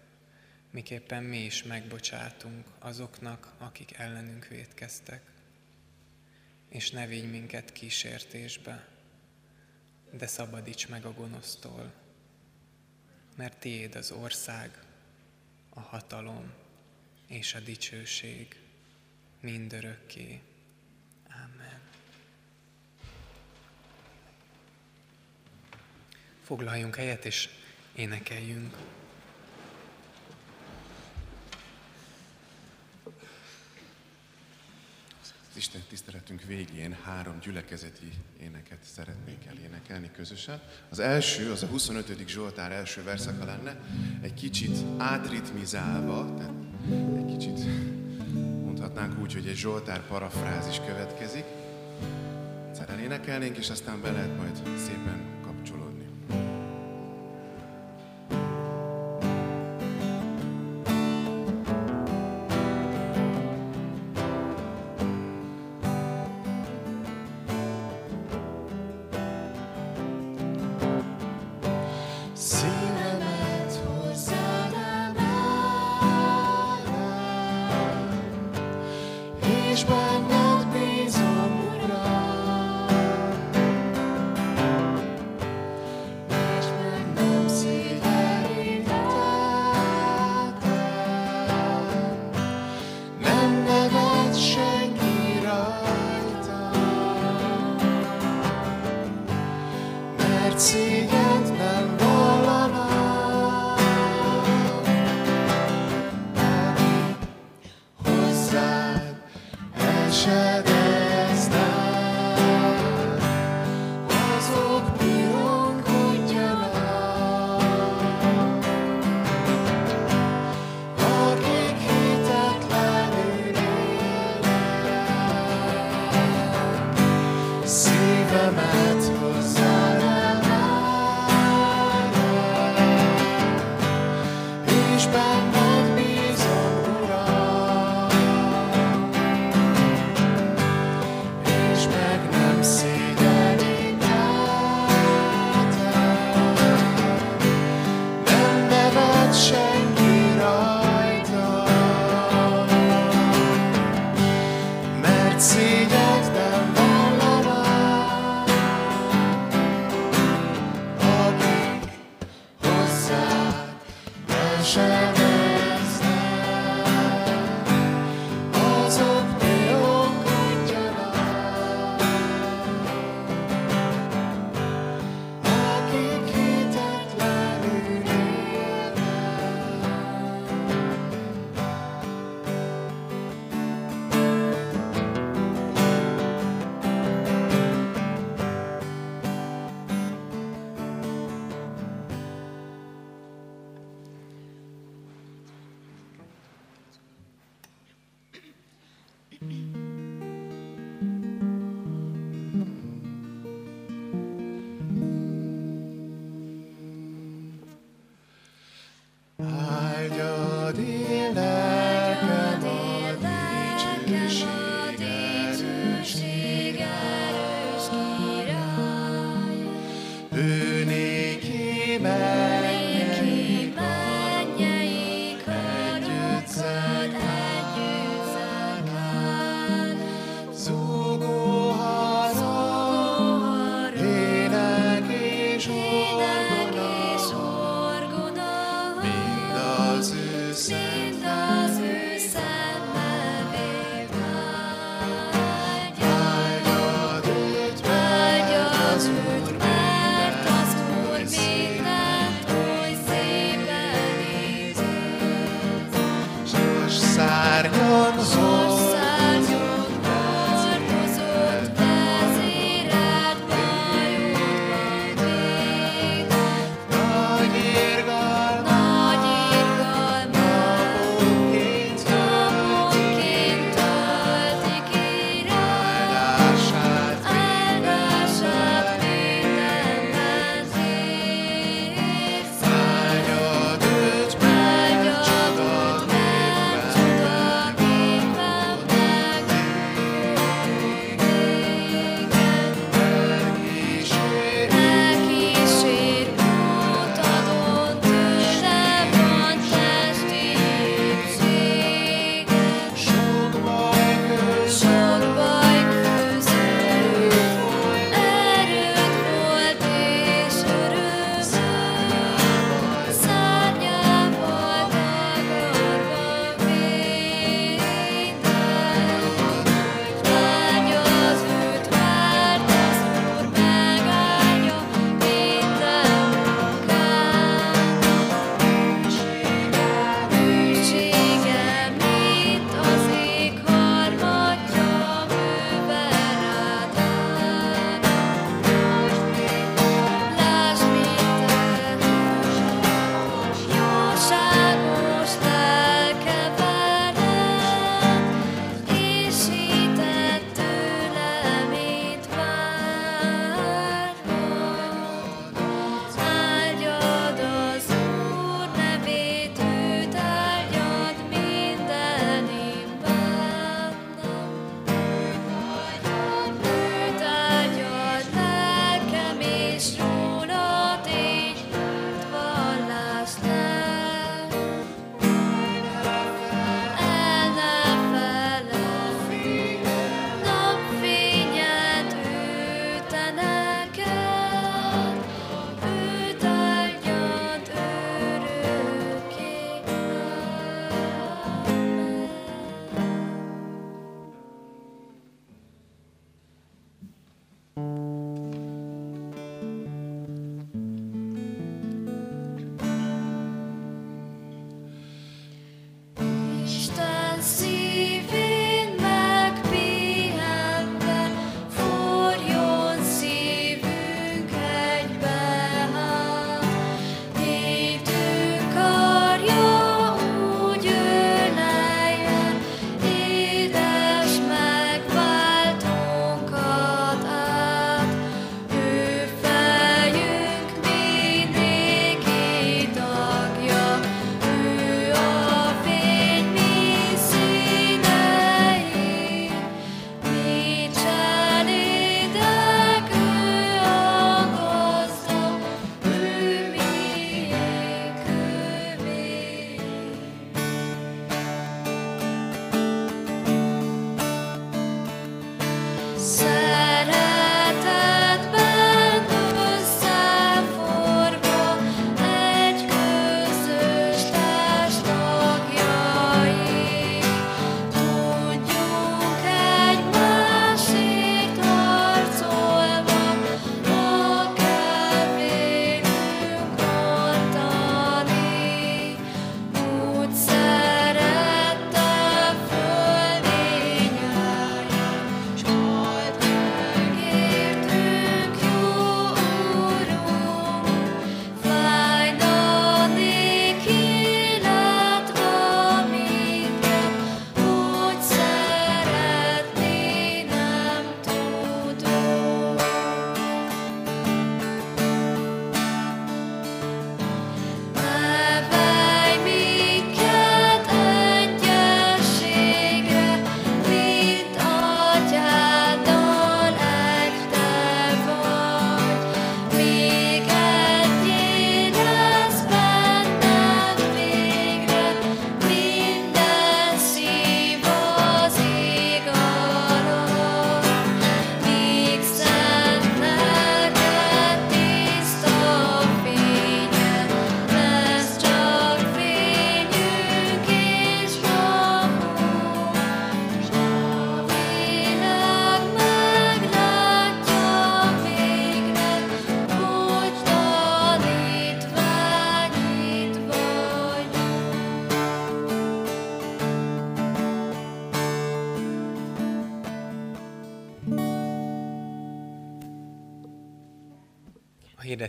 miképpen 0.71 1.23
mi 1.23 1.37
is 1.37 1.63
megbocsátunk 1.63 2.67
azoknak, 2.79 3.53
akik 3.57 3.93
ellenünk 3.93 4.47
védkeztek. 4.47 5.31
És 6.69 6.91
ne 6.91 7.07
vigy 7.07 7.29
minket 7.29 7.71
kísértésbe, 7.71 8.87
de 10.11 10.27
szabadíts 10.27 10.87
meg 10.87 11.05
a 11.05 11.13
gonosztól, 11.13 11.93
mert 13.35 13.59
tiéd 13.59 13.95
az 13.95 14.11
ország, 14.11 14.79
a 15.69 15.79
hatalom 15.79 16.53
és 17.27 17.53
a 17.53 17.59
dicsőség 17.59 18.64
mindörökké. 19.45 20.41
Amen. 21.29 21.79
Foglaljunk 26.43 26.95
helyet 26.95 27.25
és 27.25 27.49
énekeljünk. 27.95 28.75
Az 35.21 35.57
Isten 35.57 35.81
tiszteletünk 35.89 36.43
végén 36.43 36.97
három 37.03 37.39
gyülekezeti 37.39 38.11
éneket 38.41 38.83
szeretnénk 38.83 39.45
elénekelni 39.45 40.11
közösen. 40.11 40.61
Az 40.89 40.99
első, 40.99 41.51
az 41.51 41.63
a 41.63 41.67
25. 41.67 42.27
Zsoltár 42.27 42.71
első 42.71 43.03
verszaka 43.03 43.45
lenne, 43.45 43.79
egy 44.21 44.33
kicsit 44.33 44.77
átritmizálva, 44.97 46.35
tehát 46.37 46.53
egy 47.17 47.37
kicsit 47.37 47.59
mondhatnánk 48.85 49.21
úgy, 49.21 49.33
hogy 49.33 49.47
egy 49.47 49.55
Zsoltár 49.55 50.01
parafrázis 50.07 50.79
következik. 50.85 51.43
Egyszer 52.69 52.99
énekelnénk, 52.99 53.57
és 53.57 53.69
aztán 53.69 54.01
be 54.01 54.11
lehet 54.11 54.37
majd 54.37 54.77
szépen 54.77 55.34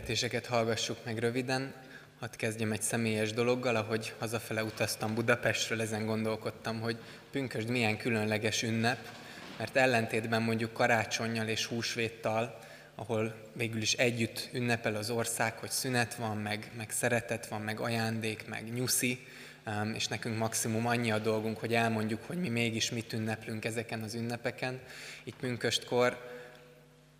hirdetéseket 0.07 0.45
hallgassuk 0.45 0.97
meg 1.05 1.17
röviden. 1.17 1.73
Hadd 2.19 2.35
kezdjem 2.37 2.71
egy 2.71 2.81
személyes 2.81 3.33
dologgal, 3.33 3.75
ahogy 3.75 4.13
hazafele 4.19 4.63
utaztam 4.63 5.13
Budapestről, 5.13 5.81
ezen 5.81 6.05
gondolkodtam, 6.05 6.79
hogy 6.79 6.97
pünkösd 7.31 7.69
milyen 7.69 7.97
különleges 7.97 8.63
ünnep, 8.63 8.97
mert 9.57 9.75
ellentétben 9.75 10.41
mondjuk 10.41 10.73
karácsonyjal 10.73 11.47
és 11.47 11.65
húsvéttal, 11.65 12.59
ahol 12.95 13.35
végül 13.53 13.81
is 13.81 13.93
együtt 13.93 14.49
ünnepel 14.53 14.95
az 14.95 15.09
ország, 15.09 15.57
hogy 15.57 15.69
szünet 15.69 16.15
van, 16.15 16.37
meg, 16.37 16.71
meg 16.77 16.91
szeretet 16.91 17.47
van, 17.47 17.61
meg 17.61 17.79
ajándék, 17.79 18.47
meg 18.47 18.73
nyuszi, 18.73 19.25
és 19.93 20.07
nekünk 20.07 20.37
maximum 20.37 20.87
annyi 20.87 21.11
a 21.11 21.19
dolgunk, 21.19 21.57
hogy 21.57 21.73
elmondjuk, 21.73 22.23
hogy 22.25 22.37
mi 22.37 22.49
mégis 22.49 22.91
mit 22.91 23.13
ünneplünk 23.13 23.65
ezeken 23.65 24.01
az 24.01 24.13
ünnepeken. 24.13 24.79
Itt 25.23 25.35
pünköstkor 25.35 26.26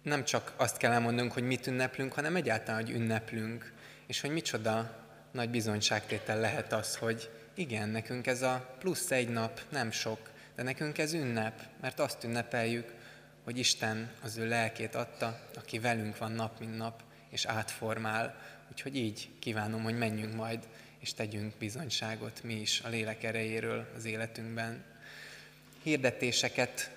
nem 0.08 0.24
csak 0.26 0.54
azt 0.56 0.78
kell 0.78 0.92
elmondanunk, 0.92 1.34
hogy 1.34 1.44
mit 1.44 1.68
ünneplünk, 1.68 2.14
hanem 2.14 2.36
egyáltalán, 2.36 2.82
hogy 2.82 2.96
ünneplünk, 2.96 3.74
és 4.08 4.22
hogy 4.22 4.30
micsoda 4.30 5.06
nagy 5.32 5.50
bizonyságtétel 5.50 6.40
lehet 6.40 6.74
az, 6.74 6.96
hogy 6.96 7.30
igen, 7.54 7.90
nekünk 7.90 8.28
ez 8.28 8.42
a 8.42 8.76
plusz 8.80 9.12
egy 9.12 9.30
nap 9.30 9.62
nem 9.70 9.92
sok, 9.92 10.30
de 10.56 10.64
nekünk 10.64 10.98
ez 10.98 11.14
ünnep, 11.14 11.62
mert 11.82 12.00
azt 12.00 12.24
ünnepeljük, 12.24 12.94
hogy 13.44 13.58
Isten 13.58 14.12
az 14.22 14.38
ő 14.38 14.48
lelkét 14.48 14.96
adta, 14.96 15.40
aki 15.56 15.80
velünk 15.80 16.18
van 16.18 16.32
nap, 16.32 16.60
mint 16.60 16.78
nap, 16.78 17.02
és 17.30 17.46
átformál. 17.46 18.36
Úgyhogy 18.72 18.96
így 18.96 19.30
kívánom, 19.40 19.84
hogy 19.84 19.98
menjünk 19.98 20.36
majd, 20.36 20.68
és 21.00 21.14
tegyünk 21.14 21.54
bizonyságot 21.58 22.44
mi 22.44 22.54
is 22.54 22.82
a 22.82 22.90
lélek 22.90 23.24
erejéről 23.24 23.88
az 23.96 24.06
életünkben. 24.06 24.84
Hirdetéseket 25.84 26.92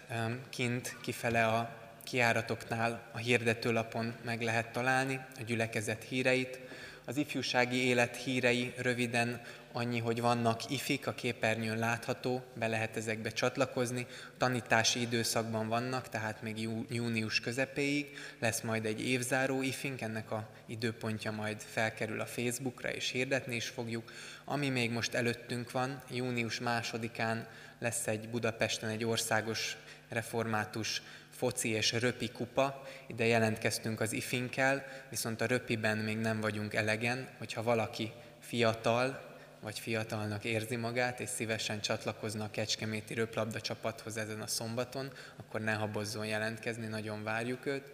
kint 0.50 0.96
kifele 1.00 1.46
a 1.46 1.79
kiáratoknál 2.10 3.02
a 3.12 3.18
hirdetőlapon 3.18 4.14
meg 4.24 4.42
lehet 4.42 4.72
találni 4.72 5.20
a 5.38 5.42
gyülekezet 5.46 6.04
híreit. 6.08 6.60
Az 7.04 7.16
ifjúsági 7.16 7.76
élet 7.76 8.16
hírei 8.16 8.72
röviden 8.76 9.40
annyi, 9.72 9.98
hogy 9.98 10.20
vannak 10.20 10.70
ifik, 10.70 11.06
a 11.06 11.14
képernyőn 11.14 11.78
látható, 11.78 12.42
be 12.54 12.66
lehet 12.66 12.96
ezekbe 12.96 13.30
csatlakozni. 13.30 14.06
Tanítási 14.38 15.00
időszakban 15.00 15.68
vannak, 15.68 16.08
tehát 16.08 16.42
még 16.42 16.68
június 16.88 17.40
közepéig 17.40 18.16
lesz 18.38 18.60
majd 18.60 18.84
egy 18.84 19.06
évzáró 19.06 19.62
ifink, 19.62 20.00
ennek 20.00 20.30
a 20.30 20.48
időpontja 20.66 21.30
majd 21.30 21.60
felkerül 21.60 22.20
a 22.20 22.26
Facebookra, 22.26 22.90
és 22.92 23.10
hirdetni 23.10 23.54
is 23.54 23.68
fogjuk. 23.68 24.12
Ami 24.44 24.68
még 24.68 24.90
most 24.90 25.14
előttünk 25.14 25.70
van, 25.70 26.02
június 26.10 26.60
másodikán 26.60 27.46
lesz 27.78 28.06
egy 28.06 28.28
Budapesten 28.28 28.90
egy 28.90 29.04
országos 29.04 29.76
református 30.08 31.02
foci 31.40 31.68
és 31.68 31.92
röpi 31.92 32.30
kupa, 32.30 32.82
ide 33.06 33.24
jelentkeztünk 33.26 34.00
az 34.00 34.12
ifinkkel, 34.12 34.84
viszont 35.10 35.40
a 35.40 35.46
röpiben 35.46 35.98
még 35.98 36.16
nem 36.16 36.40
vagyunk 36.40 36.74
elegen, 36.74 37.28
hogyha 37.38 37.62
valaki 37.62 38.12
fiatal, 38.40 39.20
vagy 39.60 39.78
fiatalnak 39.78 40.44
érzi 40.44 40.76
magát, 40.76 41.20
és 41.20 41.28
szívesen 41.28 41.80
csatlakozna 41.80 42.44
a 42.44 42.50
Kecskeméti 42.50 43.14
röplabda 43.14 43.60
csapathoz 43.60 44.16
ezen 44.16 44.40
a 44.40 44.46
szombaton, 44.46 45.12
akkor 45.36 45.60
ne 45.60 45.72
habozzon 45.72 46.26
jelentkezni, 46.26 46.86
nagyon 46.86 47.22
várjuk 47.22 47.66
őt. 47.66 47.92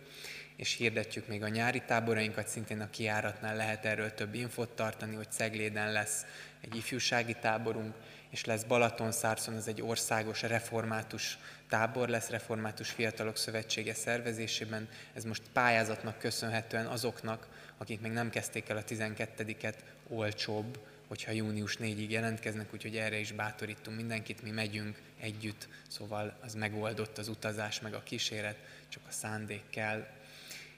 És 0.56 0.76
hirdetjük 0.76 1.26
még 1.26 1.42
a 1.42 1.48
nyári 1.48 1.82
táborainkat, 1.86 2.48
szintén 2.48 2.80
a 2.80 2.90
kiáratnál 2.90 3.56
lehet 3.56 3.84
erről 3.84 4.14
több 4.14 4.34
infot 4.34 4.70
tartani, 4.70 5.14
hogy 5.14 5.30
Cegléden 5.30 5.92
lesz 5.92 6.24
egy 6.60 6.76
ifjúsági 6.76 7.36
táborunk, 7.40 7.94
és 8.30 8.44
lesz 8.44 8.62
Balatonszárszon, 8.62 9.54
az 9.54 9.68
egy 9.68 9.82
országos 9.82 10.42
református 10.42 11.38
tábor 11.68 12.08
lesz, 12.08 12.28
Református 12.28 12.90
Fiatalok 12.90 13.36
Szövetsége 13.36 13.94
szervezésében. 13.94 14.88
Ez 15.12 15.24
most 15.24 15.42
pályázatnak 15.52 16.18
köszönhetően 16.18 16.86
azoknak, 16.86 17.48
akik 17.78 18.00
még 18.00 18.12
nem 18.12 18.30
kezdték 18.30 18.68
el 18.68 18.76
a 18.76 18.84
12-et, 18.84 19.74
olcsóbb, 20.08 20.78
hogyha 21.06 21.32
június 21.32 21.76
4-ig 21.80 22.08
jelentkeznek, 22.08 22.74
úgyhogy 22.74 22.96
erre 22.96 23.18
is 23.18 23.32
bátorítunk 23.32 23.96
mindenkit, 23.96 24.42
mi 24.42 24.50
megyünk 24.50 25.00
együtt, 25.20 25.68
szóval 25.88 26.38
az 26.40 26.54
megoldott 26.54 27.18
az 27.18 27.28
utazás, 27.28 27.80
meg 27.80 27.94
a 27.94 28.02
kíséret, 28.02 28.56
csak 28.88 29.02
a 29.08 29.12
szándék 29.12 29.62
kell. 29.70 30.06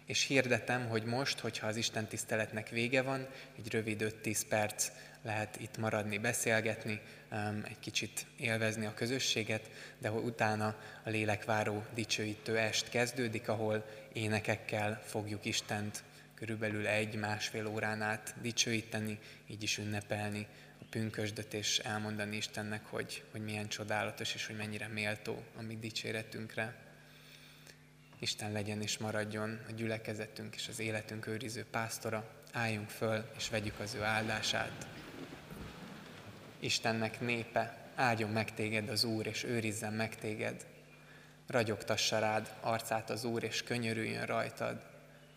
És 0.06 0.23
hirdetem, 0.23 0.89
hogy 0.89 1.05
most, 1.05 1.39
hogyha 1.39 1.66
az 1.66 1.77
Isten 1.77 2.06
tiszteletnek 2.06 2.69
vége 2.69 3.02
van, 3.02 3.27
egy 3.59 3.70
rövid 3.70 4.15
5-10 4.23 4.43
perc 4.48 4.90
lehet 5.23 5.60
itt 5.60 5.77
maradni, 5.77 6.19
beszélgetni, 6.19 7.01
egy 7.64 7.78
kicsit 7.80 8.26
élvezni 8.36 8.86
a 8.86 8.94
közösséget, 8.94 9.70
de 9.98 10.10
utána 10.10 10.66
a 11.05 11.10
lélekváró 11.10 11.84
dicsőítő 11.94 12.59
est 12.59 12.88
kezdődik, 12.88 13.48
ahol 13.48 13.84
énekekkel 14.12 15.02
fogjuk 15.05 15.44
Istent 15.44 16.02
körülbelül 16.34 16.86
egy-másfél 16.86 17.66
órán 17.66 18.02
át 18.02 18.34
dicsőíteni, 18.40 19.18
így 19.46 19.62
is 19.62 19.78
ünnepelni 19.78 20.46
a 20.80 20.84
pünkösdöt, 20.90 21.55
és 21.55 21.78
elmondani 21.78 22.36
Istennek, 22.36 22.86
hogy, 22.86 23.24
hogy 23.30 23.40
milyen 23.40 23.68
csodálatos, 23.68 24.34
és 24.34 24.46
hogy 24.46 24.56
mennyire 24.56 24.86
méltó 24.86 25.42
a 25.56 25.62
mi 25.62 25.76
dicséretünkre. 25.76 26.74
Isten 28.18 28.52
legyen 28.52 28.82
és 28.82 28.98
maradjon 28.98 29.60
a 29.68 29.72
gyülekezetünk 29.72 30.55
és 30.55 30.68
az 30.68 30.78
életünk 30.78 31.26
őriző 31.26 31.64
pásztora. 31.70 32.30
Álljunk 32.52 32.88
föl, 32.88 33.30
és 33.36 33.48
vegyük 33.48 33.78
az 33.80 33.94
ő 33.94 34.02
áldását. 34.02 34.86
Istennek 36.60 37.20
népe, 37.20 37.76
áldjon 37.94 38.30
meg 38.30 38.55
téged 38.55 38.89
az 38.89 39.05
Úr, 39.05 39.26
és 39.26 39.44
őrizzen 39.44 39.93
meg 39.93 40.16
téged. 40.16 40.66
Ragyogtassa 41.47 42.18
rád 42.18 42.55
arcát 42.60 43.10
az 43.10 43.24
Úr, 43.24 43.43
és 43.43 43.62
könyörüljön 43.62 44.26
rajtad. 44.26 44.86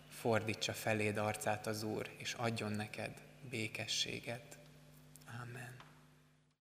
Fordítsa 0.08 0.72
feléd 0.72 1.16
arcát 1.16 1.66
az 1.66 1.82
Úr, 1.82 2.08
és 2.16 2.34
adjon 2.34 2.72
neked 2.72 3.10
békességet. 3.50 4.58